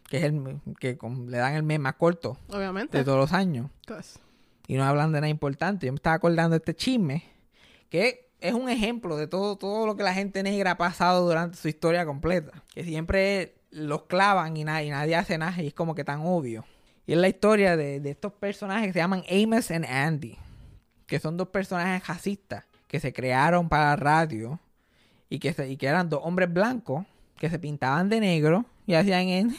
que 0.10 0.18
es 0.18 0.24
el 0.24 0.60
que 0.80 0.98
con- 0.98 1.30
le 1.32 1.38
dan 1.38 1.56
el 1.56 1.64
mes 1.64 1.80
más 1.80 1.96
corto 1.96 2.38
obviamente. 2.50 2.98
de 2.98 3.04
todos 3.04 3.18
los 3.18 3.34
años, 3.34 3.70
Pues, 3.88 4.20
y 4.68 4.76
no 4.76 4.84
hablan 4.84 5.12
de 5.12 5.22
nada 5.22 5.30
importante. 5.30 5.86
Yo 5.88 5.92
me 5.92 5.98
estaba 5.98 6.16
acordando 6.16 6.52
de 6.52 6.58
este 6.58 6.76
chisme, 6.76 7.24
que 7.90 8.30
es 8.40 8.54
un 8.54 8.70
ejemplo 8.70 9.18
de 9.18 9.28
todo, 9.28 9.56
todo 9.58 9.86
lo 9.88 9.96
que 9.96 10.04
la 10.04 10.14
gente 10.14 10.44
negra 10.44 10.72
ha 10.72 10.78
pasado 10.78 11.26
durante 11.28 11.58
su 11.58 11.68
historia 11.68 12.06
completa. 12.06 12.52
Que 12.74 12.84
siempre 12.84 13.56
los 13.72 14.04
clavan 14.04 14.56
y, 14.58 14.64
na- 14.64 14.84
y 14.84 14.90
nadie 14.90 15.16
hace 15.16 15.38
nada 15.38 15.62
y 15.62 15.68
es 15.68 15.74
como 15.74 15.96
que 15.96 16.04
tan 16.04 16.22
obvio. 16.26 16.66
Y 17.08 17.14
es 17.14 17.18
la 17.20 17.28
historia 17.28 17.76
de, 17.78 18.00
de 18.00 18.10
estos 18.12 18.34
personajes 18.34 18.88
que 18.88 18.94
se 18.94 19.00
llaman 19.00 19.24
Amos 19.30 19.70
and 19.72 19.86
Andy, 19.86 20.38
que 21.08 21.20
son 21.20 21.38
dos 21.38 21.50
personajes 21.50 22.08
racistas 22.08 22.66
que 22.88 23.00
se 23.00 23.14
crearon 23.14 23.70
para 23.70 23.86
la 23.92 23.96
radio 23.96 24.60
y 25.30 25.40
que, 25.40 25.54
se- 25.54 25.70
y 25.70 25.78
que 25.78 25.88
eran 25.88 26.10
dos 26.10 26.22
hombres 26.24 26.52
blancos 26.52 27.06
que 27.38 27.50
se 27.50 27.60
pintaban 27.60 28.10
de 28.10 28.20
negro 28.20 28.66
y 28.88 28.94
hacían 28.96 29.28
en 29.28 29.50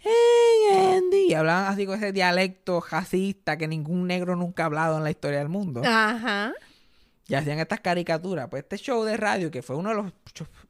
Hey 0.00 0.96
Andy 0.96 1.26
y 1.28 1.34
hablaban 1.34 1.66
así 1.72 1.86
con 1.86 1.96
ese 1.96 2.12
dialecto 2.12 2.82
racista 2.90 3.56
que 3.56 3.68
ningún 3.68 4.06
negro 4.06 4.34
nunca 4.34 4.62
ha 4.62 4.66
hablado 4.66 4.96
en 4.96 5.04
la 5.04 5.10
historia 5.10 5.38
del 5.38 5.48
mundo 5.48 5.82
Ajá. 5.84 6.52
y 7.28 7.34
hacían 7.34 7.58
estas 7.58 7.80
caricaturas. 7.80 8.48
Pues 8.48 8.62
este 8.62 8.78
show 8.78 9.04
de 9.04 9.16
radio, 9.16 9.50
que 9.50 9.62
fue 9.62 9.76
uno 9.76 9.90
de 9.90 9.96
los 9.96 10.12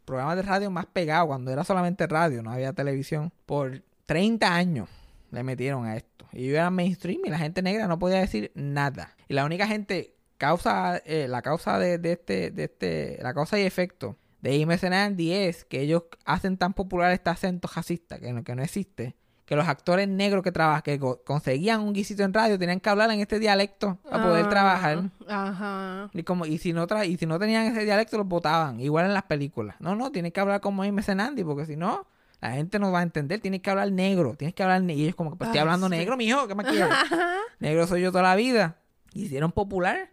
programas 0.04 0.36
de 0.36 0.42
radio 0.42 0.70
más 0.70 0.86
pegados 0.86 1.28
cuando 1.28 1.52
era 1.52 1.64
solamente 1.64 2.06
radio, 2.06 2.42
no 2.42 2.50
había 2.50 2.72
televisión, 2.72 3.32
por 3.46 3.82
30 4.06 4.52
años 4.52 4.88
le 5.30 5.42
metieron 5.42 5.86
a 5.86 5.96
esto. 5.96 6.26
Y 6.32 6.48
yo 6.48 6.56
era 6.56 6.70
mainstream 6.70 7.20
y 7.24 7.30
la 7.30 7.38
gente 7.38 7.62
negra 7.62 7.86
no 7.86 7.98
podía 7.98 8.18
decir 8.18 8.50
nada. 8.54 9.14
Y 9.28 9.34
la 9.34 9.44
única 9.44 9.66
gente, 9.66 10.16
causa, 10.38 10.98
eh, 11.04 11.28
la 11.28 11.42
causa 11.42 11.78
de, 11.78 11.98
de 11.98 12.12
este, 12.12 12.50
de 12.50 12.64
este, 12.64 13.18
la 13.22 13.32
causa 13.32 13.58
y 13.58 13.62
efecto 13.62 14.16
de 14.40 14.62
and 14.62 14.94
Andy 14.94 15.32
es 15.32 15.64
que 15.64 15.80
ellos 15.80 16.04
hacen 16.24 16.56
tan 16.56 16.72
popular 16.72 17.12
este 17.12 17.30
acento 17.30 17.68
racista 17.74 18.18
que 18.18 18.32
no, 18.32 18.42
que 18.42 18.54
no 18.54 18.62
existe. 18.62 19.16
Que 19.50 19.56
los 19.56 19.66
actores 19.66 20.06
negros 20.06 20.44
que 20.44 20.52
trabajan, 20.52 20.82
que 20.82 20.96
co- 21.00 21.20
conseguían 21.24 21.80
un 21.80 21.92
guisito 21.92 22.22
en 22.22 22.32
radio, 22.32 22.56
tenían 22.56 22.78
que 22.78 22.88
hablar 22.88 23.10
en 23.10 23.18
este 23.18 23.40
dialecto 23.40 23.98
para 24.08 24.22
poder 24.22 24.44
Ah, 24.44 24.48
trabajar. 24.48 25.10
Ajá. 25.28 26.08
Y 26.14 26.22
como 26.22 26.46
y 26.46 26.58
si 26.58 26.72
no 26.72 26.86
tra 26.86 27.04
y 27.04 27.16
si 27.16 27.26
no 27.26 27.36
tenían 27.40 27.64
ese 27.66 27.84
dialecto 27.84 28.16
los 28.16 28.28
votaban, 28.28 28.78
igual 28.78 29.06
en 29.06 29.12
las 29.14 29.24
películas. 29.24 29.74
No, 29.80 29.96
no, 29.96 30.12
tienes 30.12 30.32
que 30.32 30.38
hablar 30.40 30.60
como 30.60 30.84
Amy 30.84 31.02
Andy 31.04 31.42
porque 31.42 31.66
si 31.66 31.74
no 31.74 32.06
la 32.40 32.52
gente 32.52 32.78
no 32.78 32.92
va 32.92 33.00
a 33.00 33.02
entender, 33.02 33.40
tienes 33.40 33.60
que 33.60 33.70
hablar 33.70 33.90
negro, 33.90 34.36
tienes 34.36 34.54
que 34.54 34.62
hablar 34.62 34.82
ne- 34.82 34.94
y 34.94 35.02
ellos 35.02 35.16
como 35.16 35.30
que 35.32 35.36
pues 35.36 35.48
estoy 35.48 35.58
Ay, 35.58 35.62
hablando 35.62 35.88
sí. 35.88 35.96
negro, 35.96 36.16
mijo, 36.16 36.46
¿qué 36.46 36.54
más 36.54 36.66
quieres? 36.66 36.88
negro 37.58 37.86
soy 37.88 38.02
yo 38.02 38.12
toda 38.12 38.22
la 38.22 38.36
vida. 38.36 38.76
Hicieron 39.14 39.50
popular 39.50 40.10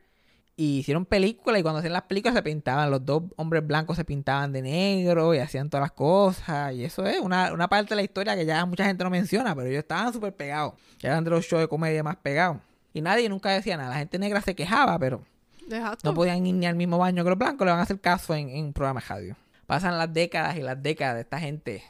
y 0.60 0.80
hicieron 0.80 1.06
películas 1.06 1.60
y 1.60 1.63
cuando 1.63 1.78
hacían 1.78 1.93
las 1.93 2.02
películas 2.02 2.34
se 2.34 2.41
pintaban, 2.41 2.89
los 2.89 3.06
dos 3.06 3.24
hombres 3.36 3.65
blancos 3.65 3.96
se 3.96 4.04
pintaban 4.04 4.52
de 4.52 4.63
negro 4.63 5.36
y 5.36 5.38
hacían 5.38 5.70
todas 5.70 5.84
las 5.84 5.91
cosas 5.91 6.74
y 6.74 6.84
eso 6.84 7.06
es 7.06 7.20
una, 7.20 7.54
una 7.54 7.70
parte 7.70 7.89
de 7.89 7.98
la 7.98 8.02
historia 8.02 8.36
que 8.36 8.43
ya 8.43 8.65
mucha 8.65 8.84
gente 8.84 9.04
no 9.04 9.12
menciona, 9.12 9.56
pero 9.56 9.67
ellos 9.67 9.84
estaban 9.84 10.12
súper 10.12 10.36
pegados, 10.36 10.74
ya 10.98 11.10
eran 11.10 11.24
de 11.24 11.30
los 11.30 11.46
shows 11.46 11.62
de 11.62 11.67
comedia 11.67 12.02
más 12.04 12.17
pegados. 12.17 12.58
Y 12.91 13.02
nadie 13.02 13.30
nunca 13.30 13.52
decía 13.52 13.78
nada, 13.78 13.91
la 13.91 13.98
gente 13.98 14.17
negra 14.17 14.41
se 14.41 14.56
quejaba, 14.56 14.98
pero 14.98 15.24
Exacto. 15.70 16.10
no 16.10 16.15
podían 16.15 16.43
ir 16.48 16.56
ni 16.56 16.65
al 16.65 16.76
mismo 16.76 16.98
baño 16.98 17.24
que 17.24 17.30
los 17.30 17.38
blancos, 17.38 17.63
le 17.63 17.72
van 17.72 17.80
a 17.80 17.84
hacer 17.84 18.02
caso 18.02 18.34
en, 18.34 18.50
en 18.50 18.65
un 18.65 18.74
programa 18.74 19.00
de 19.00 19.06
radio. 19.06 19.36
Pasan 19.67 19.96
las 20.00 20.12
décadas 20.12 20.58
y 20.58 20.62
las 20.62 20.82
décadas 20.82 21.15
de 21.15 21.22
esta 21.22 21.39
gente 21.39 21.84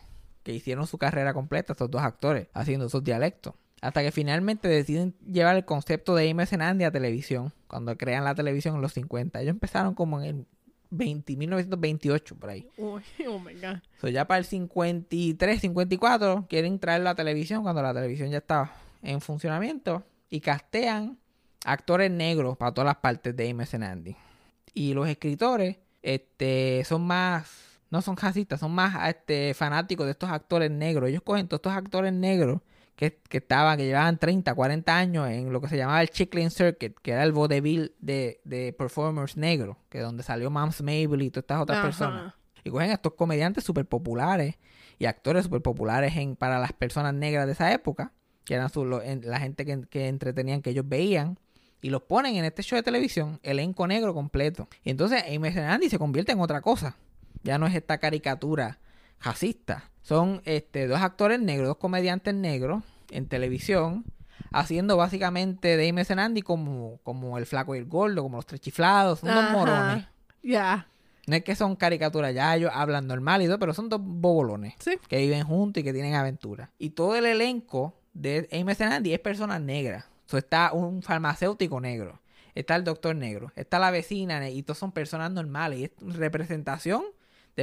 que 0.43 0.51
hicieron 0.51 0.88
su 0.88 0.97
carrera 0.97 1.34
completa, 1.34 1.71
estos 1.71 1.89
dos 1.89 2.01
actores, 2.01 2.47
haciendo 2.53 2.88
esos 2.88 3.01
dialectos. 3.01 3.53
Hasta 3.81 4.01
que 4.01 4.11
finalmente 4.11 4.67
deciden 4.67 5.13
llevar 5.25 5.55
el 5.55 5.65
concepto 5.65 6.15
de 6.15 6.29
Amos 6.29 6.51
and 6.53 6.63
Andy 6.63 6.83
a 6.83 6.91
televisión, 6.91 7.53
cuando 7.67 7.95
crean 7.95 8.23
la 8.23 8.33
televisión 8.33 8.75
en 8.75 8.81
los 8.81 8.93
50. 8.93 9.39
Ellos 9.39 9.51
empezaron 9.51 9.93
como 9.93 10.19
en 10.21 10.25
el 10.25 10.45
20, 10.89 11.35
1928, 11.35 12.35
por 12.35 12.49
ahí. 12.49 12.67
Uy, 12.77 13.03
oh 13.27 13.39
my 13.39 13.53
God. 13.53 13.77
So, 14.01 14.07
ya 14.07 14.25
para 14.25 14.39
el 14.39 14.45
53, 14.45 15.61
54 15.61 16.45
quieren 16.49 16.79
traerlo 16.79 17.09
a 17.09 17.15
televisión 17.15 17.63
cuando 17.63 17.81
la 17.81 17.93
televisión 17.93 18.29
ya 18.29 18.39
estaba 18.39 18.71
en 19.03 19.21
funcionamiento 19.21 20.03
y 20.29 20.39
castean 20.39 21.17
actores 21.65 22.09
negros 22.11 22.57
para 22.57 22.71
todas 22.73 22.87
las 22.87 22.97
partes 22.97 23.35
de 23.35 23.49
Amos 23.49 23.73
and 23.73 23.83
Andy. 23.83 24.15
Y 24.73 24.93
los 24.93 25.07
escritores 25.07 25.77
este, 26.01 26.83
son 26.85 27.05
más, 27.05 27.79
no 27.89 28.01
son 28.01 28.15
racistas, 28.15 28.59
son 28.59 28.71
más 28.71 29.09
este, 29.09 29.53
fanáticos 29.53 30.05
de 30.05 30.11
estos 30.11 30.29
actores 30.29 30.71
negros. 30.71 31.09
Ellos 31.09 31.21
cogen 31.23 31.47
todos 31.47 31.59
estos 31.59 31.73
actores 31.73 32.13
negros 32.13 32.61
que, 32.97 33.21
que 33.29 33.38
estaban, 33.38 33.77
que 33.77 33.86
llevaban 33.86 34.17
30, 34.17 34.53
40 34.53 34.97
años 34.97 35.29
en 35.29 35.53
lo 35.53 35.62
que 35.62 35.69
se 35.69 35.77
llamaba 35.77 36.01
el 36.01 36.10
Chickling 36.10 36.49
Circuit, 36.51 36.93
que 37.01 37.12
era 37.12 37.23
el 37.23 37.31
vodevil 37.31 37.93
de, 37.99 38.41
de 38.43 38.73
performers 38.73 39.38
negros, 39.38 39.77
que 39.89 39.99
donde 39.99 40.23
salió 40.23 40.49
Mams 40.49 40.81
Mabel 40.81 41.21
y 41.21 41.29
todas 41.29 41.43
estas 41.43 41.62
otras 41.62 41.77
Ajá. 41.77 41.88
personas. 41.88 42.33
Y 42.65 42.69
cogen 42.71 42.89
a 42.89 42.95
estos 42.95 43.13
comediantes 43.13 43.63
súper 43.63 43.86
populares 43.86 44.55
y 44.99 45.05
actores 45.05 45.43
súper 45.45 45.62
populares 45.62 46.17
en, 46.17 46.36
para 46.36 46.60
las 46.60 46.73
personas 46.73 47.13
negras 47.13 47.45
de 47.45 47.53
esa 47.53 47.71
época, 47.71 48.12
que 48.43 48.55
eran 48.55 48.69
su- 48.69 48.83
lo- 48.83 49.01
en- 49.01 49.21
la 49.29 49.39
gente 49.39 49.63
que, 49.63 49.81
que 49.89 50.07
entretenían, 50.07 50.62
que 50.62 50.71
ellos 50.71 50.86
veían, 50.89 51.38
y 51.81 51.91
los 51.91 52.01
ponen 52.01 52.36
en 52.36 52.45
este 52.45 52.63
show 52.63 52.75
de 52.77 52.83
televisión, 52.83 53.39
elenco 53.43 53.86
negro 53.86 54.15
completo. 54.15 54.67
Y 54.83 54.89
entonces 54.89 55.23
Amy 55.33 55.49
Andy 55.49 55.89
se 55.89 55.99
convierte 55.99 56.31
en 56.31 56.39
otra 56.39 56.62
cosa. 56.62 56.97
Ya 57.43 57.60
no 57.60 57.67
es 57.67 57.75
esta 57.75 57.99
caricatura 57.99 58.79
Son 60.01 60.41
este, 60.45 60.88
dos 60.88 61.01
actores 61.01 61.39
negros, 61.39 61.67
dos 61.67 61.77
comediantes 61.77 62.34
negros 62.34 62.84
en 63.12 63.27
televisión, 63.27 64.06
haciendo 64.51 64.95
básicamente 64.97 65.75
de 65.77 65.89
Amy 65.89 66.03
Andy 66.08 66.41
como, 66.41 66.99
como 67.03 67.38
el 67.38 67.45
flaco 67.45 67.75
y 67.75 67.80
el 67.80 67.86
gordo, 67.86 68.23
como 68.23 68.38
los 68.38 68.45
tres 68.45 68.62
chiflados, 68.62 69.19
son 69.19 69.34
dos 69.34 69.51
morones. 69.51 70.06
Ya. 70.43 70.88
No 71.25 71.36
es 71.36 71.43
que 71.43 71.56
son 71.56 71.75
caricaturas, 71.75 72.34
ya 72.34 72.56
ellos 72.56 72.71
hablan 72.73 73.06
normal 73.06 73.41
y 73.41 73.47
todo, 73.47 73.60
pero 73.60 73.73
son 73.73 73.89
dos 73.89 73.99
bobolones 74.01 74.75
Sí. 74.80 74.97
que 75.10 75.17
viven 75.17 75.43
juntos 75.43 75.82
y 75.82 75.84
que 75.84 75.91
tienen 75.91 76.15
aventuras. 76.15 76.69
Y 76.80 76.91
todo 76.91 77.17
el 77.17 77.25
elenco 77.25 77.93
de 78.13 78.47
Amos 78.53 78.80
and 78.80 78.93
Andy 78.93 79.13
es 79.13 79.19
personas 79.19 79.60
negras. 79.60 80.06
So, 80.25 80.38
está 80.38 80.71
un 80.71 81.03
farmacéutico 81.03 81.82
negro, 81.82 82.21
está 82.56 82.77
el 82.77 82.86
doctor 82.86 83.13
negro, 83.15 83.51
está 83.58 83.77
la 83.77 83.91
vecina 83.91 84.49
y 84.49 84.63
todos 84.63 84.77
son 84.77 84.93
personas 84.93 85.32
normales. 85.32 85.80
Y 85.80 85.84
es 85.86 85.91
representación 86.15 87.03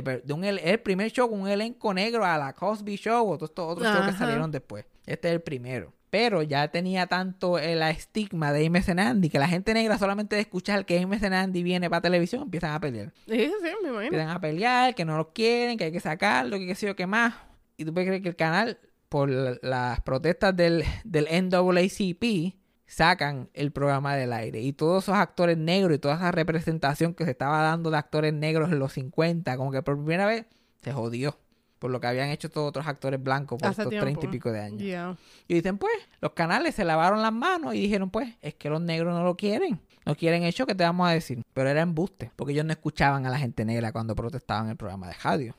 de, 0.03 0.33
un 0.33 0.45
el, 0.45 0.81
primer 0.81 1.11
show 1.11 1.29
con 1.31 1.41
un 1.41 1.49
elenco 1.49 1.95
negro 1.95 2.25
a 2.25 2.37
la 2.37 2.53
Cosby 2.53 2.97
Show 2.97 3.29
o 3.29 3.37
todos 3.37 3.51
estos 3.51 3.73
otros 3.73 3.89
shows 3.89 4.07
que 4.07 4.13
salieron 4.13 4.51
después. 4.51 4.85
Este 5.07 5.29
es 5.29 5.35
el 5.35 5.41
primero. 5.41 5.93
Pero 6.11 6.43
ya 6.43 6.69
tenía 6.69 7.07
tanto 7.09 7.59
el 7.59 7.83
estigma 7.83 8.53
de 8.53 8.67
and 8.67 9.01
Andy 9.01 9.29
que 9.29 9.39
la 9.39 9.49
gente 9.49 9.75
negra 9.75 9.99
solamente 9.99 10.37
de 10.37 10.43
escuchar 10.43 10.87
que 10.87 10.99
and 10.99 11.25
Andy 11.25 11.63
viene 11.63 11.91
para 11.91 12.03
televisión 12.03 12.43
empiezan 12.43 12.73
a 12.73 12.81
pelear. 12.81 13.13
Sí, 13.27 13.51
sí, 13.61 13.71
me 13.83 13.89
imagino. 13.89 14.03
Empiezan 14.03 14.29
a 14.29 14.41
pelear, 14.41 14.95
que 14.95 15.05
no 15.05 15.17
lo 15.17 15.33
quieren, 15.33 15.77
que 15.77 15.85
hay 15.85 15.93
que 15.93 16.01
sacarlo, 16.01 16.59
que 16.59 16.67
qué 16.67 16.75
sé 16.77 16.87
yo 16.87 16.95
qué 16.95 17.07
más. 17.07 17.35
Y 17.77 17.85
tú 17.85 17.93
puedes 17.93 18.07
creer 18.09 18.23
que 18.23 18.29
el 18.29 18.37
canal, 18.37 18.79
por 19.09 19.29
la- 19.29 19.59
las 19.63 20.01
protestas 20.03 20.57
del, 20.57 20.85
del 21.03 21.25
NAACP, 21.25 22.55
sacan 22.87 23.49
el 23.55 23.73
programa 23.73 24.15
del 24.17 24.33
aire. 24.33 24.61
Y 24.61 24.73
todos 24.73 25.05
esos 25.05 25.15
actores 25.17 25.57
negros 25.59 25.97
y 25.97 25.99
toda 25.99 26.15
esa 26.17 26.31
representación 26.33 27.15
que 27.15 27.25
se 27.25 27.31
estaba 27.33 27.63
dando 27.63 27.91
de 27.91 27.97
actores 27.99 28.33
negros 28.33 28.71
en 28.73 28.79
los 28.79 28.93
50, 28.93 29.57
como 29.57 29.71
que 29.73 29.83
por 29.83 29.97
primera 29.97 30.27
vez 30.27 30.47
se 30.83 30.93
jodió. 30.93 31.39
Por 31.79 31.91
lo 31.91 32.01
que 32.01 32.07
habían 32.07 32.31
hecho 32.31 32.49
todos 32.49 32.69
otros 32.69 32.87
actores 32.87 33.23
blancos 33.23 33.59
por 33.61 33.69
Hace 33.69 33.83
estos 33.83 34.01
treinta 34.01 34.25
y 34.25 34.29
pico 34.31 34.51
de 34.51 34.61
años. 34.61 34.81
Yeah. 34.81 35.17
Y 35.49 35.55
dicen, 35.55 35.77
pues, 35.77 35.93
los 36.21 36.33
canales 36.33 36.75
se 36.75 36.83
lavaron 36.85 37.21
las 37.21 37.33
manos 37.33 37.75
y 37.75 37.81
dijeron, 37.81 38.09
pues, 38.09 38.33
es 38.41 38.55
que 38.55 38.71
los 38.71 38.81
negros 38.81 39.13
no 39.13 39.23
lo 39.23 39.37
quieren. 39.37 39.81
No 40.07 40.15
quieren 40.15 40.45
eso 40.45 40.65
que 40.67 40.75
te 40.75 40.83
vamos 40.85 41.07
a 41.09 41.11
decir. 41.11 41.43
Pero 41.53 41.69
era 41.69 41.83
embuste, 41.83 42.31
porque 42.37 42.55
ellos 42.55 42.65
no 42.65 42.73
escuchaban 42.73 43.27
a 43.27 43.29
la 43.31 43.39
gente 43.39 43.67
negra 43.67 43.93
cuando 43.93 44.15
protestaban 44.15 44.65
en 44.67 44.71
el 44.71 44.77
programa 44.79 45.09
de 45.09 45.15
radio. 45.23 45.55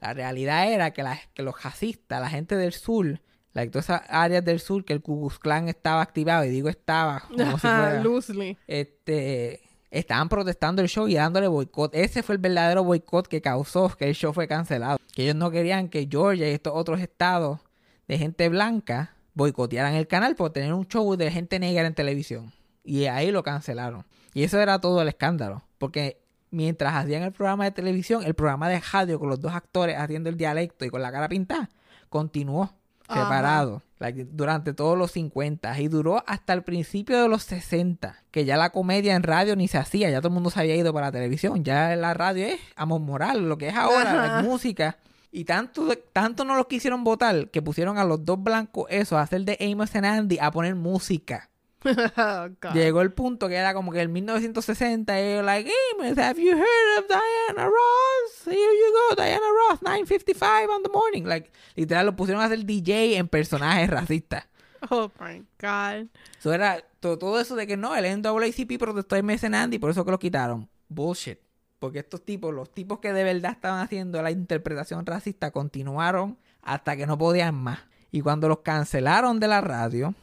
La 0.00 0.12
realidad 0.14 0.72
era 0.72 0.90
que, 0.92 1.02
la- 1.04 1.20
que 1.34 1.42
los 1.44 1.62
racistas, 1.62 2.20
la 2.20 2.30
gente 2.30 2.56
del 2.56 2.72
sur, 2.72 3.20
la, 3.64 3.70
todas 3.70 3.86
esas 3.86 4.02
áreas 4.08 4.44
del 4.44 4.60
sur 4.60 4.84
que 4.84 4.92
el 4.92 5.02
Ku 5.02 5.20
Klux 5.20 5.38
Klan 5.38 5.68
estaba 5.68 6.02
activado, 6.02 6.44
y 6.44 6.48
digo 6.48 6.68
estaba, 6.68 7.20
como 7.28 7.52
si 7.52 7.66
fuera, 7.66 8.02
Loosely. 8.02 8.56
este, 8.66 9.60
estaban 9.90 10.28
protestando 10.28 10.82
el 10.82 10.88
show 10.88 11.08
y 11.08 11.14
dándole 11.14 11.48
boicot. 11.48 11.94
Ese 11.94 12.22
fue 12.22 12.34
el 12.34 12.40
verdadero 12.40 12.84
boicot 12.84 13.26
que 13.26 13.40
causó 13.40 13.88
que 13.96 14.08
el 14.08 14.14
show 14.14 14.32
fue 14.32 14.48
cancelado. 14.48 14.98
Que 15.14 15.22
ellos 15.22 15.36
no 15.36 15.50
querían 15.50 15.88
que 15.88 16.06
Georgia 16.10 16.48
y 16.48 16.52
estos 16.52 16.72
otros 16.74 17.00
estados 17.00 17.60
de 18.06 18.18
gente 18.18 18.48
blanca 18.48 19.14
boicotearan 19.34 19.94
el 19.94 20.06
canal 20.06 20.34
por 20.34 20.50
tener 20.50 20.72
un 20.72 20.86
show 20.86 21.16
de 21.16 21.30
gente 21.30 21.58
negra 21.58 21.86
en 21.86 21.94
televisión. 21.94 22.52
Y 22.84 23.06
ahí 23.06 23.30
lo 23.30 23.42
cancelaron. 23.42 24.04
Y 24.34 24.42
eso 24.42 24.60
era 24.60 24.80
todo 24.80 25.02
el 25.02 25.08
escándalo. 25.08 25.62
Porque 25.78 26.20
mientras 26.50 26.94
hacían 26.94 27.22
el 27.22 27.32
programa 27.32 27.64
de 27.64 27.70
televisión, 27.70 28.24
el 28.24 28.34
programa 28.34 28.68
de 28.68 28.80
radio 28.80 29.18
con 29.18 29.28
los 29.28 29.40
dos 29.40 29.52
actores 29.52 29.96
haciendo 29.96 30.28
el 30.28 30.36
dialecto 30.36 30.84
y 30.84 30.90
con 30.90 31.02
la 31.02 31.12
cara 31.12 31.28
pintada, 31.28 31.68
continuó. 32.08 32.74
Ajá. 33.08 33.22
separado 33.22 33.82
like, 33.98 34.26
durante 34.30 34.72
todos 34.72 34.96
los 34.96 35.12
50 35.12 35.78
y 35.80 35.88
duró 35.88 36.22
hasta 36.26 36.52
el 36.52 36.62
principio 36.62 37.20
de 37.20 37.28
los 37.28 37.42
60, 37.44 38.22
que 38.30 38.44
ya 38.44 38.56
la 38.56 38.70
comedia 38.70 39.14
en 39.14 39.22
radio 39.22 39.56
ni 39.56 39.68
se 39.68 39.78
hacía, 39.78 40.10
ya 40.10 40.18
todo 40.18 40.28
el 40.28 40.34
mundo 40.34 40.50
se 40.50 40.60
había 40.60 40.76
ido 40.76 40.92
para 40.92 41.06
la 41.06 41.12
televisión, 41.12 41.64
ya 41.64 41.94
la 41.96 42.14
radio 42.14 42.46
es 42.46 42.60
amor 42.76 43.00
moral, 43.00 43.48
lo 43.48 43.58
que 43.58 43.68
es 43.68 43.74
ahora, 43.74 44.14
la 44.14 44.42
música. 44.42 44.96
Y 45.30 45.44
tanto, 45.44 45.86
tanto 46.12 46.44
no 46.44 46.56
los 46.56 46.66
quisieron 46.68 47.04
votar 47.04 47.50
que 47.50 47.60
pusieron 47.60 47.98
a 47.98 48.04
los 48.04 48.24
dos 48.24 48.42
blancos 48.42 48.86
eso, 48.88 49.18
a 49.18 49.22
hacer 49.22 49.44
de 49.44 49.58
Amos 49.60 49.94
and 49.94 50.06
Andy, 50.06 50.38
a 50.40 50.50
poner 50.50 50.74
música. 50.74 51.47
Oh. 51.84 52.48
Llegó 52.74 53.02
el 53.02 53.12
punto 53.12 53.48
que 53.48 53.54
era 53.54 53.72
como 53.72 53.92
que 53.92 54.00
el 54.00 54.08
1960 54.08 55.20
y 55.20 55.22
ellos 55.24 55.44
like, 55.44 55.70
Amos, 55.94 56.18
have 56.18 56.40
you 56.42 56.50
heard 56.50 56.98
of 56.98 57.06
Diana 57.06 57.66
Ross? 57.68 58.46
Here 58.46 58.56
you 58.56 58.92
go, 59.10 59.14
Diana 59.22 59.46
Ross, 59.70 59.80
9.55 59.82 60.68
on 60.74 60.82
the 60.82 60.88
morning. 60.88 61.22
Like, 61.24 61.50
literal, 61.76 62.06
lo 62.06 62.16
pusieron 62.16 62.42
a 62.42 62.46
hacer 62.46 62.64
DJ 62.64 63.16
en 63.16 63.28
personajes 63.28 63.88
racistas. 63.90 64.46
Oh 64.90 65.10
my 65.20 65.44
God. 65.60 66.06
Eso 66.38 66.52
era 66.52 66.82
to- 67.00 67.18
todo 67.18 67.40
eso 67.40 67.56
de 67.56 67.66
que 67.66 67.76
no, 67.76 67.94
el 67.96 68.04
NAACP 68.22 68.78
protestó 68.78 69.16
a 69.16 69.18
and 69.18 69.54
Andy, 69.54 69.78
por 69.78 69.90
eso 69.90 70.04
que 70.04 70.10
lo 70.10 70.18
quitaron. 70.18 70.68
Bullshit. 70.88 71.38
Porque 71.78 72.00
estos 72.00 72.24
tipos, 72.24 72.52
los 72.52 72.72
tipos 72.72 72.98
que 72.98 73.12
de 73.12 73.22
verdad 73.24 73.52
estaban 73.52 73.80
haciendo 73.80 74.20
la 74.22 74.30
interpretación 74.30 75.06
racista, 75.06 75.50
continuaron 75.52 76.38
hasta 76.62 76.96
que 76.96 77.06
no 77.06 77.16
podían 77.16 77.54
más. 77.54 77.80
Y 78.10 78.20
cuando 78.20 78.48
los 78.48 78.60
cancelaron 78.60 79.38
de 79.38 79.48
la 79.48 79.60
radio, 79.60 80.14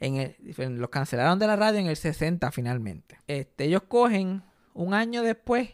en 0.00 0.16
el- 0.16 0.36
los 0.78 0.90
cancelaron 0.90 1.38
de 1.38 1.46
la 1.46 1.56
radio 1.56 1.78
en 1.78 1.86
el 1.86 1.96
60 1.96 2.50
finalmente. 2.50 3.18
Este, 3.26 3.64
ellos 3.64 3.82
cogen 3.86 4.42
un 4.74 4.94
año 4.94 5.22
después 5.22 5.70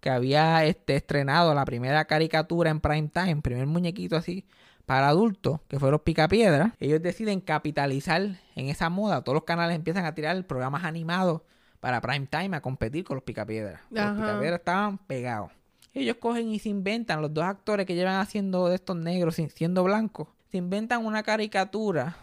que 0.00 0.10
había 0.10 0.64
este, 0.64 0.96
estrenado 0.96 1.54
la 1.54 1.64
primera 1.64 2.04
caricatura 2.06 2.70
en 2.70 2.80
prime 2.80 3.08
time, 3.12 3.36
primer 3.42 3.66
muñequito 3.66 4.16
así 4.16 4.46
para 4.86 5.08
adultos, 5.08 5.60
que 5.68 5.78
fue 5.78 5.90
los 5.90 6.00
Picapiedras. 6.00 6.72
Ellos 6.80 7.02
deciden 7.02 7.40
capitalizar 7.40 8.22
en 8.54 8.68
esa 8.68 8.88
moda. 8.88 9.22
Todos 9.22 9.34
los 9.34 9.44
canales 9.44 9.76
empiezan 9.76 10.06
a 10.06 10.14
tirar 10.14 10.42
programas 10.46 10.84
animados 10.84 11.42
para 11.80 12.00
prime 12.00 12.26
time 12.26 12.56
a 12.56 12.60
competir 12.62 13.04
con 13.04 13.16
los 13.16 13.24
Picapiedras. 13.24 13.80
Los 13.90 14.02
Ajá. 14.02 14.14
Picapiedras 14.16 14.60
estaban 14.60 14.98
pegados. 14.98 15.50
Ellos 15.92 16.16
cogen 16.20 16.48
y 16.48 16.58
se 16.58 16.68
inventan, 16.70 17.20
los 17.20 17.34
dos 17.34 17.44
actores 17.44 17.84
que 17.84 17.94
llevan 17.94 18.20
haciendo 18.20 18.68
de 18.68 18.76
estos 18.76 18.96
negros 18.96 19.34
siendo 19.54 19.82
blancos, 19.84 20.28
se 20.50 20.56
inventan 20.58 21.04
una 21.04 21.22
caricatura 21.22 22.16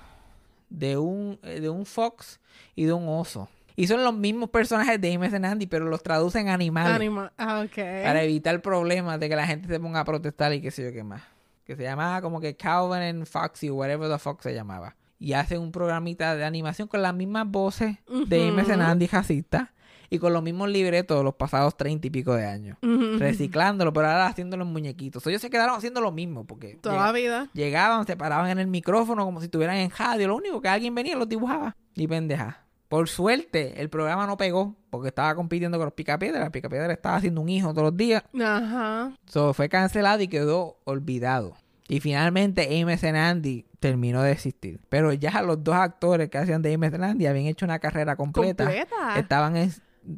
de 0.70 0.98
un, 0.98 1.40
eh, 1.44 1.60
de 1.60 1.70
un 1.70 1.86
fox 1.86 2.40
y 2.76 2.86
de 2.86 2.94
un 2.94 3.08
oso. 3.08 3.50
Y 3.76 3.88
son 3.88 4.04
los 4.04 4.14
mismos 4.14 4.50
personajes 4.50 5.00
de 5.02 5.14
Amos 5.14 5.34
and 5.34 5.46
Andy, 5.46 5.66
pero 5.68 5.86
los 5.86 6.02
traducen 6.02 6.48
a 6.48 6.54
animales. 6.54 6.94
Anima. 6.94 7.34
Ah, 7.38 7.64
ok. 7.66 7.76
Para 7.76 8.24
evitar 8.24 8.62
problemas 8.62 9.20
de 9.20 9.28
que 9.28 9.36
la 9.36 9.46
gente 9.46 9.68
se 9.68 9.80
ponga 9.80 10.00
a 10.00 10.06
protestar 10.06 10.54
y 10.54 10.62
qué 10.62 10.72
sé 10.72 10.84
yo 10.84 10.94
qué 10.94 11.04
más. 11.04 11.24
Que 11.66 11.76
se 11.76 11.84
llamaba 11.84 12.22
como 12.22 12.40
que 12.40 12.56
Calvin 12.56 13.02
and 13.02 13.26
Foxy 13.26 13.70
o 13.70 13.76
whatever 13.76 14.10
the 14.10 14.18
fuck 14.18 14.42
se 14.42 14.54
llamaba. 14.54 14.96
Y 15.20 15.34
hacen 15.34 15.60
un 15.60 15.72
programita 15.72 16.36
de 16.36 16.46
animación 16.46 16.88
con 16.88 17.02
las 17.02 17.14
mismas 17.14 17.48
voces 17.48 17.98
de 18.28 18.50
Amos 18.50 18.70
and 18.70 18.82
Andy 18.82 19.08
racista 19.08 19.74
y 20.10 20.20
con 20.20 20.34
los 20.34 20.44
mismos 20.44 20.70
libretos 20.70 21.18
de 21.18 21.24
los 21.24 21.36
pasados 21.36 21.76
treinta 21.78 22.08
y 22.08 22.10
pico 22.10 22.34
de 22.36 22.46
años. 22.46 22.78
Reciclándolo, 23.20 23.94
pero 23.94 24.08
ahora 24.08 24.28
haciéndolo 24.28 24.64
en 24.64 24.72
muñequitos. 24.72 25.26
Ellos 25.28 25.42
se 25.42 25.50
quedaron 25.50 25.76
haciendo 25.76 26.02
lo 26.02 26.12
mismo 26.12 26.46
porque 26.46 26.76
Toda 26.82 27.06
la 27.06 27.12
vida. 27.12 27.50
llegaban, 27.54 28.06
se 28.06 28.16
paraban 28.18 28.50
en 28.50 28.60
el 28.60 28.68
micrófono 28.68 29.26
como 29.26 29.40
si 29.40 29.46
estuvieran 29.46 29.78
en 29.78 29.90
radio. 29.92 30.28
Lo 30.28 30.36
único 30.36 30.62
que 30.62 30.70
alguien 30.70 30.94
venía 30.96 31.16
y 31.16 31.20
los 31.20 31.30
dibujaba. 31.30 31.76
Y 31.96 32.08
pendeja. 32.08 32.62
Por 32.88 33.10
suerte, 33.10 33.82
el 33.82 33.90
programa 33.90 34.28
no 34.28 34.38
pegó 34.38 34.76
porque 34.92 35.08
estaba 35.10 35.34
compitiendo 35.36 35.78
con 35.78 35.86
los 35.86 35.94
Picapiedras. 35.94 36.50
Picapiedra 36.52 36.94
estaba 36.94 37.16
haciendo 37.18 37.42
un 37.42 37.50
hijo 37.50 37.72
todos 37.74 37.86
los 37.86 37.98
días. 37.98 38.24
Ajá. 38.40 39.12
So, 39.26 39.54
fue 39.54 39.70
cancelado 39.70 40.22
y 40.22 40.28
quedó 40.28 40.78
olvidado. 40.84 41.56
Y 41.88 42.00
finalmente 42.00 42.82
Amos 42.82 43.04
and 43.04 43.16
Andy 43.18 43.66
terminó 43.80 44.22
de 44.24 44.32
existir. 44.32 44.80
Pero 44.90 45.14
ya 45.14 45.42
los 45.42 45.64
dos 45.64 45.76
actores 45.76 46.30
que 46.30 46.38
hacían 46.38 46.62
de 46.62 46.74
Amos 46.74 46.94
and 46.94 47.04
Andy 47.04 47.26
habían 47.28 47.46
hecho 47.48 47.66
una 47.66 47.80
carrera 47.80 48.16
completa. 48.16 48.64
Completa. 48.66 49.20
Estaban 49.20 49.56
en- 49.58 49.74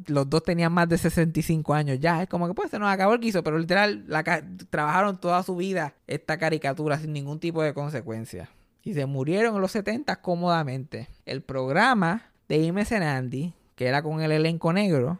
los 0.06 0.28
dos 0.28 0.42
tenían 0.42 0.72
más 0.72 0.88
de 0.88 0.98
65 0.98 1.74
años 1.74 1.98
ya. 2.00 2.22
Es 2.22 2.28
como 2.28 2.46
que 2.46 2.54
pues 2.54 2.70
se 2.70 2.78
nos 2.78 2.88
acabó 2.88 3.14
el 3.14 3.20
guiso, 3.20 3.42
pero 3.42 3.58
literal 3.58 4.04
la 4.06 4.22
trabajaron 4.70 5.18
toda 5.18 5.42
su 5.42 5.56
vida 5.56 5.94
esta 6.06 6.38
caricatura 6.38 6.98
sin 6.98 7.12
ningún 7.12 7.40
tipo 7.40 7.62
de 7.62 7.74
consecuencia. 7.74 8.50
Y 8.82 8.94
se 8.94 9.06
murieron 9.06 9.54
en 9.54 9.60
los 9.60 9.72
70 9.72 10.20
cómodamente. 10.22 11.08
El 11.26 11.42
programa 11.42 12.30
de 12.48 12.68
and 12.68 13.02
Andy, 13.02 13.52
que 13.74 13.86
era 13.86 14.02
con 14.02 14.20
el 14.22 14.32
elenco 14.32 14.72
negro, 14.72 15.18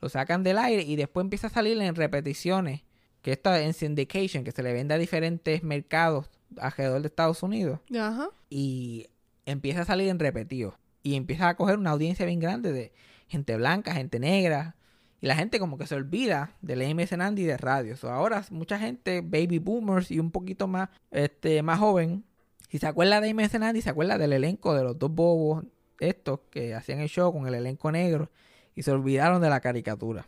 lo 0.00 0.08
sacan 0.08 0.42
del 0.42 0.58
aire 0.58 0.82
y 0.82 0.96
después 0.96 1.24
empieza 1.24 1.46
a 1.46 1.50
salir 1.50 1.80
en 1.80 1.94
repeticiones. 1.94 2.82
Que 3.22 3.32
está 3.32 3.60
en 3.60 3.74
syndication, 3.74 4.44
que 4.44 4.52
se 4.52 4.62
le 4.62 4.72
vende 4.72 4.94
a 4.94 4.98
diferentes 4.98 5.64
mercados 5.64 6.30
alrededor 6.58 7.00
de 7.00 7.08
Estados 7.08 7.42
Unidos 7.42 7.80
Ajá. 7.98 8.28
y 8.48 9.08
empieza 9.46 9.82
a 9.82 9.84
salir 9.84 10.08
en 10.08 10.20
repetido. 10.20 10.78
Y 11.02 11.16
empieza 11.16 11.48
a 11.48 11.56
coger 11.56 11.78
una 11.78 11.90
audiencia 11.90 12.24
bien 12.24 12.38
grande 12.38 12.72
de 12.72 12.92
gente 13.28 13.56
blanca, 13.56 13.94
gente 13.94 14.18
negra. 14.18 14.76
Y 15.20 15.26
la 15.26 15.34
gente 15.34 15.58
como 15.58 15.78
que 15.78 15.86
se 15.86 15.94
olvida 15.94 16.56
del 16.60 16.94
MS 16.94 17.14
Andy 17.14 17.44
de 17.44 17.56
radio. 17.56 17.96
So, 17.96 18.10
ahora 18.10 18.44
mucha 18.50 18.78
gente, 18.78 19.22
baby 19.22 19.58
boomers 19.58 20.10
y 20.10 20.20
un 20.20 20.30
poquito 20.30 20.68
más, 20.68 20.90
este, 21.10 21.62
más 21.62 21.78
joven, 21.78 22.24
si 22.68 22.78
se 22.78 22.86
acuerda 22.86 23.20
de 23.20 23.32
MS 23.32 23.54
Andy, 23.54 23.80
se 23.80 23.90
acuerda 23.90 24.18
del 24.18 24.32
elenco 24.32 24.74
de 24.74 24.84
los 24.84 24.98
dos 24.98 25.10
bobos 25.10 25.64
estos 25.98 26.40
que 26.50 26.74
hacían 26.74 27.00
el 27.00 27.08
show 27.08 27.32
con 27.32 27.46
el 27.46 27.54
elenco 27.54 27.90
negro 27.90 28.30
y 28.74 28.82
se 28.82 28.90
olvidaron 28.90 29.40
de 29.40 29.48
la 29.48 29.60
caricatura. 29.60 30.26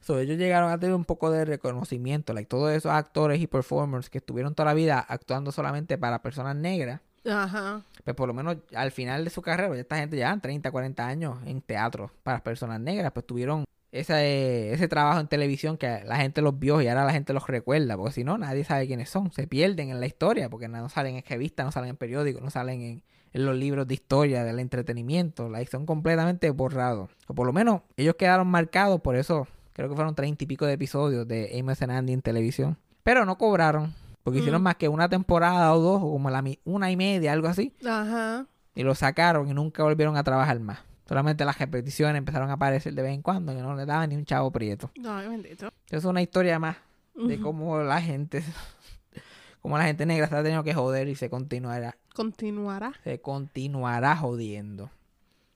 So, 0.00 0.18
ellos 0.18 0.38
llegaron 0.38 0.72
a 0.72 0.80
tener 0.80 0.94
un 0.94 1.04
poco 1.04 1.30
de 1.30 1.44
reconocimiento, 1.44 2.32
like 2.32 2.48
todos 2.48 2.72
esos 2.72 2.92
actores 2.92 3.42
y 3.42 3.46
performers 3.46 4.08
que 4.08 4.18
estuvieron 4.18 4.54
toda 4.54 4.66
la 4.66 4.74
vida 4.74 4.98
actuando 4.98 5.52
solamente 5.52 5.98
para 5.98 6.22
personas 6.22 6.56
negras 6.56 7.02
Ajá. 7.24 7.82
pues 8.04 8.16
por 8.16 8.28
lo 8.28 8.34
menos 8.34 8.56
al 8.74 8.90
final 8.92 9.24
de 9.24 9.30
su 9.30 9.42
carrera, 9.42 9.74
ya 9.74 9.80
esta 9.80 9.96
gente 9.96 10.16
llevan 10.16 10.40
30, 10.40 10.70
40 10.70 11.06
años 11.06 11.38
en 11.44 11.60
teatro 11.60 12.10
para 12.22 12.42
personas 12.42 12.80
negras, 12.80 13.12
pues 13.12 13.26
tuvieron 13.26 13.64
ese, 13.92 14.72
ese 14.72 14.88
trabajo 14.88 15.20
en 15.20 15.26
televisión 15.26 15.76
que 15.76 16.02
la 16.04 16.16
gente 16.16 16.42
los 16.42 16.58
vio 16.58 16.80
y 16.80 16.88
ahora 16.88 17.04
la 17.04 17.12
gente 17.12 17.32
los 17.32 17.46
recuerda, 17.46 17.96
porque 17.96 18.12
si 18.12 18.24
no, 18.24 18.38
nadie 18.38 18.64
sabe 18.64 18.86
quiénes 18.86 19.08
son, 19.08 19.32
se 19.32 19.46
pierden 19.46 19.90
en 19.90 20.00
la 20.00 20.06
historia, 20.06 20.48
porque 20.48 20.68
no 20.68 20.88
salen 20.88 21.16
en 21.16 21.24
revistas, 21.28 21.66
no 21.66 21.72
salen 21.72 21.90
en 21.90 21.96
periódicos, 21.96 22.42
no 22.42 22.50
salen 22.50 22.80
en, 22.82 23.02
en 23.32 23.46
los 23.46 23.56
libros 23.56 23.86
de 23.86 23.94
historia, 23.94 24.44
del 24.44 24.60
entretenimiento, 24.60 25.48
like, 25.48 25.70
son 25.70 25.86
completamente 25.86 26.50
borrados. 26.50 27.10
O 27.26 27.34
por 27.34 27.46
lo 27.46 27.52
menos 27.52 27.82
ellos 27.96 28.14
quedaron 28.16 28.48
marcados, 28.48 29.00
por 29.00 29.16
eso 29.16 29.46
creo 29.72 29.88
que 29.88 29.94
fueron 29.94 30.14
30 30.14 30.44
y 30.44 30.46
pico 30.46 30.66
de 30.66 30.74
episodios 30.74 31.26
de 31.26 31.58
Amos 31.58 31.82
and 31.82 31.92
Andy 31.92 32.12
en 32.12 32.22
televisión, 32.22 32.78
pero 33.02 33.24
no 33.24 33.38
cobraron. 33.38 33.94
Porque 34.22 34.40
hicieron 34.40 34.62
más 34.62 34.76
que 34.76 34.88
una 34.88 35.08
temporada 35.08 35.74
o 35.74 35.80
dos, 35.80 36.02
o 36.02 36.10
como 36.12 36.30
la, 36.30 36.44
una 36.64 36.90
y 36.90 36.96
media, 36.96 37.32
algo 37.32 37.48
así 37.48 37.72
Ajá. 37.86 38.46
y 38.74 38.82
lo 38.82 38.94
sacaron 38.94 39.48
y 39.48 39.54
nunca 39.54 39.82
volvieron 39.82 40.16
a 40.16 40.22
trabajar 40.24 40.60
más. 40.60 40.80
Solamente 41.08 41.44
las 41.44 41.58
repeticiones 41.58 42.16
empezaron 42.16 42.50
a 42.50 42.52
aparecer 42.52 42.94
de 42.94 43.02
vez 43.02 43.12
en 43.14 43.22
cuando 43.22 43.54
que 43.54 43.62
no 43.62 43.74
le 43.74 43.84
daban 43.86 44.10
ni 44.10 44.16
un 44.16 44.24
chavo 44.24 44.50
prieto. 44.52 44.90
Ay, 45.04 45.28
bendito. 45.28 45.70
Es 45.88 46.04
una 46.04 46.22
historia 46.22 46.58
más 46.58 46.76
de 47.14 47.40
cómo 47.40 47.78
la 47.82 48.00
gente, 48.00 48.44
cómo 49.62 49.76
la 49.78 49.84
gente 49.84 50.06
negra 50.06 50.28
se 50.28 50.36
ha 50.36 50.42
tenido 50.42 50.62
que 50.62 50.74
joder 50.74 51.08
y 51.08 51.14
se 51.16 51.28
continuará, 51.30 51.96
Continuará. 52.14 52.92
se 53.02 53.20
continuará 53.20 54.16
jodiendo. 54.16 54.90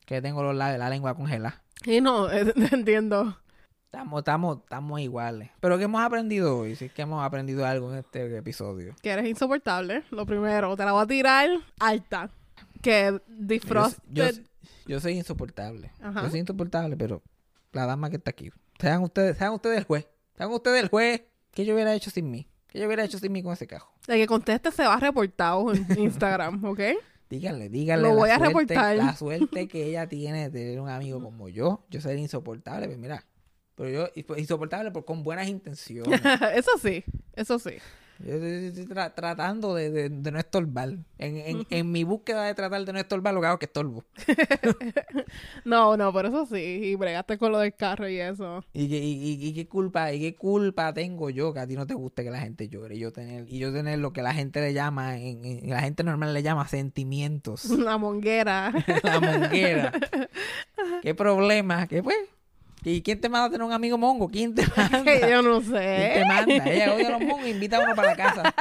Que 0.07 0.21
tengo 0.21 0.43
los 0.43 0.55
labios, 0.55 0.79
la 0.79 0.91
lengua 0.91 1.15
congelada. 1.15 1.63
Y 1.87 2.01
no, 2.01 2.29
entiendo. 2.73 3.39
Estamos, 3.95 4.19
estamos, 4.21 4.59
estamos 4.59 5.01
iguales. 5.01 5.51
Pero 5.61 5.79
¿qué 5.79 5.85
hemos 5.85 6.01
aprendido 6.03 6.59
hoy? 6.59 6.75
Si 6.77 6.87
es 6.87 6.93
que 6.93 7.03
hemos 7.03 7.25
aprendido 7.25 7.65
algo 7.67 7.93
en 7.93 7.99
este 8.01 8.37
episodio. 8.37 8.95
Que 9.03 9.11
eres 9.11 9.27
insoportable. 9.27 10.03
Lo 10.11 10.27
primero, 10.27 10.77
te 10.77 10.85
la 10.85 10.93
voy 10.93 11.03
a 11.05 11.07
tirar 11.07 11.49
alta. 11.79 12.31
Que 12.83 13.11
Yo, 13.13 13.21
Defrosted. 13.29 14.35
yo, 14.35 14.43
yo 14.87 15.01
soy 15.01 15.13
insoportable. 15.13 15.91
Ajá. 16.03 16.23
Yo 16.25 16.31
soy 16.31 16.41
insoportable, 16.41 16.97
pero 16.97 17.23
la 17.73 17.87
dama 17.87 18.11
que 18.11 18.17
está 18.17 18.31
aquí. 18.31 18.51
Sean 18.81 19.03
ustedes, 19.03 19.39
sean 19.39 19.53
ustedes 19.53 19.79
el 19.79 19.85
juez. 19.85 20.09
Sean 20.37 20.51
ustedes 20.51 20.83
el 20.83 20.89
juez. 20.89 21.23
¿Qué 21.53 21.65
yo 21.65 21.75
hubiera 21.75 21.95
hecho 21.95 22.11
sin 22.11 22.31
mí? 22.31 22.49
¿Qué 22.67 22.81
yo 22.81 22.87
hubiera 22.87 23.05
hecho 23.05 23.19
sin 23.19 23.31
mí 23.33 23.43
con 23.43 23.53
ese 23.53 23.67
cajo? 23.69 23.95
El 24.09 24.17
que 24.17 24.27
conteste 24.27 24.73
se 24.73 24.85
va 24.85 24.97
reportado 24.99 25.73
en 25.73 25.87
Instagram, 25.99 26.65
¿ok? 26.65 26.81
Díganle, 27.31 27.69
díganle. 27.69 28.03
Lo 28.09 28.15
la 28.15 28.21
voy 28.21 28.31
a 28.31 28.37
suerte- 28.39 28.49
reportar. 28.75 28.97
La 28.97 29.17
suerte 29.17 29.69
que 29.69 29.87
ella 29.87 30.09
tiene 30.09 30.51
de 30.51 30.51
tener 30.51 30.81
un 30.81 30.89
amigo 30.89 31.23
como 31.23 31.49
yo. 31.49 31.85
Yo 31.91 32.01
sería 32.01 32.21
insoportable, 32.23 32.87
pero 32.89 32.99
mira. 32.99 33.25
Pero 33.77 33.91
yo, 33.91 34.37
insoportable 34.37 34.91
por, 34.91 35.05
con 35.05 35.23
buenas 35.23 35.49
intenciones. 35.49 36.21
eso 36.55 36.71
sí, 36.81 37.05
eso 37.35 37.59
sí. 37.59 37.73
Yo 38.21 38.35
estoy, 38.35 38.67
estoy 38.67 38.85
tra- 38.87 39.13
tratando 39.13 39.75
de, 39.75 39.91
de- 39.91 40.09
de 40.09 40.31
no 40.31 40.39
estorbar. 40.39 40.91
En, 41.19 41.37
en, 41.37 41.67
en 41.71 41.91
mi 41.91 42.05
búsqueda 42.05 42.45
de 42.45 42.55
tratar 42.55 42.85
de 42.85 42.93
no 42.93 43.01
estorbar, 43.01 43.35
lo 43.35 43.41
que 43.41 43.47
hago 43.49 43.55
es 43.57 43.59
que 43.59 43.67
estorbo. 43.67 44.05
No, 45.65 45.97
no, 45.97 46.13
pero 46.13 46.29
eso 46.29 46.47
sí. 46.47 46.57
Y 46.59 46.95
bregaste 46.95 47.39
con 47.39 47.53
lo 47.53 47.59
del 47.59 47.75
carro 47.75 48.09
y 48.09 48.19
eso. 48.21 48.65
¿Y 48.73 48.89
qué, 48.89 48.99
y, 48.99 49.13
y- 49.33 49.49
y 49.49 49.55
qué 49.55 49.67
culpa, 49.67 50.13
y 50.13 50.21
qué 50.21 50.35
culpa 50.37 50.93
tengo 50.95 51.31
yo 51.31 51.53
que 51.53 51.61
a 51.61 51.67
ti 51.67 51.75
no 51.75 51.87
te 51.87 51.95
guste 51.95 52.23
que 52.23 52.31
la 52.31 52.41
gente 52.41 52.69
llore? 52.69 52.97
Y 52.97 53.01
yo 53.01 53.13
tener, 53.13 53.47
y 53.49 53.59
yo 53.59 53.73
tener 53.73 53.99
lo 53.99 54.13
que 54.13 54.23
la 54.23 54.33
gente 54.35 54.61
le 54.61 54.73
llama, 54.73 55.19
en, 55.19 55.45
en- 55.45 55.71
la 55.71 55.81
gente 55.81 56.05
normal 56.05 56.33
le 56.35 56.43
llama 56.43 56.69
sentimientos. 56.69 57.65
La 57.71 57.99
monguera. 57.99 58.73
la 59.03 59.21
monguera. 59.21 59.93
¿Qué 61.03 61.15
problema? 61.15 61.87
¿Qué 61.89 62.03
pues? 62.03 62.17
¿Y 62.85 63.03
quién 63.03 63.21
te 63.21 63.29
manda 63.29 63.47
a 63.47 63.51
tener 63.51 63.65
un 63.67 63.73
amigo 63.73 63.97
mongo? 63.97 64.29
¿Quién 64.29 64.55
te 64.55 64.63
manda? 64.77 65.29
Yo 65.29 65.43
no 65.43 65.61
¿Quién 65.61 65.73
te 65.73 66.15
sé. 66.21 66.25
manda? 66.27 66.71
Ella 66.71 66.95
odia 66.95 67.09
a 67.09 67.11
los 67.19 67.21
mongos, 67.23 67.47
invita 67.49 67.79
a 67.79 67.85
uno 67.85 67.95
para 67.95 68.09
la 68.11 68.17
casa. 68.17 68.55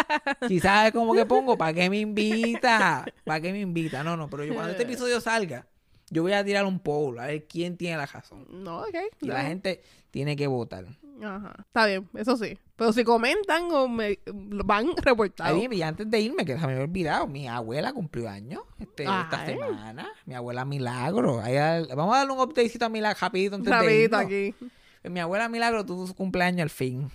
Si 0.47 0.59
sabe 0.59 0.91
cómo 0.91 1.13
que 1.13 1.25
pongo, 1.25 1.57
¿para 1.57 1.73
qué 1.73 1.89
me 1.89 1.99
invita? 1.99 3.05
¿Para 3.25 3.41
qué 3.41 3.51
me 3.51 3.59
invita? 3.59 4.03
No, 4.03 4.15
no, 4.15 4.29
pero 4.29 4.45
yo 4.45 4.53
cuando 4.53 4.71
este 4.71 4.83
episodio 4.83 5.19
salga, 5.19 5.67
yo 6.09 6.21
voy 6.23 6.33
a 6.33 6.43
tirar 6.43 6.65
un 6.65 6.79
poll 6.79 7.19
a 7.19 7.27
ver 7.27 7.45
quién 7.47 7.75
tiene 7.77 7.97
la 7.97 8.05
razón. 8.05 8.45
No, 8.49 8.81
ok. 8.81 8.95
Y 9.21 9.27
no. 9.27 9.33
la 9.33 9.43
gente 9.43 9.81
tiene 10.11 10.35
que 10.35 10.47
votar. 10.47 10.85
Ajá. 11.21 11.53
Está 11.59 11.85
bien, 11.85 12.07
eso 12.15 12.37
sí. 12.37 12.57
Pero 12.75 12.91
si 12.93 13.03
comentan 13.03 13.71
o 13.71 13.87
me 13.87 14.19
van 14.65 14.87
reportados. 14.97 15.53
Ahí, 15.57 15.67
y 15.71 15.81
antes 15.81 16.09
de 16.09 16.19
irme, 16.19 16.45
que 16.45 16.53
se 16.53 16.65
me 16.65 16.73
había 16.73 16.83
olvidado, 16.83 17.27
mi 17.27 17.47
abuela 17.47 17.93
cumplió 17.93 18.29
años 18.29 18.63
este, 18.79 19.03
esta 19.03 19.41
Ay. 19.41 19.53
semana. 19.53 20.09
Mi 20.25 20.33
abuela 20.33 20.65
Milagro. 20.65 21.39
Ahí 21.41 21.55
vamos 21.95 22.15
a 22.15 22.19
darle 22.19 22.33
un 22.33 22.39
updatecito 22.39 22.85
a 22.85 22.89
Milagro 22.89 23.19
rapidito 23.21 23.55
antes 23.55 24.13
aquí. 24.13 24.55
Mi 25.03 25.19
abuela 25.19 25.49
Milagro 25.49 25.85
tuvo 25.85 26.07
su 26.07 26.15
cumpleaños 26.15 26.61
al 26.61 26.69
fin. 26.69 27.11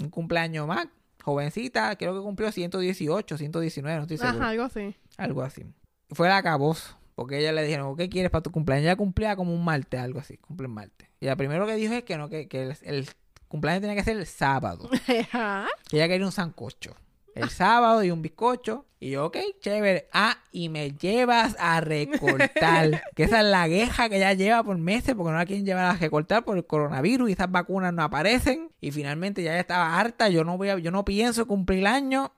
Un 0.00 0.08
cumpleaños 0.08 0.66
más. 0.66 0.86
Jovencita, 1.22 1.94
creo 1.96 2.14
que 2.14 2.20
cumplió 2.20 2.50
118, 2.50 3.38
119, 3.38 3.96
no 3.96 4.02
estoy 4.02 4.18
seguro. 4.18 4.38
Ajá, 4.38 4.48
algo 4.48 4.64
así. 4.64 4.96
Algo 5.16 5.42
así. 5.42 5.64
Fue 6.10 6.28
la 6.28 6.42
caboz. 6.42 6.96
Porque 7.14 7.38
ella 7.38 7.52
le 7.52 7.62
dijeron, 7.62 7.94
¿qué 7.96 8.08
quieres 8.08 8.30
para 8.30 8.42
tu 8.42 8.50
cumpleaños? 8.50 8.86
Ella 8.86 8.96
cumplía 8.96 9.36
como 9.36 9.54
un 9.54 9.64
martes, 9.64 10.00
algo 10.00 10.18
así. 10.18 10.38
Cumple 10.38 10.66
el 10.66 10.72
martes. 10.72 11.08
Y 11.20 11.26
la 11.26 11.36
primero 11.36 11.66
que 11.66 11.76
dijo 11.76 11.92
es 11.92 12.02
que 12.04 12.16
no, 12.16 12.28
que, 12.28 12.48
que 12.48 12.62
el, 12.62 12.76
el 12.82 13.08
cumpleaños 13.52 13.82
tenía 13.82 13.96
que 13.96 14.02
ser 14.02 14.16
el 14.16 14.26
sábado. 14.26 14.88
Ajá. 15.30 15.66
Que 15.88 15.98
ella 15.98 16.08
quería 16.08 16.24
un 16.24 16.32
sancocho. 16.32 16.96
El 17.34 17.50
sábado 17.50 18.02
y 18.02 18.10
un 18.10 18.22
bizcocho. 18.22 18.86
Y 18.98 19.10
yo, 19.10 19.26
ok, 19.26 19.36
chévere. 19.60 20.08
Ah, 20.12 20.38
y 20.52 20.70
me 20.70 20.92
llevas 20.92 21.54
a 21.58 21.80
recortar. 21.82 23.02
que 23.14 23.24
esa 23.24 23.40
es 23.40 23.46
la 23.46 23.68
queja 23.68 24.08
que 24.08 24.16
ella 24.16 24.32
lleva 24.32 24.62
por 24.62 24.78
meses 24.78 25.14
porque 25.14 25.32
no 25.32 25.38
la 25.38 25.44
quieren 25.44 25.66
llevar 25.66 25.84
a 25.84 25.96
recortar 25.96 26.44
por 26.44 26.56
el 26.56 26.66
coronavirus 26.66 27.28
y 27.28 27.32
esas 27.32 27.50
vacunas 27.50 27.92
no 27.92 28.02
aparecen. 28.02 28.70
Y 28.80 28.90
finalmente 28.90 29.42
ya 29.42 29.52
ella 29.52 29.60
estaba 29.60 29.98
harta. 29.98 30.30
Yo 30.30 30.44
no 30.44 30.56
voy 30.56 30.70
a, 30.70 30.78
yo 30.78 30.90
no 30.90 31.04
pienso 31.04 31.46
cumplir 31.46 31.80
el 31.80 31.86
año 31.88 32.32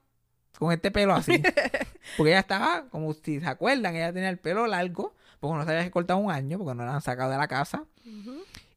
con 0.59 0.73
este 0.73 0.91
pelo 0.91 1.15
así. 1.15 1.41
porque 2.17 2.31
ella 2.31 2.41
estaba, 2.41 2.89
como 2.91 3.13
si 3.15 3.41
se 3.41 3.47
acuerdan, 3.47 3.95
ella 3.95 4.13
tenía 4.13 4.31
el 4.31 4.39
pelo 4.39 4.67
largo. 4.67 5.15
Porque 5.39 5.59
no 5.59 5.65
se 5.65 5.71
había 5.71 5.85
recortado 5.85 6.19
un 6.19 6.31
año, 6.33 6.59
porque 6.59 6.75
no 6.75 6.85
la 6.85 6.95
han 6.95 7.03
sacado 7.03 7.31
de 7.31 7.37
la 7.37 7.47
casa. 7.47 7.85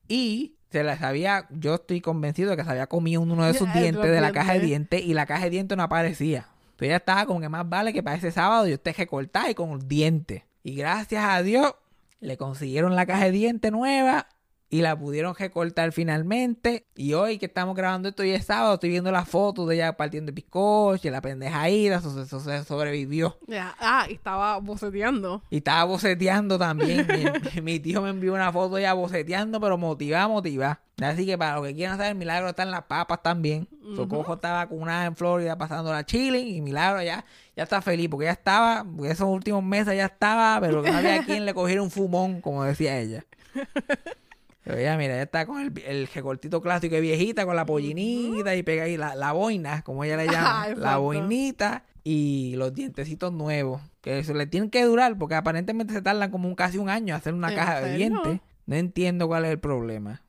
Y 0.07 0.56
se 0.72 0.84
les 0.84 1.01
había, 1.01 1.47
yo 1.49 1.76
estoy 1.76 2.01
convencido 2.01 2.51
de 2.51 2.57
que 2.57 2.63
se 2.63 2.70
había 2.70 2.88
comido 2.88 3.22
uno 3.22 3.45
de 3.45 3.53
sus 3.53 3.72
dientes 3.74 4.09
de 4.09 4.22
la 4.22 4.32
caja 4.32 4.53
de 4.53 4.59
dientes. 4.59 5.01
y 5.01 5.13
la 5.13 5.26
caja 5.26 5.45
de 5.45 5.49
dientes 5.51 5.78
no 5.78 5.84
aparecía. 5.84 6.47
Entonces 6.72 6.88
ella 6.89 6.97
estaba 6.97 7.26
como 7.26 7.41
que 7.41 7.49
más 7.49 7.68
vale 7.68 7.93
que 7.93 8.03
para 8.03 8.18
ese 8.18 8.32
sábado 8.32 8.68
yo 8.68 8.76
esté 8.76 8.93
recortada 8.93 9.49
y 9.49 9.55
con 9.55 9.72
los 9.72 9.88
dientes. 9.88 10.43
Y 10.63 10.76
gracias 10.76 11.24
a 11.26 11.41
Dios 11.41 11.74
le 12.20 12.38
consiguieron 12.38 12.95
la 12.95 13.05
caja 13.05 13.26
de 13.26 13.32
dientes 13.32 13.72
nueva 13.72 14.28
y 14.70 14.82
la 14.82 14.97
pudieron 14.97 15.36
recortar 15.36 15.91
finalmente. 15.91 16.88
Y 16.95 17.13
hoy 17.13 17.38
que 17.38 17.45
estamos 17.45 17.76
grabando 17.76 18.09
esto 18.09 18.24
y 18.24 18.32
es 18.32 18.45
sábado, 18.45 18.76
estoy 18.76 18.89
viendo 18.89 19.11
las 19.11 19.28
fotos 19.28 19.68
de 19.68 19.76
ella 19.76 19.95
partiendo 19.95 20.30
el 20.30 20.36
bizcocho 20.36 21.09
la 21.09 21.22
pendeja 21.22 21.70
ira, 21.70 21.97
eso, 21.97 22.22
eso 22.22 22.39
se 22.39 22.63
sobrevivió. 22.63 23.38
Ah, 23.80 24.05
y 24.09 24.13
estaba 24.13 24.57
boceteando. 24.59 25.43
Y 25.49 25.57
estaba 25.57 25.86
boceteando 25.86 26.57
también. 26.57 27.07
mi, 27.55 27.61
mi 27.61 27.80
tío 27.80 28.01
me 28.01 28.09
envió 28.09 28.34
una 28.34 28.51
foto 28.51 28.78
ya 28.80 28.93
boceteando, 28.93 29.59
pero 29.59 29.78
motivada, 29.78 30.28
motivada. 30.28 30.82
Así 31.01 31.28
que 31.28 31.38
para 31.38 31.55
los 31.55 31.68
que 31.68 31.76
quieran 31.76 31.97
saber, 31.97 32.15
Milagro 32.15 32.49
está 32.49 32.63
en 32.63 32.72
las 32.72 32.84
papas 32.86 33.22
también. 33.22 33.68
Socojo 33.95 34.34
está 34.34 34.53
vacunada 34.53 35.05
en 35.05 35.15
Florida 35.15 35.57
pasando 35.57 35.93
la 35.93 36.05
chilling 36.05 36.47
y 36.47 36.61
Milagro 36.61 37.01
ya, 37.03 37.24
ya 37.55 37.63
está 37.63 37.82
feliz 37.82 38.09
porque 38.09 38.26
ya 38.26 38.32
estaba, 38.32 38.84
porque 38.84 39.11
esos 39.11 39.28
últimos 39.28 39.63
meses 39.63 39.95
ya 39.95 40.05
estaba, 40.05 40.59
pero 40.59 40.82
no 40.82 40.91
había 40.91 41.24
quien 41.26 41.45
le 41.45 41.53
cogiera 41.53 41.82
un 41.84 41.91
fumón, 41.91 42.41
como 42.41 42.63
decía 42.63 42.99
ella. 42.99 43.24
Pero 44.68 44.82
ya, 44.82 44.97
mira, 44.97 45.15
ya 45.15 45.22
está 45.22 45.45
con 45.45 45.61
el, 45.61 45.82
el 45.86 46.07
recortito 46.07 46.61
clásico 46.61 46.95
de 46.95 46.99
viejita, 46.99 47.45
con 47.45 47.55
la 47.55 47.65
pollinita 47.65 48.53
y 48.53 48.63
pega 48.63 48.84
ahí 48.84 48.97
la, 48.97 49.15
la 49.15 49.32
boina, 49.32 49.82
como 49.84 50.03
ella 50.03 50.18
le 50.18 50.26
llama. 50.30 50.63
Ah, 50.63 50.68
la 50.68 50.74
exacto. 50.74 51.01
boinita 51.03 51.86
y 52.03 52.53
los 52.57 52.74
dientecitos 52.74 53.32
nuevos. 53.32 53.82
Que 54.01 54.20
eso 54.20 54.34
le 54.34 54.45
tienen 54.45 54.70
que 54.70 54.84
durar 54.84 55.18
porque 55.18 55.36
aparentemente 55.36 55.93
se 55.93 56.01
tardan 56.01 56.32
como 56.32 56.49
un, 56.49 56.55
casi 56.55 56.80
un 56.80 56.89
año 56.89 57.15
hacer 57.15 57.34
una 57.34 57.47
¿En 57.47 57.55
caja 57.55 57.80
de 57.80 57.95
dientes. 57.95 58.41
No 58.65 58.76
entiendo 58.76 59.30
cuál 59.30 59.45
es 59.45 59.51
el 59.51 59.59
problema. 59.59 60.22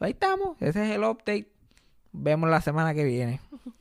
Ahí 0.00 0.10
estamos, 0.10 0.56
ese 0.60 0.84
es 0.84 0.96
el 0.96 1.04
update. 1.04 1.48
Vemos 2.10 2.50
la 2.50 2.60
semana 2.60 2.94
que 2.94 3.04
viene. 3.04 3.40